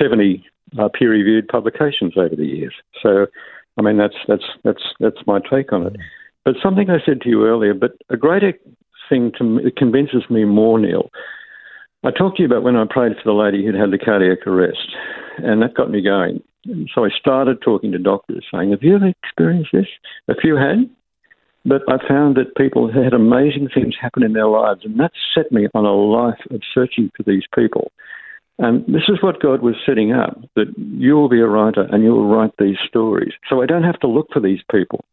70 0.00 0.42
uh, 0.78 0.88
peer-reviewed 0.88 1.46
publications 1.48 2.14
over 2.16 2.34
the 2.34 2.46
years. 2.46 2.72
So, 3.02 3.26
I 3.78 3.82
mean, 3.82 3.98
that's 3.98 4.16
that's 4.28 4.46
that's 4.64 4.94
that's 4.98 5.26
my 5.26 5.40
take 5.40 5.74
on 5.74 5.88
it. 5.88 5.96
But 6.46 6.54
something 6.62 6.88
I 6.88 7.04
said 7.04 7.20
to 7.20 7.28
you 7.28 7.46
earlier, 7.46 7.74
but 7.74 7.98
a 8.08 8.16
greater 8.16 8.54
thing 9.10 9.30
to 9.36 9.70
convinces 9.76 10.22
me 10.30 10.46
more, 10.46 10.78
Neil. 10.78 11.10
I 12.02 12.10
talked 12.10 12.36
to 12.36 12.42
you 12.42 12.46
about 12.46 12.62
when 12.62 12.76
I 12.76 12.84
prayed 12.88 13.16
for 13.16 13.24
the 13.24 13.32
lady 13.32 13.64
who'd 13.64 13.74
had 13.74 13.90
the 13.90 13.98
cardiac 13.98 14.46
arrest, 14.46 14.96
and 15.38 15.60
that 15.62 15.74
got 15.74 15.90
me 15.90 16.02
going. 16.02 16.42
So 16.94 17.04
I 17.04 17.10
started 17.10 17.60
talking 17.62 17.92
to 17.92 17.98
doctors, 17.98 18.46
saying, 18.52 18.70
"Have 18.70 18.82
you 18.82 18.94
ever 18.94 19.08
experienced 19.08 19.72
this? 19.72 19.88
A 20.28 20.34
few 20.34 20.56
had." 20.56 20.88
But 21.66 21.82
I 21.88 21.98
found 22.08 22.36
that 22.36 22.56
people 22.56 22.90
had 22.90 23.12
amazing 23.12 23.68
things 23.68 23.94
happen 24.00 24.22
in 24.22 24.32
their 24.32 24.46
lives, 24.46 24.84
and 24.84 24.98
that 24.98 25.12
set 25.34 25.52
me 25.52 25.68
on 25.74 25.84
a 25.84 25.94
life 25.94 26.40
of 26.50 26.62
searching 26.72 27.10
for 27.14 27.22
these 27.22 27.44
people. 27.54 27.92
And 28.58 28.84
this 28.86 29.08
is 29.08 29.22
what 29.22 29.40
God 29.40 29.62
was 29.62 29.74
setting 29.84 30.12
up 30.12 30.38
that 30.54 30.68
you 30.76 31.16
will 31.16 31.28
be 31.28 31.40
a 31.40 31.46
writer 31.46 31.88
and 31.90 32.02
you 32.02 32.12
will 32.12 32.28
write 32.28 32.52
these 32.58 32.78
stories. 32.86 33.32
So 33.48 33.62
I 33.62 33.66
don't 33.66 33.84
have 33.84 33.98
to 34.00 34.06
look 34.06 34.28
for 34.32 34.40
these 34.40 34.60
people. 34.70 35.04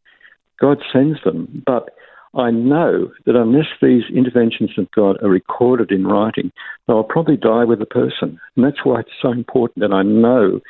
God 0.59 0.81
sends 0.91 1.21
them. 1.23 1.63
But 1.65 1.91
I 2.37 2.51
know 2.51 3.11
that 3.25 3.35
unless 3.35 3.65
these 3.81 4.03
interventions 4.15 4.71
of 4.77 4.89
God 4.91 5.17
are 5.23 5.29
recorded 5.29 5.91
in 5.91 6.05
writing, 6.05 6.51
I'll 6.87 7.03
probably 7.03 7.35
die 7.35 7.63
with 7.63 7.81
a 7.81 7.85
person. 7.87 8.39
And 8.55 8.63
that's 8.63 8.85
why 8.85 8.99
it's 8.99 9.09
so 9.21 9.31
important 9.31 9.81
that 9.81 9.95
I 9.95 10.03
know 10.03 10.61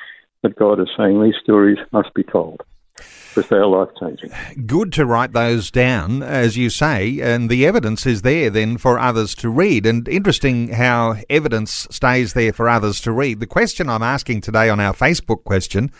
that 0.43 0.55
God 0.55 0.79
is 0.79 0.87
saying 0.97 1.21
these 1.21 1.35
stories 1.43 1.77
must 1.91 2.13
be 2.13 2.23
told 2.23 2.61
because 2.95 3.49
they 3.49 3.57
are 3.57 3.67
life 3.67 3.89
changing. 3.99 4.31
Good 4.65 4.91
to 4.93 5.05
write 5.05 5.33
those 5.33 5.69
down, 5.69 6.23
as 6.23 6.57
you 6.57 6.69
say, 6.69 7.19
and 7.19 7.49
the 7.49 7.65
evidence 7.67 8.05
is 8.05 8.21
there 8.21 8.49
then 8.49 8.77
for 8.77 8.97
others 8.97 9.35
to 9.35 9.49
read. 9.49 9.85
And 9.85 10.07
interesting 10.07 10.69
how 10.69 11.17
evidence 11.29 11.87
stays 11.91 12.33
there 12.33 12.53
for 12.53 12.69
others 12.69 13.01
to 13.01 13.11
read. 13.11 13.39
The 13.39 13.45
question 13.45 13.89
I'm 13.89 14.03
asking 14.03 14.41
today 14.41 14.69
on 14.69 14.79
our 14.79 14.93
Facebook 14.93 15.43
question 15.43 15.91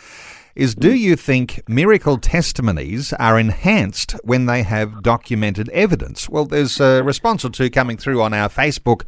is 0.58 0.74
Do 0.74 0.92
you 0.92 1.14
think 1.14 1.62
miracle 1.68 2.18
testimonies 2.18 3.12
are 3.12 3.38
enhanced 3.38 4.16
when 4.24 4.46
they 4.46 4.64
have 4.64 5.04
documented 5.04 5.68
evidence? 5.68 6.28
Well, 6.28 6.46
there's 6.46 6.80
a 6.80 7.04
response 7.04 7.44
or 7.44 7.50
two 7.50 7.70
coming 7.70 7.96
through 7.96 8.20
on 8.20 8.34
our 8.34 8.48
Facebook 8.48 9.04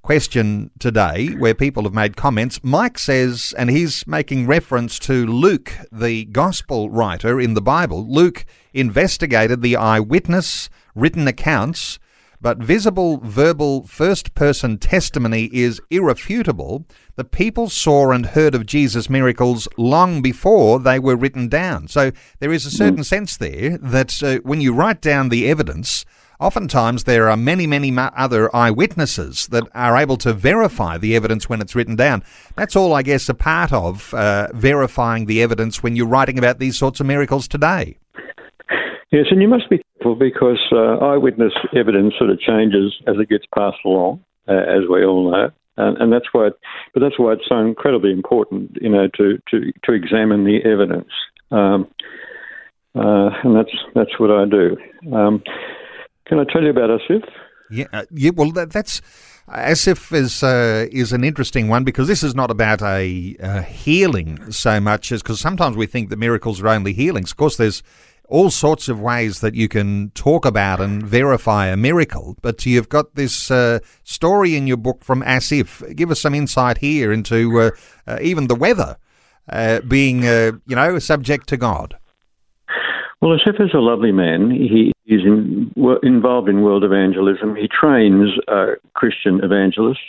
question 0.00 0.70
today 0.78 1.34
where 1.34 1.52
people 1.52 1.82
have 1.82 1.92
made 1.92 2.16
comments. 2.16 2.60
Mike 2.62 2.98
says, 2.98 3.52
and 3.58 3.68
he's 3.68 4.06
making 4.06 4.46
reference 4.46 4.98
to 5.00 5.26
Luke, 5.26 5.74
the 5.92 6.24
gospel 6.24 6.88
writer 6.88 7.38
in 7.38 7.52
the 7.52 7.60
Bible. 7.60 8.10
Luke 8.10 8.46
investigated 8.72 9.60
the 9.60 9.76
eyewitness 9.76 10.70
written 10.94 11.28
accounts, 11.28 11.98
but 12.46 12.58
visible 12.58 13.16
verbal 13.24 13.84
first 13.88 14.36
person 14.36 14.78
testimony 14.78 15.50
is 15.52 15.80
irrefutable. 15.90 16.86
The 17.16 17.24
people 17.24 17.68
saw 17.68 18.12
and 18.12 18.24
heard 18.24 18.54
of 18.54 18.66
Jesus' 18.66 19.10
miracles 19.10 19.66
long 19.76 20.22
before 20.22 20.78
they 20.78 21.00
were 21.00 21.16
written 21.16 21.48
down. 21.48 21.88
So 21.88 22.12
there 22.38 22.52
is 22.52 22.64
a 22.64 22.70
certain 22.70 23.00
mm. 23.00 23.04
sense 23.04 23.36
there 23.36 23.78
that 23.78 24.22
uh, 24.22 24.38
when 24.44 24.60
you 24.60 24.72
write 24.72 25.00
down 25.00 25.28
the 25.28 25.48
evidence, 25.48 26.04
Oftentimes, 26.38 27.04
there 27.04 27.30
are 27.30 27.36
many, 27.36 27.66
many 27.66 27.90
other 27.96 28.54
eyewitnesses 28.54 29.46
that 29.46 29.64
are 29.74 29.96
able 29.96 30.18
to 30.18 30.34
verify 30.34 30.98
the 30.98 31.16
evidence 31.16 31.48
when 31.48 31.62
it's 31.62 31.74
written 31.74 31.96
down. 31.96 32.22
That's 32.56 32.76
all, 32.76 32.92
I 32.92 33.02
guess, 33.02 33.30
a 33.30 33.34
part 33.34 33.72
of 33.72 34.12
uh, 34.12 34.48
verifying 34.52 35.24
the 35.24 35.42
evidence 35.42 35.82
when 35.82 35.96
you're 35.96 36.06
writing 36.06 36.36
about 36.36 36.58
these 36.58 36.78
sorts 36.78 37.00
of 37.00 37.06
miracles 37.06 37.48
today. 37.48 37.96
Yes, 39.12 39.26
and 39.30 39.40
you 39.40 39.48
must 39.48 39.70
be 39.70 39.80
careful 39.94 40.16
because 40.16 40.60
uh, 40.72 40.98
eyewitness 40.98 41.52
evidence 41.74 42.14
sort 42.18 42.30
of 42.30 42.40
changes 42.40 42.94
as 43.06 43.14
it 43.20 43.28
gets 43.28 43.44
passed 43.54 43.78
along, 43.84 44.24
uh, 44.48 44.52
as 44.52 44.82
we 44.90 45.04
all 45.04 45.30
know. 45.30 45.50
And, 45.78 45.96
and, 45.98 46.12
that's 46.12 46.26
why, 46.32 46.48
it, 46.48 46.54
but 46.94 47.00
that's 47.00 47.18
why 47.18 47.34
it's 47.34 47.48
so 47.48 47.58
incredibly 47.58 48.10
important, 48.10 48.78
you 48.80 48.88
know, 48.88 49.08
to 49.16 49.38
to, 49.50 49.72
to 49.84 49.92
examine 49.92 50.44
the 50.44 50.58
evidence, 50.64 51.10
um, 51.50 51.86
uh, 52.94 53.28
and 53.44 53.54
that's 53.54 53.76
that's 53.94 54.18
what 54.18 54.30
I 54.30 54.46
do. 54.46 54.76
Um, 55.14 55.42
can 56.24 56.38
I 56.38 56.44
tell 56.50 56.62
you 56.62 56.70
about 56.70 56.88
Asif? 56.88 57.28
Yeah, 57.70 57.86
uh, 57.92 58.04
yeah. 58.10 58.30
Well, 58.34 58.52
that, 58.52 58.70
that's 58.70 59.02
Asif 59.48 60.12
is 60.12 60.42
uh, 60.42 60.86
is 60.90 61.12
an 61.12 61.24
interesting 61.24 61.68
one 61.68 61.84
because 61.84 62.08
this 62.08 62.22
is 62.22 62.34
not 62.34 62.50
about 62.50 62.82
a, 62.82 63.36
a 63.38 63.62
healing 63.62 64.50
so 64.50 64.80
much 64.80 65.12
as 65.12 65.22
because 65.22 65.40
sometimes 65.40 65.76
we 65.76 65.86
think 65.86 66.08
that 66.08 66.16
miracles 66.16 66.60
are 66.62 66.68
only 66.68 66.92
healings. 66.92 67.32
Of 67.32 67.36
course, 67.36 67.56
there's 67.56 67.82
all 68.28 68.50
sorts 68.50 68.88
of 68.88 69.00
ways 69.00 69.40
that 69.40 69.54
you 69.54 69.68
can 69.68 70.10
talk 70.10 70.44
about 70.44 70.80
and 70.80 71.02
verify 71.02 71.66
a 71.66 71.76
miracle. 71.76 72.36
But 72.42 72.66
you've 72.66 72.88
got 72.88 73.14
this 73.14 73.50
uh, 73.50 73.80
story 74.04 74.56
in 74.56 74.66
your 74.66 74.76
book 74.76 75.04
from 75.04 75.22
Asif. 75.22 75.94
Give 75.94 76.10
us 76.10 76.20
some 76.20 76.34
insight 76.34 76.78
here 76.78 77.12
into 77.12 77.60
uh, 77.60 77.70
uh, 78.06 78.18
even 78.20 78.48
the 78.48 78.54
weather 78.54 78.96
uh, 79.48 79.80
being, 79.80 80.26
uh, 80.26 80.52
you 80.66 80.76
know, 80.76 80.98
subject 80.98 81.48
to 81.48 81.56
God. 81.56 81.96
Well, 83.20 83.38
Asif 83.38 83.60
is 83.64 83.70
a 83.72 83.78
lovely 83.78 84.12
man. 84.12 84.50
He 84.50 84.92
is 85.06 85.22
in, 85.24 85.72
involved 86.02 86.48
in 86.48 86.62
world 86.62 86.84
evangelism. 86.84 87.56
He 87.56 87.66
trains 87.68 88.30
Christian 88.94 89.40
evangelists. 89.42 90.00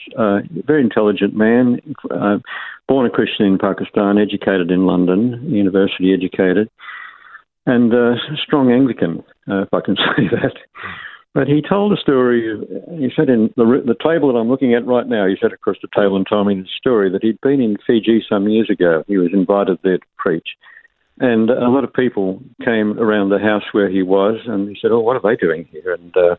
Very 0.65 0.81
intelligent 0.81 1.33
man, 1.33 1.79
uh, 2.11 2.39
born 2.87 3.05
a 3.05 3.09
Christian 3.09 3.45
in 3.45 3.57
Pakistan, 3.57 4.17
educated 4.17 4.71
in 4.71 4.85
London, 4.85 5.49
university 5.49 6.13
educated. 6.13 6.69
And 7.67 7.93
uh, 7.93 8.15
strong 8.41 8.71
Anglican, 8.71 9.23
uh, 9.47 9.63
if 9.63 9.73
I 9.73 9.81
can 9.81 9.95
say 10.17 10.23
that. 10.31 10.55
But 11.33 11.47
he 11.47 11.61
told 11.61 11.93
a 11.93 12.01
story. 12.01 12.41
He 12.97 13.09
said 13.15 13.29
in 13.29 13.53
the, 13.55 13.83
the 13.85 13.95
table 14.01 14.31
that 14.33 14.39
I'm 14.39 14.49
looking 14.49 14.73
at 14.73 14.87
right 14.87 15.05
now, 15.05 15.27
he 15.27 15.35
sat 15.39 15.53
across 15.53 15.75
the 15.81 15.89
table 15.93 16.15
and 16.15 16.25
told 16.27 16.47
me 16.47 16.55
the 16.55 16.67
story 16.77 17.11
that 17.11 17.21
he'd 17.21 17.41
been 17.41 17.61
in 17.61 17.77
Fiji 17.85 18.23
some 18.27 18.47
years 18.47 18.69
ago. 18.71 19.03
He 19.05 19.17
was 19.17 19.29
invited 19.33 19.77
there 19.83 19.99
to 19.99 20.05
preach. 20.17 20.47
And 21.19 21.49
a 21.49 21.69
lot 21.69 21.83
of 21.83 21.93
people 21.93 22.41
came 22.63 22.97
around 22.97 23.29
the 23.29 23.39
house 23.39 23.63
where 23.71 23.89
he 23.89 24.01
was, 24.01 24.39
and 24.47 24.69
he 24.69 24.77
said, 24.81 24.91
Oh, 24.91 25.01
what 25.01 25.15
are 25.17 25.29
they 25.29 25.35
doing 25.35 25.67
here? 25.71 25.93
And 25.93 26.15
uh, 26.15 26.35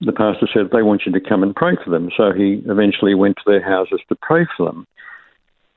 the 0.00 0.12
pastor 0.12 0.48
said, 0.52 0.70
They 0.72 0.82
want 0.82 1.02
you 1.06 1.12
to 1.12 1.20
come 1.20 1.42
and 1.42 1.54
pray 1.54 1.76
for 1.82 1.90
them. 1.90 2.10
So 2.16 2.32
he 2.36 2.62
eventually 2.66 3.14
went 3.14 3.36
to 3.36 3.42
their 3.46 3.64
houses 3.64 4.00
to 4.08 4.16
pray 4.20 4.46
for 4.56 4.66
them. 4.66 4.86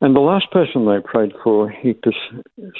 And 0.02 0.16
the 0.16 0.22
last 0.22 0.50
person 0.52 0.86
they 0.86 1.00
prayed 1.04 1.34
for, 1.44 1.70
he 1.70 1.94
just 2.04 2.18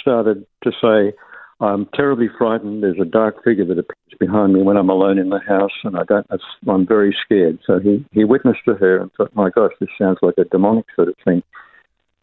started 0.02 0.46
to 0.64 0.72
say, 0.82 1.14
I'm 1.62 1.88
terribly 1.94 2.28
frightened. 2.38 2.84
There's 2.84 3.00
a 3.02 3.06
dark 3.06 3.44
figure 3.44 3.66
that 3.66 3.78
appears 3.78 4.18
behind 4.20 4.54
me 4.54 4.62
when 4.62 4.78
I'm 4.78 4.90
alone 4.90 5.18
in 5.18 5.30
the 5.30 5.40
house, 5.40 5.74
and 5.84 5.98
I 5.98 6.04
don't. 6.08 6.26
I'm 6.68 6.88
very 6.88 7.16
scared. 7.26 7.60
So 7.68 7.80
he 7.80 8.06
he 8.12 8.24
witnessed 8.24 8.64
to 8.66 8.76
her 8.76 9.02
and 9.02 9.12
thought, 9.14 9.36
"My 9.36 9.50
gosh, 9.50 9.74
this 9.80 9.90
sounds 9.98 10.20
like 10.22 10.36
a 10.38 10.46
demonic 10.46 10.86
sort 10.96 11.10
of 11.10 11.16
thing." 11.26 11.44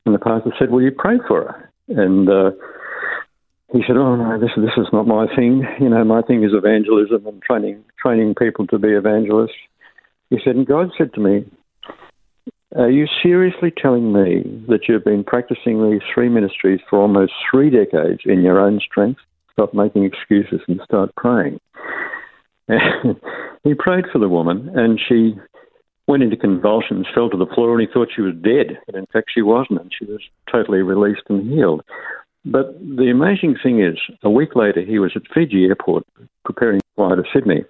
And 0.07 0.15
the 0.15 0.19
pastor 0.19 0.53
said, 0.59 0.71
"Will 0.71 0.83
you 0.83 0.93
pray 0.93 1.19
for 1.29 1.43
her?" 1.45 1.71
And 1.89 2.29
uh, 2.29 2.51
he 3.73 3.83
said, 3.87 3.97
"Oh 3.97 4.17
no, 4.17 4.41
this 4.41 4.51
this 4.57 4.77
is 4.79 4.89
not 4.93 5.07
my 5.07 5.27
thing. 5.37 5.67
You 5.81 5.91
know, 5.91 6.03
my 6.05 6.23
thing 6.23 6.43
is 6.43 6.53
evangelism 6.55 7.27
and 7.27 7.43
training 7.43 7.85
training 8.01 8.35
people 8.37 8.67
to 8.69 8.79
be 8.79 8.89
evangelists." 8.89 9.61
He 10.31 10.39
said, 10.45 10.57
and 10.57 10.67
God 10.67 10.91
said 10.99 11.15
to 11.15 11.21
me, 11.21 11.45
are 12.75 12.91
you 12.91 13.07
seriously 13.23 13.73
telling 13.77 14.13
me 14.13 14.43
that 14.69 14.89
you've 14.89 15.05
been 15.05 15.23
practicing 15.23 15.91
these 15.91 16.03
three 16.13 16.29
ministries 16.29 16.81
for 16.91 17.01
almost 17.01 17.33
three 17.51 17.71
decades 17.71 18.23
in 18.25 18.43
your 18.43 18.59
own 18.59 18.81
strength? 18.81 19.21
Stop 19.53 19.73
making 19.73 20.05
excuses 20.05 20.61
and 20.67 20.81
start 20.85 21.15
praying. 21.17 21.61
he 23.65 23.75
prayed 23.75 24.05
for 24.13 24.19
the 24.19 24.29
woman, 24.29 24.71
and 24.75 25.01
she 25.09 25.35
went 26.09 26.23
into 26.23 26.37
convulsions, 26.37 27.07
fell 27.15 27.31
to 27.31 27.37
the 27.37 27.53
floor, 27.55 27.73
and 27.73 27.81
he 27.81 27.93
thought 27.93 28.09
she 28.15 28.23
was 28.23 28.35
dead. 28.35 28.79
But 28.87 28.97
in 28.97 29.07
fact, 29.13 29.31
she 29.33 29.43
wasn't, 29.43 29.81
and 29.81 29.93
she 29.97 30.05
was 30.05 30.21
totally 30.51 30.83
released 30.83 31.23
and 31.29 31.49
healed. 31.49 31.83
But 32.45 32.79
the 32.81 33.11
amazing 33.11 33.57
thing 33.63 33.83
is, 33.83 33.99
a 34.23 34.31
week 34.31 34.55
later, 34.55 34.83
he 34.83 34.99
was 34.99 35.13
at 35.17 35.23
Fiji 35.33 35.65
Airport 35.65 36.05
preparing 36.45 36.81
to 36.81 36.87
fly 36.95 37.15
to 37.15 37.23
Sydney. 37.33 37.65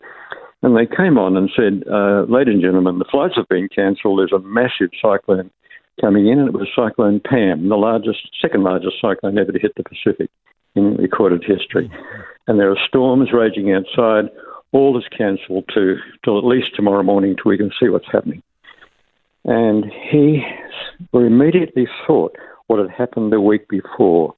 And 0.62 0.76
they 0.76 0.86
came 0.86 1.18
on 1.18 1.36
and 1.36 1.50
said, 1.54 1.84
uh, 1.90 2.22
ladies 2.28 2.54
and 2.54 2.62
gentlemen, 2.62 2.98
the 2.98 3.04
flights 3.10 3.34
have 3.36 3.48
been 3.48 3.68
cancelled. 3.68 4.18
There's 4.18 4.32
a 4.32 4.38
massive 4.40 4.90
cyclone 5.00 5.50
coming 6.00 6.28
in, 6.28 6.38
and 6.38 6.48
it 6.48 6.54
was 6.54 6.68
Cyclone 6.74 7.20
Pam, 7.20 7.68
the 7.68 7.76
largest, 7.76 8.28
second 8.40 8.62
largest 8.64 8.96
cyclone 9.00 9.38
ever 9.38 9.52
to 9.52 9.58
hit 9.58 9.74
the 9.76 9.84
Pacific 9.84 10.30
in 10.74 10.96
recorded 10.96 11.44
history. 11.44 11.90
And 12.46 12.58
there 12.58 12.70
are 12.70 12.78
storms 12.88 13.32
raging 13.32 13.72
outside. 13.72 14.30
All 14.72 14.98
is 14.98 15.04
cancelled 15.16 15.68
to 15.74 15.96
till 16.24 16.38
at 16.38 16.44
least 16.44 16.74
tomorrow 16.74 17.02
morning 17.02 17.36
till 17.36 17.50
we 17.50 17.58
can 17.58 17.70
see 17.80 17.88
what's 17.88 18.10
happening. 18.10 18.42
And 19.44 19.84
he 20.10 20.44
immediately 21.12 21.86
thought 22.06 22.36
what 22.66 22.80
had 22.80 22.90
happened 22.90 23.32
the 23.32 23.40
week 23.40 23.68
before. 23.68 24.34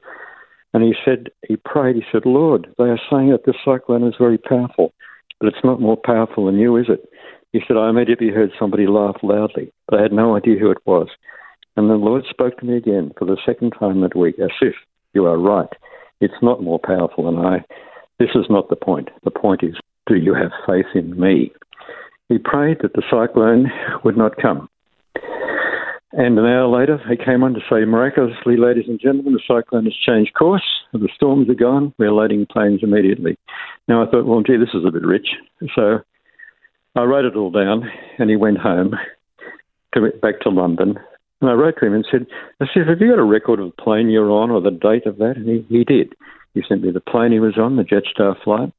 And 0.74 0.82
he 0.82 0.94
said, 1.04 1.30
he 1.46 1.56
prayed, 1.56 1.96
he 1.96 2.04
said, 2.12 2.26
Lord, 2.26 2.68
they 2.76 2.84
are 2.84 3.00
saying 3.10 3.30
that 3.30 3.46
this 3.46 3.56
cyclone 3.64 4.06
is 4.06 4.14
very 4.18 4.38
powerful 4.38 4.92
but 5.40 5.48
it's 5.48 5.64
not 5.64 5.80
more 5.80 5.96
powerful 5.96 6.46
than 6.46 6.58
you, 6.58 6.76
is 6.76 6.86
it? 6.88 7.08
He 7.52 7.60
said, 7.66 7.76
I 7.76 7.88
immediately 7.88 8.30
heard 8.30 8.50
somebody 8.58 8.86
laugh 8.86 9.16
loudly, 9.22 9.72
but 9.88 9.98
I 9.98 10.02
had 10.02 10.12
no 10.12 10.36
idea 10.36 10.58
who 10.58 10.70
it 10.70 10.78
was. 10.84 11.08
And 11.76 11.88
the 11.88 11.94
Lord 11.94 12.24
spoke 12.28 12.58
to 12.58 12.66
me 12.66 12.76
again 12.76 13.12
for 13.18 13.24
the 13.24 13.38
second 13.46 13.72
time 13.78 14.00
that 14.00 14.16
week, 14.16 14.38
as 14.38 14.50
if 14.60 14.74
you 15.14 15.26
are 15.26 15.38
right. 15.38 15.68
It's 16.20 16.42
not 16.42 16.62
more 16.62 16.80
powerful 16.82 17.24
than 17.24 17.38
I. 17.38 17.64
This 18.18 18.30
is 18.34 18.46
not 18.50 18.68
the 18.68 18.76
point. 18.76 19.10
The 19.24 19.30
point 19.30 19.62
is, 19.62 19.76
do 20.06 20.16
you 20.16 20.34
have 20.34 20.50
faith 20.66 20.86
in 20.94 21.18
me? 21.18 21.52
He 22.28 22.38
prayed 22.38 22.78
that 22.82 22.94
the 22.94 23.02
cyclone 23.08 23.70
would 24.04 24.16
not 24.16 24.36
come. 24.36 24.68
And 26.12 26.38
an 26.38 26.46
hour 26.46 26.66
later, 26.68 26.98
he 27.08 27.16
came 27.16 27.42
on 27.42 27.52
to 27.52 27.60
say, 27.68 27.84
miraculously, 27.84 28.56
ladies 28.56 28.88
and 28.88 28.98
gentlemen, 28.98 29.34
the 29.34 29.42
cyclone 29.46 29.84
has 29.84 29.94
changed 29.94 30.32
course. 30.32 30.64
The 30.92 31.08
storms 31.14 31.50
are 31.50 31.54
gone. 31.54 31.92
We're 31.98 32.12
loading 32.12 32.46
planes 32.50 32.80
immediately. 32.82 33.36
Now, 33.88 34.02
I 34.02 34.10
thought, 34.10 34.24
well, 34.24 34.42
gee, 34.42 34.56
this 34.56 34.72
is 34.72 34.86
a 34.86 34.90
bit 34.90 35.04
rich. 35.04 35.28
So 35.74 35.98
I 36.96 37.02
wrote 37.02 37.26
it 37.26 37.36
all 37.36 37.50
down, 37.50 37.90
and 38.18 38.30
he 38.30 38.36
went 38.36 38.58
home 38.58 38.94
to, 39.94 40.10
back 40.22 40.40
to 40.40 40.48
London. 40.48 40.98
And 41.42 41.50
I 41.50 41.52
wrote 41.52 41.74
to 41.78 41.86
him 41.86 41.94
and 41.94 42.06
said, 42.10 42.26
I 42.60 42.66
said, 42.72 42.88
have 42.88 43.00
you 43.00 43.10
got 43.10 43.18
a 43.18 43.24
record 43.24 43.60
of 43.60 43.66
the 43.66 43.82
plane 43.82 44.08
you're 44.08 44.30
on 44.30 44.50
or 44.50 44.62
the 44.62 44.70
date 44.70 45.06
of 45.06 45.18
that? 45.18 45.34
And 45.36 45.46
he, 45.46 45.66
he 45.68 45.84
did. 45.84 46.14
He 46.54 46.62
sent 46.66 46.82
me 46.82 46.90
the 46.90 47.00
plane 47.00 47.32
he 47.32 47.38
was 47.38 47.58
on, 47.58 47.76
the 47.76 47.82
Jetstar 47.82 48.42
flight, 48.42 48.72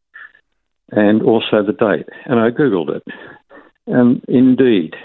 and 0.92 1.22
also 1.22 1.64
the 1.64 1.74
date. 1.74 2.10
And 2.26 2.40
I 2.40 2.50
Googled 2.50 2.98
it. 2.98 3.04
And 3.86 4.24
indeed, 4.28 4.96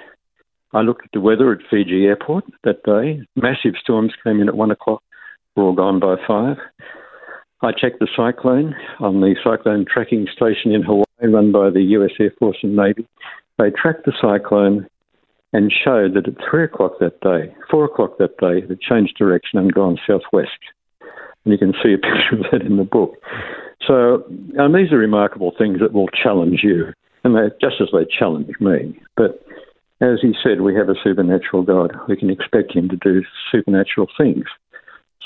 I 0.74 0.80
looked 0.80 1.04
at 1.04 1.12
the 1.12 1.20
weather 1.20 1.52
at 1.52 1.60
Fiji 1.70 2.04
Airport 2.04 2.44
that 2.64 2.82
day. 2.82 3.22
Massive 3.36 3.74
storms 3.80 4.12
came 4.24 4.40
in 4.40 4.48
at 4.48 4.56
one 4.56 4.72
o'clock. 4.72 5.02
We're 5.54 5.62
all 5.62 5.72
gone 5.72 6.00
by 6.00 6.16
five. 6.26 6.56
I 7.62 7.70
checked 7.70 8.00
the 8.00 8.08
cyclone 8.14 8.74
on 8.98 9.20
the 9.20 9.36
cyclone 9.44 9.86
tracking 9.88 10.26
station 10.34 10.72
in 10.72 10.82
Hawaii 10.82 11.04
run 11.22 11.52
by 11.52 11.70
the 11.70 11.80
US 11.80 12.10
Air 12.18 12.32
Force 12.40 12.58
and 12.64 12.74
Navy. 12.74 13.06
They 13.56 13.70
tracked 13.70 14.04
the 14.04 14.12
cyclone 14.20 14.88
and 15.52 15.72
showed 15.72 16.14
that 16.14 16.26
at 16.26 16.34
three 16.50 16.64
o'clock 16.64 16.98
that 16.98 17.20
day, 17.20 17.54
four 17.70 17.84
o'clock 17.84 18.18
that 18.18 18.36
day, 18.38 18.58
it 18.58 18.68
had 18.68 18.80
changed 18.80 19.16
direction 19.16 19.60
and 19.60 19.72
gone 19.72 19.96
southwest. 20.04 20.58
And 21.44 21.52
you 21.52 21.58
can 21.58 21.72
see 21.82 21.94
a 21.94 21.98
picture 22.02 22.34
of 22.34 22.50
that 22.50 22.66
in 22.66 22.76
the 22.78 22.84
book. 22.84 23.14
So, 23.86 24.24
and 24.56 24.74
these 24.74 24.90
are 24.92 24.98
remarkable 24.98 25.54
things 25.56 25.78
that 25.78 25.92
will 25.92 26.08
challenge 26.08 26.60
you, 26.64 26.92
and 27.22 27.36
they, 27.36 27.54
just 27.60 27.80
as 27.80 27.88
they 27.92 28.04
challenge 28.18 28.50
me. 28.58 28.98
But 29.16 29.46
as 30.00 30.18
he 30.20 30.34
said, 30.42 30.60
we 30.60 30.74
have 30.74 30.88
a 30.88 30.94
supernatural 31.02 31.62
God. 31.62 31.92
We 32.08 32.16
can 32.16 32.30
expect 32.30 32.72
him 32.72 32.88
to 32.88 32.96
do 32.96 33.22
supernatural 33.50 34.08
things. 34.16 34.44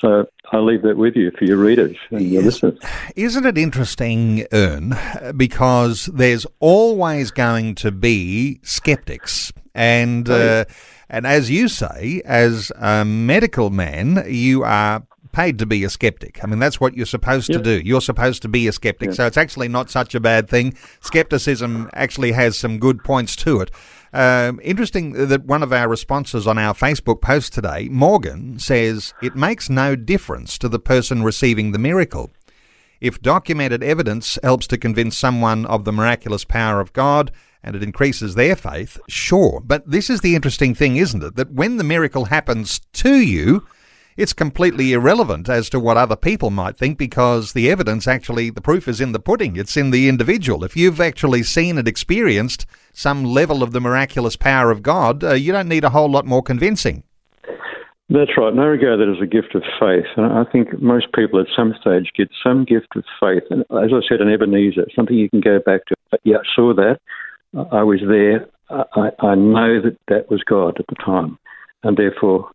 So 0.00 0.26
I'll 0.52 0.64
leave 0.64 0.82
that 0.82 0.96
with 0.96 1.16
you 1.16 1.32
for 1.36 1.44
your 1.44 1.56
readers 1.56 1.96
and 2.10 2.22
your 2.22 2.42
yes. 2.42 2.62
listeners. 2.62 2.78
Isn't 3.16 3.46
it 3.46 3.58
interesting, 3.58 4.46
Ern, 4.52 4.96
because 5.36 6.06
there's 6.06 6.46
always 6.60 7.32
going 7.32 7.74
to 7.76 7.90
be 7.90 8.60
skeptics. 8.62 9.52
And, 9.74 10.28
uh, 10.28 10.66
and 11.08 11.26
as 11.26 11.50
you 11.50 11.66
say, 11.68 12.22
as 12.24 12.70
a 12.76 13.04
medical 13.04 13.70
man, 13.70 14.24
you 14.28 14.62
are 14.62 15.02
paid 15.32 15.58
to 15.58 15.66
be 15.66 15.84
a 15.84 15.90
skeptic. 15.90 16.42
I 16.42 16.46
mean, 16.46 16.58
that's 16.58 16.80
what 16.80 16.94
you're 16.94 17.06
supposed 17.06 17.48
yep. 17.48 17.58
to 17.58 17.62
do. 17.62 17.86
You're 17.86 18.00
supposed 18.00 18.42
to 18.42 18.48
be 18.48 18.66
a 18.66 18.72
skeptic. 18.72 19.08
Yep. 19.08 19.16
So 19.16 19.26
it's 19.26 19.36
actually 19.36 19.68
not 19.68 19.90
such 19.90 20.14
a 20.14 20.20
bad 20.20 20.48
thing. 20.48 20.76
Skepticism 21.00 21.90
actually 21.92 22.32
has 22.32 22.56
some 22.56 22.78
good 22.78 23.04
points 23.04 23.36
to 23.36 23.60
it. 23.60 23.70
Um, 24.12 24.60
interesting 24.62 25.12
that 25.12 25.44
one 25.44 25.62
of 25.62 25.72
our 25.72 25.88
responses 25.88 26.46
on 26.46 26.58
our 26.58 26.74
Facebook 26.74 27.20
post 27.20 27.52
today, 27.52 27.88
Morgan, 27.90 28.58
says 28.58 29.12
it 29.22 29.36
makes 29.36 29.68
no 29.68 29.96
difference 29.96 30.58
to 30.58 30.68
the 30.68 30.78
person 30.78 31.22
receiving 31.22 31.72
the 31.72 31.78
miracle. 31.78 32.30
If 33.00 33.22
documented 33.22 33.82
evidence 33.82 34.38
helps 34.42 34.66
to 34.68 34.78
convince 34.78 35.16
someone 35.16 35.66
of 35.66 35.84
the 35.84 35.92
miraculous 35.92 36.44
power 36.44 36.80
of 36.80 36.92
God 36.92 37.30
and 37.62 37.76
it 37.76 37.82
increases 37.82 38.34
their 38.34 38.56
faith, 38.56 38.98
sure. 39.08 39.60
But 39.64 39.88
this 39.88 40.10
is 40.10 40.20
the 40.20 40.34
interesting 40.34 40.74
thing, 40.74 40.96
isn't 40.96 41.22
it? 41.22 41.36
That 41.36 41.52
when 41.52 41.76
the 41.76 41.84
miracle 41.84 42.26
happens 42.26 42.80
to 42.94 43.16
you, 43.16 43.66
it's 44.18 44.32
completely 44.32 44.92
irrelevant 44.92 45.48
as 45.48 45.70
to 45.70 45.78
what 45.78 45.96
other 45.96 46.16
people 46.16 46.50
might 46.50 46.76
think 46.76 46.98
because 46.98 47.52
the 47.52 47.70
evidence 47.70 48.08
actually, 48.08 48.50
the 48.50 48.60
proof 48.60 48.88
is 48.88 49.00
in 49.00 49.12
the 49.12 49.20
pudding. 49.20 49.54
It's 49.54 49.76
in 49.76 49.92
the 49.92 50.08
individual. 50.08 50.64
If 50.64 50.76
you've 50.76 51.00
actually 51.00 51.44
seen 51.44 51.78
and 51.78 51.86
experienced 51.86 52.66
some 52.92 53.24
level 53.24 53.62
of 53.62 53.70
the 53.70 53.80
miraculous 53.80 54.34
power 54.34 54.72
of 54.72 54.82
God, 54.82 55.22
uh, 55.22 55.34
you 55.34 55.52
don't 55.52 55.68
need 55.68 55.84
a 55.84 55.90
whole 55.90 56.10
lot 56.10 56.26
more 56.26 56.42
convincing. 56.42 57.04
That's 58.10 58.36
right. 58.36 58.50
And 58.50 58.60
I 58.60 58.64
regard 58.64 58.98
that 58.98 59.14
as 59.14 59.22
a 59.22 59.26
gift 59.26 59.54
of 59.54 59.62
faith. 59.78 60.06
And 60.16 60.26
I 60.26 60.42
think 60.50 60.82
most 60.82 61.12
people 61.12 61.38
at 61.38 61.46
some 61.54 61.72
stage 61.80 62.10
get 62.16 62.28
some 62.42 62.64
gift 62.64 62.96
of 62.96 63.04
faith. 63.20 63.44
And 63.50 63.60
as 63.70 63.92
I 63.94 64.00
said 64.08 64.20
in 64.20 64.32
Ebenezer, 64.32 64.88
something 64.96 65.16
you 65.16 65.30
can 65.30 65.40
go 65.40 65.60
back 65.60 65.82
to. 65.86 65.94
Yeah, 66.24 66.38
I 66.38 66.56
saw 66.56 66.74
that. 66.74 66.98
I 67.70 67.84
was 67.84 68.00
there. 68.08 68.48
I, 68.68 69.10
I 69.20 69.34
know 69.36 69.80
that 69.80 69.96
that 70.08 70.28
was 70.28 70.42
God 70.42 70.80
at 70.80 70.86
the 70.88 70.96
time. 71.04 71.38
And 71.84 71.96
therefore, 71.96 72.50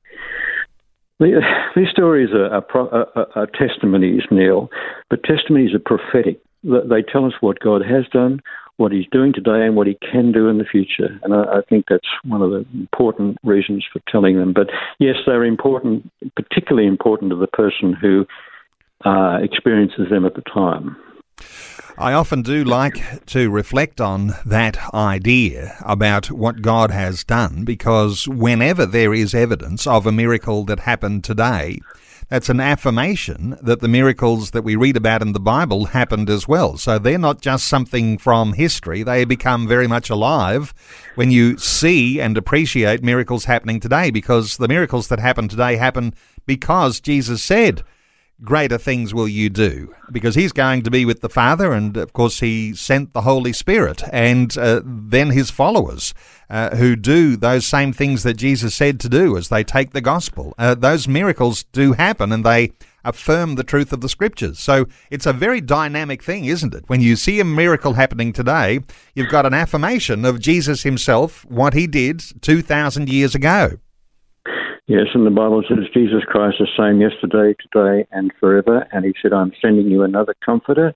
these 1.19 1.89
stories 1.91 2.29
are, 2.33 2.53
are, 2.53 3.07
are, 3.15 3.27
are, 3.35 3.47
testimonies, 3.47 4.23
Neil, 4.31 4.69
but 5.09 5.23
testimonies 5.23 5.73
are 5.73 5.79
prophetic. 5.79 6.39
They 6.63 7.01
tell 7.01 7.25
us 7.25 7.33
what 7.41 7.59
God 7.59 7.81
has 7.85 8.05
done, 8.11 8.41
what 8.77 8.91
He's 8.91 9.05
doing 9.11 9.33
today, 9.33 9.65
and 9.65 9.75
what 9.75 9.87
He 9.87 9.97
can 10.11 10.31
do 10.31 10.47
in 10.47 10.57
the 10.57 10.65
future. 10.65 11.19
And 11.23 11.33
I, 11.33 11.43
I 11.43 11.61
think 11.69 11.85
that's 11.89 12.07
one 12.23 12.41
of 12.41 12.51
the 12.51 12.65
important 12.73 13.37
reasons 13.43 13.85
for 13.91 14.01
telling 14.07 14.37
them. 14.37 14.53
But 14.53 14.67
yes, 14.99 15.15
they're 15.25 15.45
important, 15.45 16.09
particularly 16.35 16.87
important 16.87 17.31
to 17.31 17.37
the 17.37 17.47
person 17.47 17.93
who 17.93 18.25
uh, 19.05 19.37
experiences 19.41 20.09
them 20.09 20.25
at 20.25 20.35
the 20.35 20.43
time. 20.53 20.95
I 21.97 22.13
often 22.13 22.41
do 22.41 22.63
like 22.63 23.25
to 23.27 23.51
reflect 23.51 24.01
on 24.01 24.33
that 24.45 24.93
idea 24.93 25.77
about 25.85 26.31
what 26.31 26.63
God 26.63 26.89
has 26.89 27.23
done 27.23 27.65
because 27.65 28.27
whenever 28.27 28.85
there 28.85 29.13
is 29.13 29.35
evidence 29.35 29.85
of 29.85 30.07
a 30.07 30.11
miracle 30.11 30.63
that 30.65 30.81
happened 30.81 31.23
today, 31.23 31.79
that's 32.29 32.49
an 32.49 32.59
affirmation 32.59 33.57
that 33.61 33.79
the 33.79 33.87
miracles 33.87 34.51
that 34.51 34.63
we 34.63 34.75
read 34.75 34.97
about 34.97 35.21
in 35.21 35.33
the 35.33 35.39
Bible 35.39 35.85
happened 35.85 36.31
as 36.31 36.47
well. 36.47 36.77
So 36.77 36.97
they're 36.97 37.19
not 37.19 37.41
just 37.41 37.67
something 37.67 38.17
from 38.17 38.53
history, 38.53 39.03
they 39.03 39.23
become 39.23 39.67
very 39.67 39.87
much 39.87 40.09
alive 40.09 40.73
when 41.13 41.29
you 41.29 41.59
see 41.59 42.19
and 42.19 42.37
appreciate 42.37 43.03
miracles 43.03 43.45
happening 43.45 43.79
today 43.79 44.09
because 44.09 44.57
the 44.57 44.67
miracles 44.67 45.09
that 45.09 45.19
happen 45.19 45.47
today 45.47 45.75
happen 45.75 46.15
because 46.47 46.99
Jesus 46.99 47.43
said, 47.43 47.83
greater 48.41 48.77
things 48.77 49.13
will 49.13 49.27
you 49.27 49.49
do 49.49 49.93
because 50.11 50.35
he's 50.35 50.51
going 50.51 50.81
to 50.83 50.91
be 50.91 51.05
with 51.05 51.21
the 51.21 51.29
Father, 51.29 51.73
and 51.73 51.97
of 51.97 52.13
course, 52.13 52.39
he 52.39 52.73
sent 52.73 53.13
the 53.13 53.21
Holy 53.21 53.53
Spirit, 53.53 54.03
and 54.11 54.57
uh, 54.57 54.81
then 54.83 55.31
his 55.31 55.49
followers 55.49 56.13
uh, 56.49 56.75
who 56.75 56.95
do 56.95 57.35
those 57.35 57.65
same 57.65 57.93
things 57.93 58.23
that 58.23 58.35
Jesus 58.35 58.75
said 58.75 58.99
to 58.99 59.09
do 59.09 59.37
as 59.37 59.49
they 59.49 59.63
take 59.63 59.91
the 59.91 60.01
gospel. 60.01 60.53
Uh, 60.57 60.75
those 60.75 61.07
miracles 61.07 61.63
do 61.71 61.93
happen, 61.93 62.31
and 62.31 62.45
they 62.45 62.71
affirm 63.03 63.55
the 63.55 63.63
truth 63.63 63.91
of 63.91 64.01
the 64.01 64.09
scriptures. 64.09 64.59
So 64.59 64.85
it's 65.09 65.25
a 65.25 65.33
very 65.33 65.61
dynamic 65.61 66.23
thing, 66.23 66.45
isn't 66.45 66.73
it? 66.73 66.85
When 66.87 67.01
you 67.01 67.15
see 67.15 67.39
a 67.39 67.45
miracle 67.45 67.93
happening 67.93 68.33
today, 68.33 68.79
you've 69.13 69.29
got 69.29 69.45
an 69.45 69.53
affirmation 69.53 70.25
of 70.25 70.39
Jesus 70.39 70.83
himself, 70.83 71.45
what 71.45 71.73
he 71.73 71.87
did 71.87 72.23
2,000 72.41 73.09
years 73.09 73.35
ago. 73.35 73.77
Yes, 74.87 75.07
and 75.13 75.25
the 75.25 75.31
Bible 75.31 75.63
says 75.67 75.85
Jesus 75.93 76.23
Christ 76.27 76.57
is 76.59 76.67
the 76.75 76.83
same 76.83 76.99
yesterday, 76.99 77.55
today, 77.71 78.05
and 78.11 78.33
forever. 78.39 78.85
And 78.91 79.05
he 79.05 79.13
said, 79.21 79.31
I'm 79.31 79.53
sending 79.61 79.87
you 79.87 80.03
another 80.03 80.35
comforter, 80.45 80.93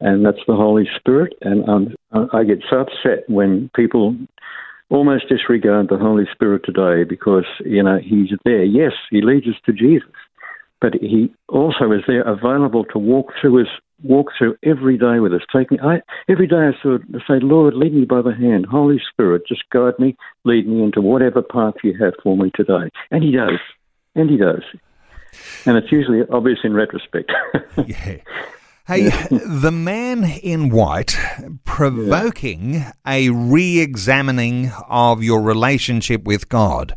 and 0.00 0.24
that's 0.26 0.44
the 0.46 0.54
Holy 0.54 0.86
Spirit. 0.98 1.32
And 1.40 1.66
um, 1.66 1.94
I 2.34 2.44
get 2.44 2.58
so 2.68 2.80
upset 2.80 3.24
when 3.28 3.70
people 3.74 4.14
almost 4.90 5.28
disregard 5.30 5.88
the 5.88 5.96
Holy 5.96 6.24
Spirit 6.32 6.62
today 6.64 7.08
because, 7.08 7.46
you 7.64 7.82
know, 7.82 7.98
he's 7.98 8.28
there. 8.44 8.62
Yes, 8.62 8.92
he 9.10 9.22
leads 9.22 9.46
us 9.46 9.54
to 9.64 9.72
Jesus, 9.72 10.08
but 10.84 11.00
he 11.00 11.32
also 11.48 11.92
is 11.92 12.02
there 12.06 12.20
available 12.20 12.84
to 12.84 12.98
walk 12.98 13.32
through 13.40 13.56
his 13.56 13.68
walk 14.02 14.26
through 14.36 14.54
every 14.62 14.98
day 14.98 15.18
with 15.18 15.32
us. 15.32 15.40
Take 15.50 15.70
me 15.70 15.78
I, 15.82 16.02
every 16.28 16.46
day. 16.46 16.56
I 16.56 16.82
sort 16.82 17.02
of 17.14 17.22
say, 17.26 17.40
Lord, 17.40 17.72
lead 17.72 17.94
me 17.94 18.04
by 18.04 18.20
the 18.20 18.34
hand. 18.34 18.66
Holy 18.66 19.00
Spirit, 19.10 19.44
just 19.48 19.62
guide 19.72 19.98
me, 19.98 20.14
lead 20.44 20.68
me 20.68 20.82
into 20.82 21.00
whatever 21.00 21.40
path 21.40 21.72
you 21.82 21.96
have 21.98 22.12
for 22.22 22.36
me 22.36 22.50
today. 22.54 22.90
And 23.10 23.24
He 23.24 23.32
does, 23.32 23.58
and 24.14 24.28
He 24.28 24.36
does. 24.36 24.62
And 25.64 25.78
it's 25.78 25.90
usually 25.90 26.20
obvious 26.30 26.58
in 26.64 26.74
retrospect. 26.74 27.32
yeah. 27.86 28.16
Hey, 28.86 29.08
the 29.30 29.72
man 29.72 30.24
in 30.24 30.68
white 30.68 31.16
provoking 31.64 32.74
yeah. 32.74 32.92
a 33.06 33.30
re 33.30 33.80
examining 33.80 34.70
of 34.90 35.22
your 35.22 35.40
relationship 35.40 36.24
with 36.24 36.50
God. 36.50 36.94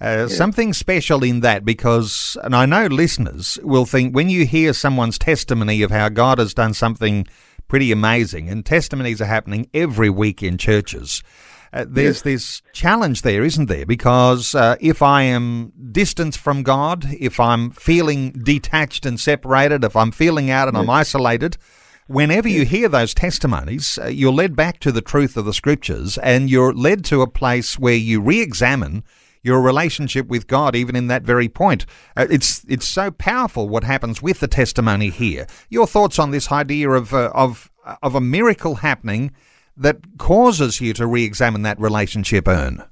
Uh, 0.00 0.06
yeah. 0.06 0.26
Something 0.28 0.72
special 0.72 1.24
in 1.24 1.40
that 1.40 1.64
because, 1.64 2.36
and 2.44 2.54
I 2.54 2.66
know 2.66 2.86
listeners 2.86 3.58
will 3.62 3.84
think 3.84 4.14
when 4.14 4.30
you 4.30 4.46
hear 4.46 4.72
someone's 4.72 5.18
testimony 5.18 5.82
of 5.82 5.90
how 5.90 6.08
God 6.08 6.38
has 6.38 6.54
done 6.54 6.74
something 6.74 7.26
pretty 7.66 7.92
amazing, 7.92 8.48
and 8.48 8.64
testimonies 8.64 9.20
are 9.20 9.26
happening 9.26 9.68
every 9.74 10.10
week 10.10 10.42
in 10.42 10.56
churches. 10.56 11.22
Uh, 11.70 11.84
there's 11.86 12.22
this 12.22 12.62
challenge 12.72 13.20
there, 13.22 13.44
isn't 13.44 13.66
there? 13.66 13.84
Because 13.84 14.54
uh, 14.54 14.76
if 14.80 15.02
I 15.02 15.22
am 15.22 15.72
distanced 15.92 16.38
from 16.38 16.62
God, 16.62 17.04
if 17.20 17.38
I'm 17.38 17.70
feeling 17.70 18.30
detached 18.32 19.04
and 19.04 19.20
separated, 19.20 19.84
if 19.84 19.94
I'm 19.94 20.10
feeling 20.10 20.50
out 20.50 20.68
and. 20.68 20.78
I'm 20.78 20.88
isolated, 20.88 21.58
whenever 22.06 22.48
you 22.48 22.64
hear 22.64 22.88
those 22.88 23.12
testimonies, 23.12 23.98
uh, 24.02 24.06
you're 24.06 24.32
led 24.32 24.56
back 24.56 24.80
to 24.80 24.90
the 24.90 25.02
truth 25.02 25.36
of 25.36 25.44
the 25.44 25.52
scriptures 25.52 26.16
and 26.18 26.48
you're 26.48 26.72
led 26.72 27.04
to 27.06 27.20
a 27.20 27.26
place 27.26 27.78
where 27.78 27.94
you 27.94 28.20
re 28.20 28.40
examine 28.40 29.04
your 29.42 29.60
relationship 29.60 30.26
with 30.26 30.46
God, 30.46 30.74
even 30.74 30.96
in 30.96 31.08
that 31.08 31.22
very 31.22 31.48
point. 31.48 31.86
Uh, 32.16 32.26
it's 32.30 32.64
it's 32.68 32.86
so 32.86 33.10
powerful 33.10 33.68
what 33.68 33.84
happens 33.84 34.22
with 34.22 34.40
the 34.40 34.48
testimony 34.48 35.10
here. 35.10 35.46
Your 35.68 35.86
thoughts 35.86 36.18
on 36.18 36.30
this 36.30 36.50
idea 36.52 36.90
of 36.90 37.12
uh, 37.14 37.30
of 37.34 37.70
of 38.02 38.14
a 38.14 38.20
miracle 38.20 38.76
happening 38.76 39.32
that 39.76 39.98
causes 40.18 40.80
you 40.80 40.92
to 40.92 41.06
re-examine 41.06 41.62
that 41.62 41.80
relationship, 41.80 42.48
Ern? 42.48 42.82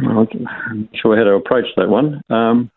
Well, 0.00 0.28
I'm 0.70 0.80
not 0.80 0.88
sure 0.94 1.16
how 1.16 1.24
to 1.24 1.32
approach 1.32 1.66
that 1.76 1.88
one. 1.88 2.22
Um, 2.30 2.70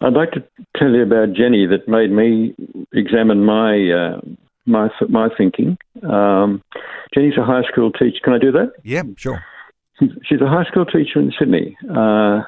I'd 0.00 0.14
like 0.14 0.30
to 0.32 0.42
tell 0.76 0.90
you 0.90 1.02
about 1.02 1.34
Jenny 1.34 1.66
that 1.66 1.86
made 1.86 2.10
me 2.10 2.54
examine 2.92 3.44
my 3.44 3.90
uh, 3.90 4.20
my 4.66 4.88
my 5.08 5.28
thinking. 5.36 5.78
Um, 6.02 6.62
Jenny's 7.14 7.38
a 7.38 7.44
high 7.44 7.62
school 7.70 7.90
teacher. 7.92 8.18
Can 8.22 8.32
I 8.32 8.38
do 8.38 8.52
that? 8.52 8.72
Yeah, 8.84 9.02
sure. 9.16 9.44
She's 10.00 10.40
a 10.40 10.48
high 10.48 10.64
school 10.64 10.86
teacher 10.86 11.20
in 11.20 11.32
Sydney. 11.38 11.76
Uh, 11.88 12.42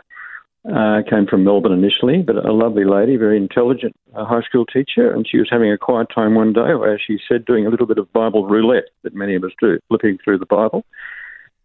uh, 0.70 1.02
came 1.10 1.26
from 1.26 1.42
Melbourne 1.42 1.72
initially, 1.72 2.22
but 2.22 2.36
a 2.36 2.52
lovely 2.52 2.84
lady, 2.84 3.16
very 3.16 3.36
intelligent 3.36 3.94
uh, 4.14 4.24
high 4.24 4.42
school 4.42 4.64
teacher, 4.64 5.12
and 5.12 5.26
she 5.28 5.38
was 5.38 5.48
having 5.50 5.72
a 5.72 5.76
quiet 5.76 6.06
time 6.14 6.34
one 6.36 6.52
day, 6.52 6.74
where 6.74 7.00
she 7.04 7.18
said, 7.28 7.44
doing 7.44 7.66
a 7.66 7.68
little 7.68 7.86
bit 7.86 7.98
of 7.98 8.12
Bible 8.12 8.46
roulette 8.46 8.90
that 9.02 9.14
many 9.14 9.34
of 9.34 9.42
us 9.42 9.50
do, 9.60 9.80
flipping 9.88 10.18
through 10.22 10.38
the 10.38 10.46
Bible, 10.46 10.84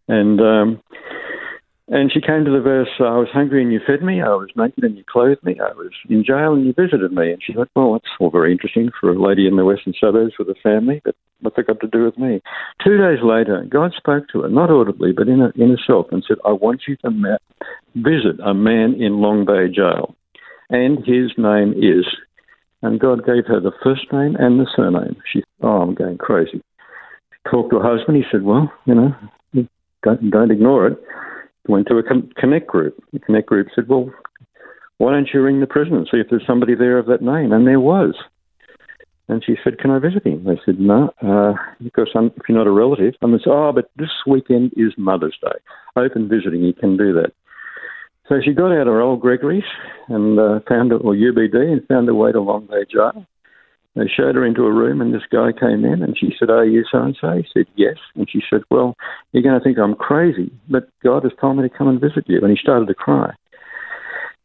and 0.08 0.40
um, 0.40 0.82
and 1.90 2.12
she 2.12 2.20
came 2.20 2.44
to 2.44 2.50
the 2.50 2.60
verse, 2.60 2.88
I 2.98 3.16
was 3.16 3.28
hungry 3.32 3.62
and 3.62 3.72
you 3.72 3.80
fed 3.86 4.02
me, 4.02 4.20
I 4.20 4.28
was 4.28 4.50
naked 4.54 4.84
and 4.84 4.96
you 4.96 5.04
clothed 5.08 5.42
me, 5.42 5.58
I 5.58 5.72
was 5.72 5.90
in 6.10 6.22
jail 6.22 6.52
and 6.52 6.66
you 6.66 6.74
visited 6.74 7.12
me. 7.12 7.32
And 7.32 7.42
she 7.42 7.54
thought, 7.54 7.70
well, 7.74 7.94
that's 7.94 8.12
all 8.20 8.30
very 8.30 8.52
interesting 8.52 8.90
for 9.00 9.10
a 9.10 9.18
lady 9.18 9.46
in 9.46 9.56
the 9.56 9.64
western 9.64 9.94
suburbs 9.98 10.34
with 10.38 10.48
a 10.48 10.54
family, 10.62 11.00
but 11.02 11.16
what's 11.40 11.56
it 11.56 11.66
got 11.66 11.80
to 11.80 11.86
do 11.86 12.04
with 12.04 12.18
me? 12.18 12.42
Two 12.84 12.98
days 12.98 13.20
later, 13.22 13.64
God 13.70 13.92
spoke 13.96 14.28
to 14.32 14.42
her, 14.42 14.50
not 14.50 14.70
audibly, 14.70 15.12
but 15.12 15.28
in, 15.28 15.40
a, 15.40 15.50
in 15.56 15.70
herself, 15.70 16.08
and 16.12 16.22
said, 16.28 16.36
I 16.44 16.52
want 16.52 16.82
you 16.86 16.96
to 16.96 17.10
ma- 17.10 17.38
visit 17.94 18.38
a 18.44 18.52
man 18.52 18.94
in 19.00 19.22
Long 19.22 19.46
Bay 19.46 19.72
Jail. 19.74 20.14
And 20.68 20.98
his 20.98 21.32
name 21.38 21.72
is. 21.72 22.04
And 22.82 23.00
God 23.00 23.24
gave 23.24 23.46
her 23.46 23.60
the 23.60 23.72
first 23.82 24.12
name 24.12 24.36
and 24.38 24.60
the 24.60 24.68
surname. 24.76 25.16
She, 25.32 25.42
oh, 25.62 25.80
I'm 25.80 25.94
going 25.94 26.18
crazy. 26.18 26.62
She 27.32 27.50
talked 27.50 27.70
to 27.70 27.78
her 27.78 27.96
husband. 27.96 28.18
He 28.18 28.24
said, 28.30 28.42
well, 28.42 28.70
you 28.84 28.94
know, 28.94 29.14
don't, 30.04 30.30
don't 30.30 30.50
ignore 30.50 30.88
it 30.88 30.98
went 31.68 31.86
to 31.88 31.98
a 31.98 32.02
Connect 32.02 32.66
group. 32.66 33.02
The 33.12 33.20
Connect 33.20 33.46
group 33.46 33.68
said, 33.74 33.88
well, 33.88 34.10
why 34.98 35.12
don't 35.12 35.28
you 35.32 35.42
ring 35.42 35.60
the 35.60 35.66
prison 35.66 35.94
and 35.94 36.08
see 36.10 36.18
if 36.18 36.26
there's 36.30 36.46
somebody 36.46 36.74
there 36.74 36.98
of 36.98 37.06
that 37.06 37.22
name? 37.22 37.52
And 37.52 37.66
there 37.66 37.80
was. 37.80 38.14
And 39.28 39.44
she 39.44 39.56
said, 39.62 39.78
can 39.78 39.90
I 39.90 39.98
visit 39.98 40.26
him? 40.26 40.44
They 40.44 40.58
said, 40.64 40.80
no, 40.80 41.10
uh, 41.22 41.52
because 41.82 42.08
I'm, 42.14 42.26
if 42.36 42.48
you're 42.48 42.56
not 42.56 42.66
a 42.66 42.70
relative. 42.70 43.14
And 43.20 43.34
they 43.34 43.38
said, 43.38 43.52
oh, 43.52 43.72
but 43.74 43.90
this 43.96 44.10
weekend 44.26 44.72
is 44.76 44.94
Mother's 44.96 45.38
Day. 45.42 45.58
Open 45.96 46.28
visiting, 46.28 46.62
you 46.62 46.72
can 46.72 46.96
do 46.96 47.12
that. 47.12 47.32
So 48.28 48.36
she 48.44 48.52
got 48.52 48.72
out 48.72 48.86
her 48.86 49.00
old 49.00 49.20
Gregory's 49.20 49.62
and 50.08 50.38
uh, 50.38 50.60
found 50.68 50.92
it, 50.92 51.02
or 51.04 51.14
UBD, 51.14 51.54
and 51.54 51.86
found 51.88 52.08
her 52.08 52.14
way 52.14 52.32
to 52.32 52.40
Long 52.40 52.66
Bay 52.66 52.84
Jail. 52.90 53.26
They 53.98 54.06
showed 54.06 54.36
her 54.36 54.46
into 54.46 54.64
a 54.64 54.72
room, 54.72 55.00
and 55.00 55.12
this 55.12 55.26
guy 55.30 55.50
came 55.50 55.84
in, 55.84 56.04
and 56.04 56.16
she 56.16 56.32
said, 56.38 56.50
"Are 56.50 56.64
you 56.64 56.84
so 56.90 57.02
and 57.02 57.16
so?" 57.20 57.32
He 57.32 57.46
said, 57.52 57.66
"Yes." 57.74 57.96
And 58.14 58.30
she 58.30 58.40
said, 58.48 58.62
"Well, 58.70 58.96
you're 59.32 59.42
going 59.42 59.58
to 59.58 59.64
think 59.64 59.76
I'm 59.76 59.96
crazy, 59.96 60.52
but 60.68 60.88
God 61.02 61.24
has 61.24 61.32
told 61.40 61.56
me 61.56 61.68
to 61.68 61.76
come 61.76 61.88
and 61.88 62.00
visit 62.00 62.24
you." 62.28 62.38
And 62.40 62.50
he 62.50 62.56
started 62.56 62.86
to 62.86 62.94
cry. 62.94 63.34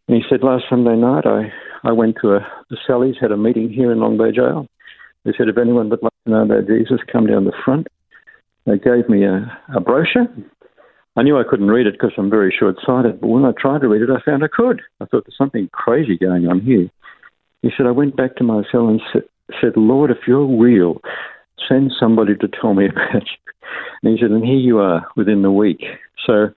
And 0.07 0.17
he 0.17 0.23
said, 0.27 0.41
"Last 0.41 0.65
Sunday 0.69 0.95
night, 0.95 1.27
I 1.27 1.53
I 1.83 1.91
went 1.91 2.17
to 2.21 2.33
a, 2.33 2.39
the 2.71 2.77
Sally's, 2.87 3.15
had 3.21 3.31
a 3.31 3.37
meeting 3.37 3.69
here 3.69 3.91
in 3.91 3.99
Long 3.99 4.17
Bay 4.17 4.31
Jail. 4.31 4.67
They 5.23 5.33
said, 5.37 5.49
if 5.49 5.57
anyone 5.57 5.89
would 5.89 6.01
like 6.01 6.11
to 6.25 6.31
know 6.31 6.43
about 6.43 6.67
Jesus, 6.67 6.99
come 7.11 7.27
down 7.27 7.45
the 7.45 7.53
front." 7.63 7.87
They 8.65 8.79
gave 8.79 9.07
me 9.07 9.23
a, 9.25 9.55
a 9.75 9.81
brochure. 9.81 10.27
I 11.15 11.21
knew 11.21 11.37
I 11.37 11.43
couldn't 11.47 11.69
read 11.69 11.85
it 11.85 11.93
because 11.93 12.13
I'm 12.17 12.29
very 12.29 12.51
short-sighted, 12.57 13.21
but 13.21 13.27
when 13.27 13.45
I 13.45 13.51
tried 13.51 13.81
to 13.81 13.87
read 13.87 14.01
it, 14.01 14.09
I 14.09 14.19
found 14.25 14.43
I 14.43 14.47
could. 14.47 14.81
I 14.99 15.05
thought 15.05 15.25
there's 15.25 15.37
something 15.37 15.69
crazy 15.71 16.17
going 16.17 16.47
on 16.47 16.61
here. 16.61 16.89
He 17.61 17.69
said, 17.77 17.85
I 17.85 17.91
went 17.91 18.15
back 18.15 18.35
to 18.37 18.43
my 18.43 18.63
cell 18.71 18.87
and 18.87 19.01
said, 19.61 19.73
Lord, 19.75 20.11
if 20.11 20.27
you're 20.27 20.45
real, 20.45 21.01
send 21.67 21.91
somebody 21.99 22.35
to 22.35 22.47
tell 22.47 22.73
me 22.73 22.85
about 22.89 23.23
you. 23.23 23.53
And 24.01 24.17
he 24.17 24.21
said, 24.21 24.31
and 24.31 24.43
here 24.43 24.55
you 24.55 24.79
are 24.79 25.07
within 25.15 25.41
the 25.41 25.51
week. 25.51 25.83
So 26.25 26.49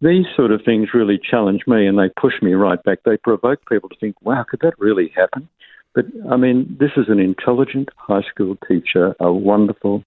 these 0.00 0.26
sort 0.34 0.52
of 0.52 0.62
things 0.64 0.88
really 0.94 1.18
challenge 1.18 1.62
me 1.66 1.86
and 1.86 1.98
they 1.98 2.10
push 2.20 2.34
me 2.42 2.54
right 2.54 2.82
back. 2.82 2.98
They 3.04 3.16
provoke 3.16 3.60
people 3.68 3.88
to 3.88 3.96
think, 3.96 4.16
wow, 4.22 4.44
could 4.48 4.60
that 4.60 4.78
really 4.78 5.12
happen? 5.16 5.48
But 5.94 6.06
I 6.30 6.36
mean, 6.36 6.76
this 6.78 6.90
is 6.96 7.06
an 7.08 7.18
intelligent 7.18 7.88
high 7.96 8.22
school 8.22 8.56
teacher, 8.68 9.14
a 9.20 9.32
wonderful 9.32 10.04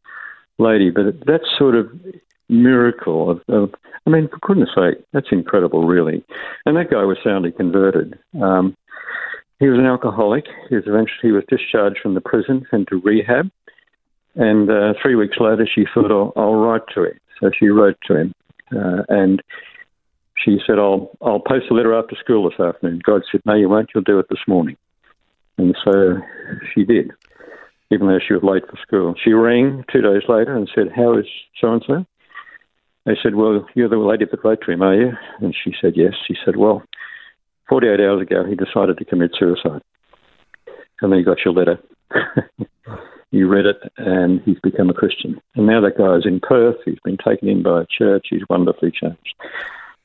lady, 0.60 0.92
but 0.92 1.26
that 1.26 1.42
sort 1.58 1.76
of 1.76 1.90
miracle 2.48 3.30
of, 3.30 3.42
of 3.48 3.74
I 4.06 4.12
mean, 4.12 4.28
for 4.28 4.38
goodness 4.42 4.70
sake, 4.76 5.04
that's 5.14 5.32
incredible, 5.32 5.88
really. 5.88 6.24
And 6.66 6.78
that 6.78 6.92
guy 6.92 7.04
was 7.04 7.18
soundly 7.24 7.52
converted. 7.52 8.18
Um, 8.42 8.76
he 9.60 9.68
was 9.68 9.78
an 9.78 9.86
alcoholic. 9.86 10.46
He 10.70 10.76
was 10.76 10.86
eventually 10.88 11.20
he 11.22 11.32
was 11.32 11.44
discharged 11.50 12.00
from 12.02 12.14
the 12.16 12.22
prison 12.22 12.66
and 12.72 12.88
to 12.88 13.02
rehab. 13.04 13.52
And 14.36 14.70
uh, 14.70 14.94
three 15.02 15.16
weeks 15.16 15.38
later, 15.40 15.68
she 15.74 15.86
thought, 15.94 16.12
I'll, 16.12 16.34
I'll, 16.36 16.56
write 16.56 16.84
to 16.96 17.06
him. 17.06 17.20
So 17.40 17.52
she 17.58 17.68
wrote 17.68 17.98
to 18.08 18.16
him, 18.16 18.34
uh, 18.72 19.04
and 19.10 19.42
she 20.44 20.60
said, 20.66 20.78
"I'll 20.78 21.12
I'll 21.22 21.40
post 21.40 21.66
a 21.72 21.74
letter 21.74 21.98
after 21.98 22.16
school 22.16 22.50
this 22.50 22.60
afternoon." 22.60 23.02
God 23.04 23.24
said, 23.32 23.42
"No, 23.46 23.56
you 23.56 23.70
won't. 23.70 23.90
You'll 23.94 24.04
do 24.04 24.20
it 24.20 24.28
this 24.30 24.46
morning." 24.48 24.78
And 25.58 25.76
so 25.84 26.20
she 26.74 26.86
did, 26.86 27.12
even 27.92 28.08
though 28.08 28.20
she 28.26 28.34
was 28.34 28.44
late 28.44 28.64
for 28.70 28.78
school. 28.82 29.16
She 29.22 29.34
rang 29.34 29.84
two 29.92 30.02
days 30.02 30.24
later 30.30 30.56
and 30.56 30.70
said, 30.74 30.92
"How 30.96 31.18
is 31.18 31.26
so 31.60 31.74
and 31.74 31.84
so?" 31.86 32.06
They 33.06 33.18
said, 33.22 33.36
"Well, 33.36 33.66
you're 33.74 33.90
the 33.90 33.98
lady 33.98 34.26
that 34.30 34.44
wrote 34.44 34.62
to 34.66 34.72
him, 34.72 34.82
are 34.82 34.96
you?" 34.96 35.12
And 35.40 35.56
she 35.56 35.74
said, 35.82 35.94
"Yes." 35.96 36.14
She 36.28 36.36
said, 36.46 36.56
"Well." 36.56 36.84
48 37.70 38.00
hours 38.00 38.22
ago, 38.22 38.44
he 38.44 38.56
decided 38.56 38.98
to 38.98 39.06
commit 39.06 39.32
suicide. 39.38 39.82
And 41.02 41.12
then 41.12 41.20
he 41.20 41.24
got 41.24 41.46
your 41.46 41.54
letter. 41.54 41.80
you 43.32 43.48
read 43.48 43.66
it, 43.66 43.78
and 43.98 44.42
he's 44.42 44.60
become 44.62 44.90
a 44.90 44.94
Christian. 44.94 45.40
And 45.56 45.68
now 45.68 45.80
that 45.82 45.98
guy 45.98 46.16
is 46.16 46.26
in 46.26 46.40
Perth. 46.40 46.78
He's 46.84 47.00
been 47.04 47.18
taken 47.18 47.48
in 47.48 47.64
by 47.64 47.82
a 47.82 47.86
church. 47.86 48.28
He's 48.30 48.42
wonderfully 48.50 48.92
changed. 48.92 49.36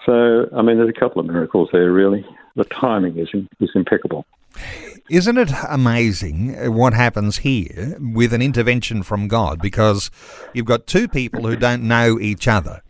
So, 0.05 0.49
I 0.55 0.63
mean, 0.63 0.77
there's 0.77 0.95
a 0.95 1.01
couple 1.01 1.21
of 1.21 1.27
miracles 1.27 1.71
there, 1.73 1.91
really. 1.91 2.25
The 2.57 2.65
timing 2.65 3.19
is, 3.19 3.29
is 3.61 3.71
impeccable. 3.75 4.27
Isn't 5.11 5.39
it 5.39 5.51
amazing 5.69 6.73
what 6.73 6.95
happens 6.95 7.39
here 7.39 7.97
with 7.99 8.33
an 8.33 8.41
intervention 8.41 9.03
from 9.03 9.27
God? 9.27 9.61
Because 9.61 10.11
you've 10.53 10.67
got 10.67 10.87
two 10.87 11.09
people 11.09 11.47
who 11.47 11.57
don't 11.57 11.83
know 11.83 12.19
each 12.21 12.47
other. 12.47 12.83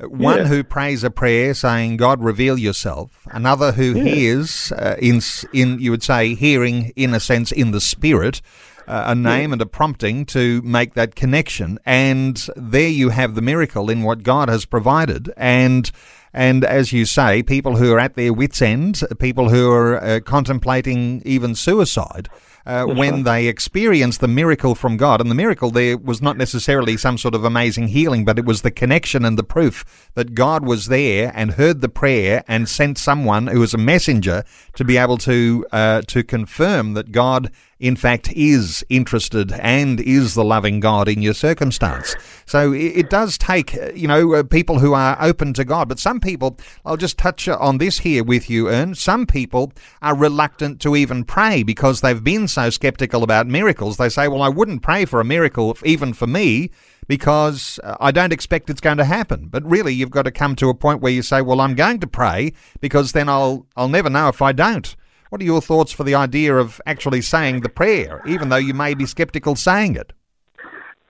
One 0.00 0.38
yeah. 0.38 0.44
who 0.44 0.62
prays 0.62 1.02
a 1.02 1.10
prayer 1.10 1.54
saying, 1.54 1.96
God, 1.96 2.22
reveal 2.22 2.56
yourself. 2.56 3.26
Another 3.32 3.72
who 3.72 3.94
yeah. 3.94 4.04
hears, 4.04 4.70
uh, 4.72 4.96
in, 5.00 5.20
in, 5.52 5.80
you 5.80 5.90
would 5.90 6.04
say, 6.04 6.34
hearing 6.34 6.92
in 6.94 7.14
a 7.14 7.20
sense 7.20 7.50
in 7.50 7.72
the 7.72 7.80
spirit, 7.80 8.40
uh, 8.86 9.04
a 9.06 9.14
name 9.14 9.50
yeah. 9.50 9.54
and 9.54 9.62
a 9.62 9.66
prompting 9.66 10.24
to 10.26 10.62
make 10.62 10.94
that 10.94 11.16
connection. 11.16 11.78
And 11.84 12.48
there 12.54 12.88
you 12.88 13.08
have 13.08 13.34
the 13.34 13.42
miracle 13.42 13.90
in 13.90 14.02
what 14.02 14.22
God 14.22 14.48
has 14.48 14.64
provided. 14.64 15.32
And 15.36 15.90
and 16.32 16.64
as 16.64 16.92
you 16.92 17.04
say, 17.04 17.42
people 17.42 17.76
who 17.76 17.92
are 17.92 17.98
at 17.98 18.14
their 18.14 18.32
wits' 18.32 18.62
end, 18.62 19.02
people 19.18 19.48
who 19.48 19.72
are 19.72 20.02
uh, 20.02 20.20
contemplating 20.20 21.22
even 21.24 21.54
suicide, 21.54 22.28
uh, 22.66 22.84
when 22.84 23.16
right. 23.16 23.24
they 23.24 23.46
experienced 23.46 24.20
the 24.20 24.28
miracle 24.28 24.74
from 24.74 24.96
God. 24.96 25.20
And 25.20 25.30
the 25.30 25.34
miracle 25.34 25.70
there 25.70 25.96
was 25.96 26.22
not 26.22 26.36
necessarily 26.36 26.96
some 26.96 27.18
sort 27.18 27.34
of 27.34 27.44
amazing 27.44 27.88
healing, 27.88 28.24
but 28.24 28.38
it 28.38 28.44
was 28.44 28.62
the 28.62 28.70
connection 28.70 29.24
and 29.24 29.38
the 29.38 29.44
proof 29.44 30.10
that 30.14 30.34
God 30.34 30.66
was 30.66 30.86
there 30.86 31.32
and 31.34 31.52
heard 31.52 31.80
the 31.80 31.88
prayer 31.88 32.44
and 32.46 32.68
sent 32.68 32.98
someone 32.98 33.46
who 33.46 33.60
was 33.60 33.74
a 33.74 33.78
messenger 33.78 34.44
to 34.74 34.84
be 34.84 34.96
able 34.96 35.18
to 35.18 35.66
uh, 35.72 36.02
to 36.02 36.22
confirm 36.22 36.94
that 36.94 37.12
God 37.12 37.50
in 37.80 37.94
fact, 37.94 38.32
is 38.32 38.84
interested 38.88 39.52
and 39.52 40.00
is 40.00 40.34
the 40.34 40.44
loving 40.44 40.80
God 40.80 41.08
in 41.08 41.22
your 41.22 41.34
circumstance. 41.34 42.16
So 42.44 42.72
it, 42.72 43.08
does 43.08 43.38
take, 43.38 43.76
uh, 43.76 43.92
you 43.94 44.08
know, 44.08 44.34
uh, 44.34 44.42
people 44.42 44.80
who 44.80 44.94
are 44.94 45.16
open 45.20 45.52
to 45.54 45.64
God. 45.64 45.88
But 45.88 45.98
some 45.98 46.20
people, 46.20 46.58
I'll 46.84 46.96
just 46.96 47.18
touch 47.18 47.46
on 47.48 47.78
this 47.78 47.98
here 48.00 48.24
with 48.24 48.50
you, 48.50 48.68
Ern. 48.68 48.94
Some 48.94 49.26
people 49.26 49.72
are 50.02 50.16
reluctant 50.16 50.80
to 50.80 50.96
even 50.96 51.24
pray 51.24 51.62
because 51.62 52.00
they've 52.00 52.22
been 52.22 52.48
so 52.48 52.68
skeptical 52.70 53.22
about 53.22 53.46
miracles. 53.46 53.96
They 53.96 54.08
say, 54.08 54.28
well, 54.28 54.42
I 54.42 54.48
wouldn't 54.48 54.82
pray 54.82 55.04
for 55.04 55.20
a 55.20 55.24
miracle, 55.24 55.76
even 55.84 56.12
for 56.12 56.26
me, 56.26 56.70
because 57.06 57.78
uh, 57.84 57.96
I 58.00 58.10
don't 58.10 58.32
expect 58.32 58.70
it's 58.70 58.80
going 58.80 58.98
to 58.98 59.04
happen. 59.04 59.48
But 59.48 59.64
really, 59.64 59.94
you've 59.94 60.10
got 60.10 60.22
to 60.22 60.32
come 60.32 60.56
to 60.56 60.68
a 60.68 60.74
point 60.74 61.00
where 61.00 61.12
you 61.12 61.22
say, 61.22 61.42
well, 61.42 61.60
I'm 61.60 61.74
going 61.74 62.00
to 62.00 62.06
pray 62.06 62.52
because 62.80 63.12
then 63.12 63.28
I'll, 63.28 63.66
I'll 63.76 63.88
never 63.88 64.10
know 64.10 64.28
if 64.28 64.42
I 64.42 64.52
don't. 64.52 64.94
What 65.30 65.40
are 65.40 65.44
your 65.44 65.60
thoughts 65.60 65.92
for 65.92 66.04
the 66.04 66.14
idea 66.14 66.56
of 66.56 66.80
actually 66.86 67.20
saying 67.20 67.60
the 67.60 67.68
prayer, 67.68 68.22
even 68.26 68.48
though 68.48 68.56
you 68.56 68.74
may 68.74 68.94
be 68.94 69.06
skeptical 69.06 69.56
saying 69.56 69.96
it? 69.96 70.12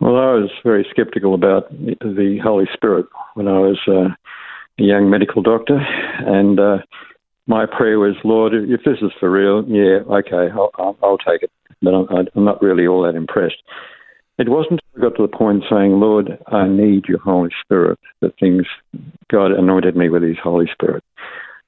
Well, 0.01 0.17
I 0.17 0.33
was 0.35 0.51
very 0.65 0.87
skeptical 0.91 1.35
about 1.35 1.71
the 1.71 2.39
Holy 2.43 2.67
Spirit 2.73 3.07
when 3.35 3.49
I 3.49 3.59
was 3.59 3.79
uh, 3.89 4.15
a 4.79 4.83
young 4.83 5.11
medical 5.11 5.43
doctor, 5.43 5.79
and 6.21 6.59
uh, 6.61 6.79
my 7.47 7.67
prayer 7.67 7.99
was, 7.99 8.15
Lord, 8.25 8.55
if 8.55 8.81
this 8.85 8.99
is 9.03 9.11
for 9.19 9.31
real, 9.31 9.65
yeah, 9.67 10.01
okay, 10.19 10.53
I'll, 10.53 10.97
I'll 11.03 11.19
take 11.19 11.43
it. 11.43 11.51
But 11.81 11.95
I'm, 11.95 12.45
not 12.45 12.61
really 12.61 12.87
all 12.87 13.03
that 13.03 13.15
impressed. 13.15 13.63
It 14.39 14.49
wasn't 14.49 14.81
until 14.95 15.09
I 15.09 15.11
got 15.11 15.17
to 15.17 15.27
the 15.27 15.37
point 15.37 15.65
saying, 15.71 15.99
Lord, 15.99 16.39
I 16.49 16.67
need 16.69 17.07
your 17.09 17.21
Holy 17.21 17.51
Spirit, 17.63 17.99
that 18.21 18.39
things, 18.39 18.67
God 19.31 19.53
anointed 19.53 19.97
me 19.97 20.09
with 20.09 20.23
His 20.23 20.37
Holy 20.43 20.67
Spirit. 20.73 21.03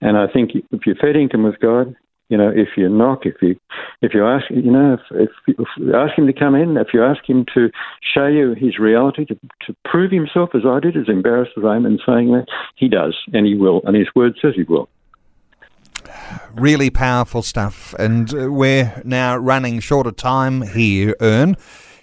And 0.00 0.16
I 0.16 0.26
think 0.32 0.50
if 0.54 0.86
you're 0.86 0.96
fed 0.96 1.16
income 1.16 1.44
with 1.44 1.60
God, 1.60 1.96
you 2.30 2.36
know, 2.38 2.48
if 2.48 2.68
you 2.76 2.88
knock, 2.88 3.26
if 3.26 3.34
you 3.42 3.56
if 4.02 4.14
you 4.14 4.24
ask, 4.24 4.44
you 4.50 4.70
know, 4.70 4.94
if, 4.94 5.28
if, 5.46 5.58
if 5.58 5.94
ask 5.94 6.16
him 6.16 6.26
to 6.28 6.32
come 6.32 6.54
in, 6.54 6.76
if 6.76 6.94
you 6.94 7.04
ask 7.04 7.28
him 7.28 7.44
to 7.54 7.70
show 8.14 8.26
you 8.26 8.54
his 8.54 8.78
reality, 8.78 9.24
to, 9.26 9.34
to 9.66 9.76
prove 9.84 10.12
himself 10.12 10.50
as 10.54 10.62
I 10.64 10.78
did, 10.78 10.96
as 10.96 11.08
embarrassed 11.08 11.52
as 11.58 11.64
I 11.64 11.74
am 11.74 11.84
in 11.84 11.98
saying 12.06 12.30
that, 12.32 12.46
he 12.76 12.88
does, 12.88 13.16
and 13.34 13.44
he 13.44 13.56
will, 13.56 13.82
and 13.84 13.96
his 13.96 14.06
word 14.14 14.38
says 14.40 14.54
he 14.54 14.62
will. 14.62 14.88
Really 16.54 16.88
powerful 16.88 17.42
stuff, 17.42 17.94
and 17.98 18.32
uh, 18.32 18.50
we're 18.50 19.02
now 19.04 19.36
running 19.36 19.80
short 19.80 20.06
of 20.06 20.14
time 20.16 20.62
here, 20.62 21.16
Ern. 21.20 21.56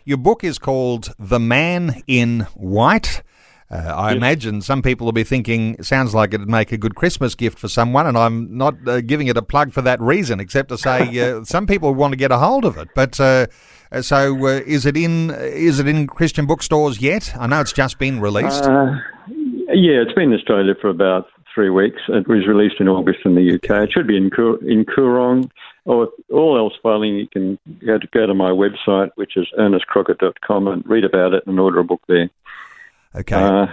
Your 0.03 0.17
book 0.17 0.43
is 0.43 0.59
called 0.59 1.13
The 1.17 1.39
Man 1.39 2.03
in 2.05 2.41
White. 2.53 3.23
Uh, 3.69 3.75
I 3.75 4.09
yes. 4.09 4.17
imagine 4.17 4.61
some 4.61 4.81
people 4.81 5.05
will 5.05 5.11
be 5.11 5.25
thinking, 5.25 5.81
sounds 5.83 6.15
like 6.15 6.33
it'd 6.33 6.47
make 6.47 6.71
a 6.71 6.77
good 6.77 6.95
Christmas 6.95 7.35
gift 7.35 7.59
for 7.59 7.67
someone, 7.67 8.07
and 8.07 8.17
I'm 8.17 8.57
not 8.57 8.75
uh, 8.87 9.01
giving 9.01 9.27
it 9.27 9.35
a 9.35 9.41
plug 9.41 9.73
for 9.73 9.81
that 9.81 9.99
reason, 9.99 10.39
except 10.39 10.69
to 10.69 10.77
say 10.77 11.19
uh, 11.31 11.43
some 11.43 11.67
people 11.67 11.93
want 11.93 12.13
to 12.13 12.17
get 12.17 12.31
a 12.31 12.37
hold 12.37 12.63
of 12.63 12.77
it. 12.77 12.87
But 12.95 13.19
uh, 13.19 13.47
uh, 13.91 14.01
so, 14.01 14.37
uh, 14.47 14.61
is 14.65 14.85
it 14.85 14.95
in 14.95 15.31
is 15.31 15.79
it 15.79 15.87
in 15.87 16.07
Christian 16.07 16.45
bookstores 16.45 17.01
yet? 17.01 17.33
I 17.37 17.47
know 17.47 17.59
it's 17.59 17.73
just 17.73 17.99
been 17.99 18.21
released. 18.21 18.63
yeah, 18.63 20.01
it's 20.01 20.13
been 20.13 20.31
in 20.31 20.39
Australia 20.39 20.73
for 20.79 20.89
about 20.89 21.27
three 21.53 21.69
weeks. 21.69 22.01
It 22.07 22.27
was 22.29 22.47
released 22.47 22.75
in 22.79 22.87
August 22.87 23.19
in 23.25 23.35
the 23.35 23.55
UK. 23.55 23.83
It 23.83 23.91
should 23.91 24.07
be 24.07 24.15
in 24.15 24.29
in 24.61 24.85
Koorong. 24.85 25.49
Or 25.83 26.09
all 26.33 26.57
else 26.57 26.73
failing, 26.83 27.15
you 27.15 27.29
can 27.29 27.57
go 27.85 27.97
to, 27.97 28.07
go 28.13 28.25
to 28.25 28.33
my 28.33 28.51
website, 28.51 29.09
which 29.15 29.37
is 29.37 29.47
ernestcrocker.com, 29.57 30.67
and 30.67 30.85
read 30.85 31.05
about 31.05 31.33
it 31.33 31.47
and 31.47 31.57
order 31.61 31.79
a 31.79 31.83
book 31.85 32.01
there. 32.09 32.29
Okay. 33.17 33.35
Uh, 33.35 33.65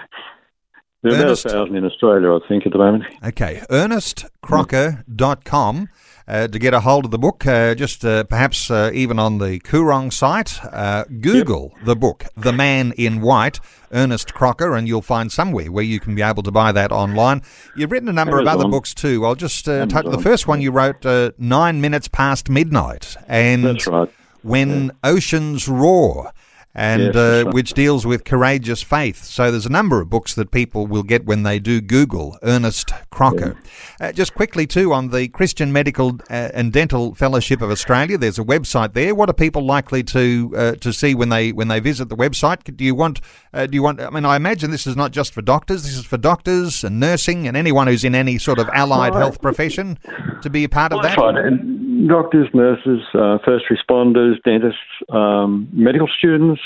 there's 1.02 1.16
Ernest, 1.16 1.44
about 1.44 1.54
a 1.54 1.58
thousand 1.58 1.76
in 1.76 1.84
Australia, 1.84 2.32
I 2.32 2.38
think, 2.48 2.64
at 2.64 2.72
the 2.72 2.78
moment. 2.78 3.04
Okay. 3.22 3.60
ErnestCrocker.com. 3.70 5.90
Uh, 6.26 6.48
to 6.48 6.58
get 6.58 6.72
a 6.72 6.80
hold 6.80 7.04
of 7.04 7.10
the 7.10 7.18
book, 7.18 7.46
uh, 7.46 7.74
just 7.74 8.02
uh, 8.02 8.24
perhaps 8.24 8.70
uh, 8.70 8.90
even 8.94 9.18
on 9.18 9.36
the 9.36 9.60
Koorong 9.60 10.10
site, 10.10 10.58
uh, 10.64 11.04
Google 11.20 11.72
yep. 11.76 11.84
the 11.84 11.94
book, 11.94 12.24
The 12.34 12.50
Man 12.50 12.94
in 12.96 13.20
White, 13.20 13.60
Ernest 13.92 14.32
Crocker, 14.32 14.74
and 14.74 14.88
you'll 14.88 15.02
find 15.02 15.30
somewhere 15.30 15.70
where 15.70 15.84
you 15.84 16.00
can 16.00 16.14
be 16.14 16.22
able 16.22 16.42
to 16.44 16.50
buy 16.50 16.72
that 16.72 16.92
online. 16.92 17.42
You've 17.76 17.92
written 17.92 18.08
a 18.08 18.12
number 18.14 18.38
Amazon. 18.38 18.54
of 18.54 18.60
other 18.60 18.70
books 18.70 18.94
too. 18.94 19.26
I'll 19.26 19.34
just 19.34 19.68
uh, 19.68 19.84
touch 19.84 20.06
the 20.06 20.18
first 20.18 20.46
one 20.46 20.62
you 20.62 20.70
wrote, 20.70 21.04
Nine 21.36 21.82
Minutes 21.82 22.08
Past 22.08 22.48
Midnight. 22.48 23.18
And 23.28 23.62
That's 23.62 23.86
right. 23.86 24.08
When 24.40 24.86
yeah. 24.86 24.92
Oceans 25.04 25.68
Roar 25.68 26.32
and 26.74 27.02
yes, 27.02 27.16
uh, 27.16 27.42
right. 27.44 27.54
which 27.54 27.72
deals 27.72 28.04
with 28.04 28.24
courageous 28.24 28.82
faith. 28.82 29.22
So 29.22 29.50
there's 29.50 29.66
a 29.66 29.70
number 29.70 30.00
of 30.00 30.10
books 30.10 30.34
that 30.34 30.50
people 30.50 30.86
will 30.86 31.04
get 31.04 31.24
when 31.24 31.44
they 31.44 31.58
do 31.58 31.80
Google 31.80 32.36
Ernest 32.42 32.90
Crocker. 33.10 33.56
Yeah. 34.00 34.08
Uh, 34.08 34.12
just 34.12 34.34
quickly 34.34 34.66
too 34.66 34.92
on 34.92 35.10
the 35.10 35.28
Christian 35.28 35.72
Medical 35.72 36.18
uh, 36.30 36.50
and 36.52 36.72
Dental 36.72 37.14
Fellowship 37.14 37.62
of 37.62 37.70
Australia. 37.70 38.18
There's 38.18 38.38
a 38.38 38.44
website 38.44 38.94
there. 38.94 39.14
What 39.14 39.28
are 39.28 39.34
people 39.34 39.64
likely 39.64 40.02
to 40.04 40.52
uh, 40.56 40.72
to 40.76 40.92
see 40.92 41.14
when 41.14 41.28
they 41.28 41.52
when 41.52 41.68
they 41.68 41.80
visit 41.80 42.08
the 42.08 42.16
website? 42.16 42.76
Do 42.76 42.84
you 42.84 42.94
want 42.94 43.20
uh, 43.52 43.66
do 43.66 43.74
you 43.76 43.82
want? 43.82 44.00
I 44.00 44.10
mean, 44.10 44.24
I 44.24 44.36
imagine 44.36 44.70
this 44.70 44.86
is 44.86 44.96
not 44.96 45.12
just 45.12 45.32
for 45.32 45.42
doctors. 45.42 45.84
This 45.84 45.96
is 45.96 46.04
for 46.04 46.16
doctors 46.16 46.82
and 46.82 46.98
nursing 46.98 47.46
and 47.46 47.56
anyone 47.56 47.86
who's 47.86 48.04
in 48.04 48.14
any 48.14 48.38
sort 48.38 48.58
of 48.58 48.68
allied 48.70 49.14
health 49.14 49.40
profession 49.40 49.98
to 50.42 50.50
be 50.50 50.64
a 50.64 50.68
part 50.68 50.92
of 50.92 51.02
that. 51.02 51.83
Doctors, 52.06 52.48
nurses, 52.52 53.00
uh, 53.14 53.38
first 53.44 53.66
responders, 53.70 54.42
dentists, 54.44 54.80
um, 55.10 55.68
medical 55.72 56.08
students. 56.18 56.60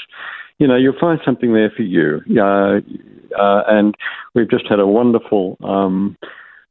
You 0.58 0.66
know, 0.66 0.76
you'll 0.76 0.98
find 0.98 1.20
something 1.24 1.52
there 1.52 1.70
for 1.76 1.82
you. 1.82 2.20
Uh, 2.40 2.80
uh, 3.38 3.62
and 3.68 3.94
we've 4.34 4.50
just 4.50 4.64
had 4.68 4.80
a 4.80 4.86
wonderful 4.86 5.56
um, 5.62 6.16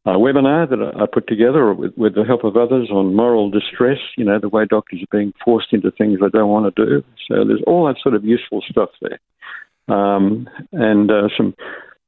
uh, 0.05 0.13
webinar 0.13 0.69
that 0.69 0.79
I 0.81 1.05
put 1.05 1.27
together 1.27 1.73
with, 1.73 1.93
with, 1.95 2.15
the 2.15 2.23
help 2.23 2.43
of 2.43 2.57
others 2.57 2.89
on 2.91 3.15
moral 3.15 3.49
distress. 3.49 3.99
You 4.17 4.25
know, 4.25 4.39
the 4.39 4.49
way 4.49 4.65
doctors 4.65 5.01
are 5.01 5.17
being 5.17 5.33
forced 5.45 5.71
into 5.71 5.91
things 5.91 6.19
they 6.19 6.29
don't 6.29 6.49
want 6.49 6.75
to 6.75 6.85
do. 6.85 7.03
So 7.27 7.45
there's 7.45 7.63
all 7.67 7.85
that 7.87 8.01
sort 8.01 8.15
of 8.15 8.25
useful 8.25 8.63
stuff 8.69 8.89
there, 9.01 9.95
um, 9.95 10.49
and 10.71 11.11
uh, 11.11 11.29
some. 11.37 11.55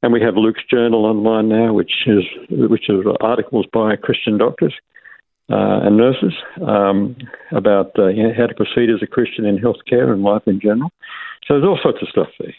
And 0.02 0.14
we 0.14 0.22
have 0.22 0.34
Luke's 0.34 0.62
journal 0.70 1.04
online 1.04 1.50
now, 1.50 1.74
which 1.74 1.92
is 2.06 2.24
which 2.48 2.88
is 2.88 3.04
articles 3.20 3.66
by 3.70 3.96
Christian 3.96 4.38
doctors 4.38 4.74
uh, 5.50 5.80
and 5.82 5.96
nurses 5.96 6.32
um, 6.66 7.16
about 7.52 7.98
uh, 7.98 8.08
how 8.36 8.46
to 8.46 8.54
proceed 8.54 8.90
as 8.90 9.02
a 9.02 9.06
Christian 9.06 9.44
in 9.44 9.58
healthcare 9.58 10.12
and 10.12 10.22
life 10.22 10.42
in 10.46 10.60
general. 10.60 10.90
So 11.46 11.54
there's 11.54 11.64
all 11.64 11.78
sorts 11.82 11.98
of 12.02 12.08
stuff 12.08 12.28
there. 12.38 12.54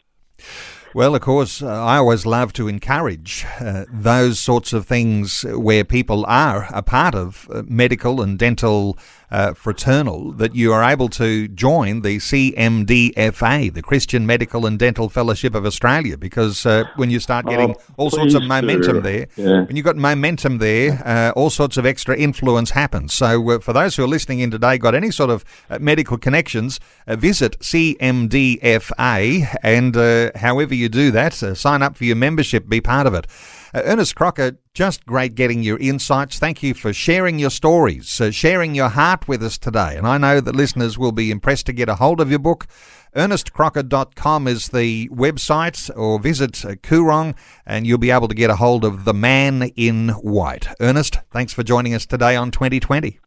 Well, 0.94 1.16
of 1.16 1.22
course, 1.22 1.62
uh, 1.62 1.68
I 1.68 1.98
always 1.98 2.26
love 2.26 2.52
to 2.54 2.68
encourage 2.68 3.46
uh, 3.62 3.86
those 3.90 4.40
sorts 4.40 4.74
of 4.74 4.86
things 4.86 5.44
where 5.44 5.86
people 5.86 6.26
are 6.28 6.68
a 6.74 6.84
part 6.84 7.16
of 7.16 7.48
uh, 7.50 7.64
medical 7.66 8.22
and 8.22 8.38
dental 8.38 8.98
uh, 9.32 9.54
fraternal 9.54 10.32
that 10.34 10.54
you 10.56 10.74
are 10.74 10.84
able 10.84 11.08
to 11.08 11.48
join 11.48 12.02
the 12.02 12.18
CMDFA, 12.18 13.74
the 13.74 13.82
Christian 13.82 14.26
Medical 14.26 14.66
and 14.66 14.78
Dental 14.78 15.10
Fellowship 15.10 15.56
of 15.56 15.66
Australia, 15.66 16.18
because 16.18 16.66
uh, 16.66 16.84
when 16.98 17.10
you 17.10 17.20
start 17.20 17.46
getting 17.46 17.72
oh, 17.72 17.94
all 17.98 18.10
sorts 18.10 18.34
of 18.34 18.44
momentum 18.44 19.02
there, 19.02 19.28
yeah. 19.38 19.64
when 19.64 19.76
you've 19.76 19.86
got 19.86 19.96
momentum 19.96 20.58
there, 20.58 21.02
uh, 21.06 21.32
all 21.36 21.50
sorts 21.50 21.78
of 21.78 21.86
extra 21.86 22.18
influence 22.18 22.72
happens. 22.72 23.14
So 23.14 23.50
uh, 23.52 23.60
for 23.60 23.74
those 23.74 23.96
who 23.96 24.04
are 24.04 24.08
listening 24.08 24.40
in 24.40 24.52
today, 24.52 24.78
got 24.78 24.96
any 24.96 25.12
sort 25.12 25.30
of 25.30 25.46
uh, 25.70 25.80
medical 25.80 26.18
connections, 26.18 26.80
uh, 27.08 27.16
visit 27.16 27.58
CMDFA, 27.60 29.56
and 29.64 30.36
however 30.36 30.76
you 30.76 30.90
do 30.90 31.12
that, 31.12 31.34
sign 31.34 31.82
up 31.82 31.96
for 31.96 32.04
your 32.04 32.16
membership, 32.18 32.68
be 32.68 32.82
part 32.82 33.08
of 33.08 33.14
it. 33.14 33.28
Uh, 33.74 33.82
Ernest 33.86 34.16
Crocker, 34.16 34.58
just 34.74 35.06
great 35.06 35.36
getting 35.36 35.64
your 35.64 35.78
insights. 35.80 36.40
Thank 36.40 36.62
you 36.62 36.74
for 36.74 36.94
sharing 36.94 37.40
your 37.40 37.50
stories, 37.50 38.20
uh, 38.20 38.32
sharing 38.32 38.76
your 38.76 38.90
heart 38.90 39.28
with 39.28 39.42
us 39.44 39.58
today. 39.58 39.96
And 39.96 40.06
I 40.08 40.18
know 40.18 40.42
that 40.42 40.56
listeners 40.56 40.98
will 40.98 41.12
be 41.12 41.32
impressed 41.32 41.66
to 41.68 41.74
get 41.74 41.90
a 41.90 41.96
hold 41.96 42.20
of 42.20 42.30
your 42.30 42.40
book. 42.40 42.68
ErnestCrocker.com 43.16 44.48
is 44.48 44.70
the 44.70 45.10
website, 45.10 45.90
or 45.98 46.20
visit 46.20 46.64
uh, 46.64 46.76
Koorong 46.76 47.36
and 47.66 47.86
you'll 47.86 47.98
be 47.98 48.12
able 48.12 48.28
to 48.28 48.36
get 48.36 48.50
a 48.50 48.56
hold 48.56 48.86
of 48.86 49.06
The 49.06 49.14
Man 49.14 49.64
in 49.76 50.10
White. 50.10 50.68
Ernest, 50.80 51.20
thanks 51.32 51.54
for 51.54 51.64
joining 51.64 51.94
us 51.94 52.06
today 52.06 52.36
on 52.36 52.52
2020. 52.52 53.20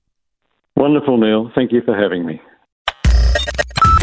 Wonderful, 0.77 1.19
Neil. 1.19 1.51
Thank 1.55 1.73
you 1.73 1.83
for 1.85 1.97
having 1.97 2.27
me. 2.27 2.41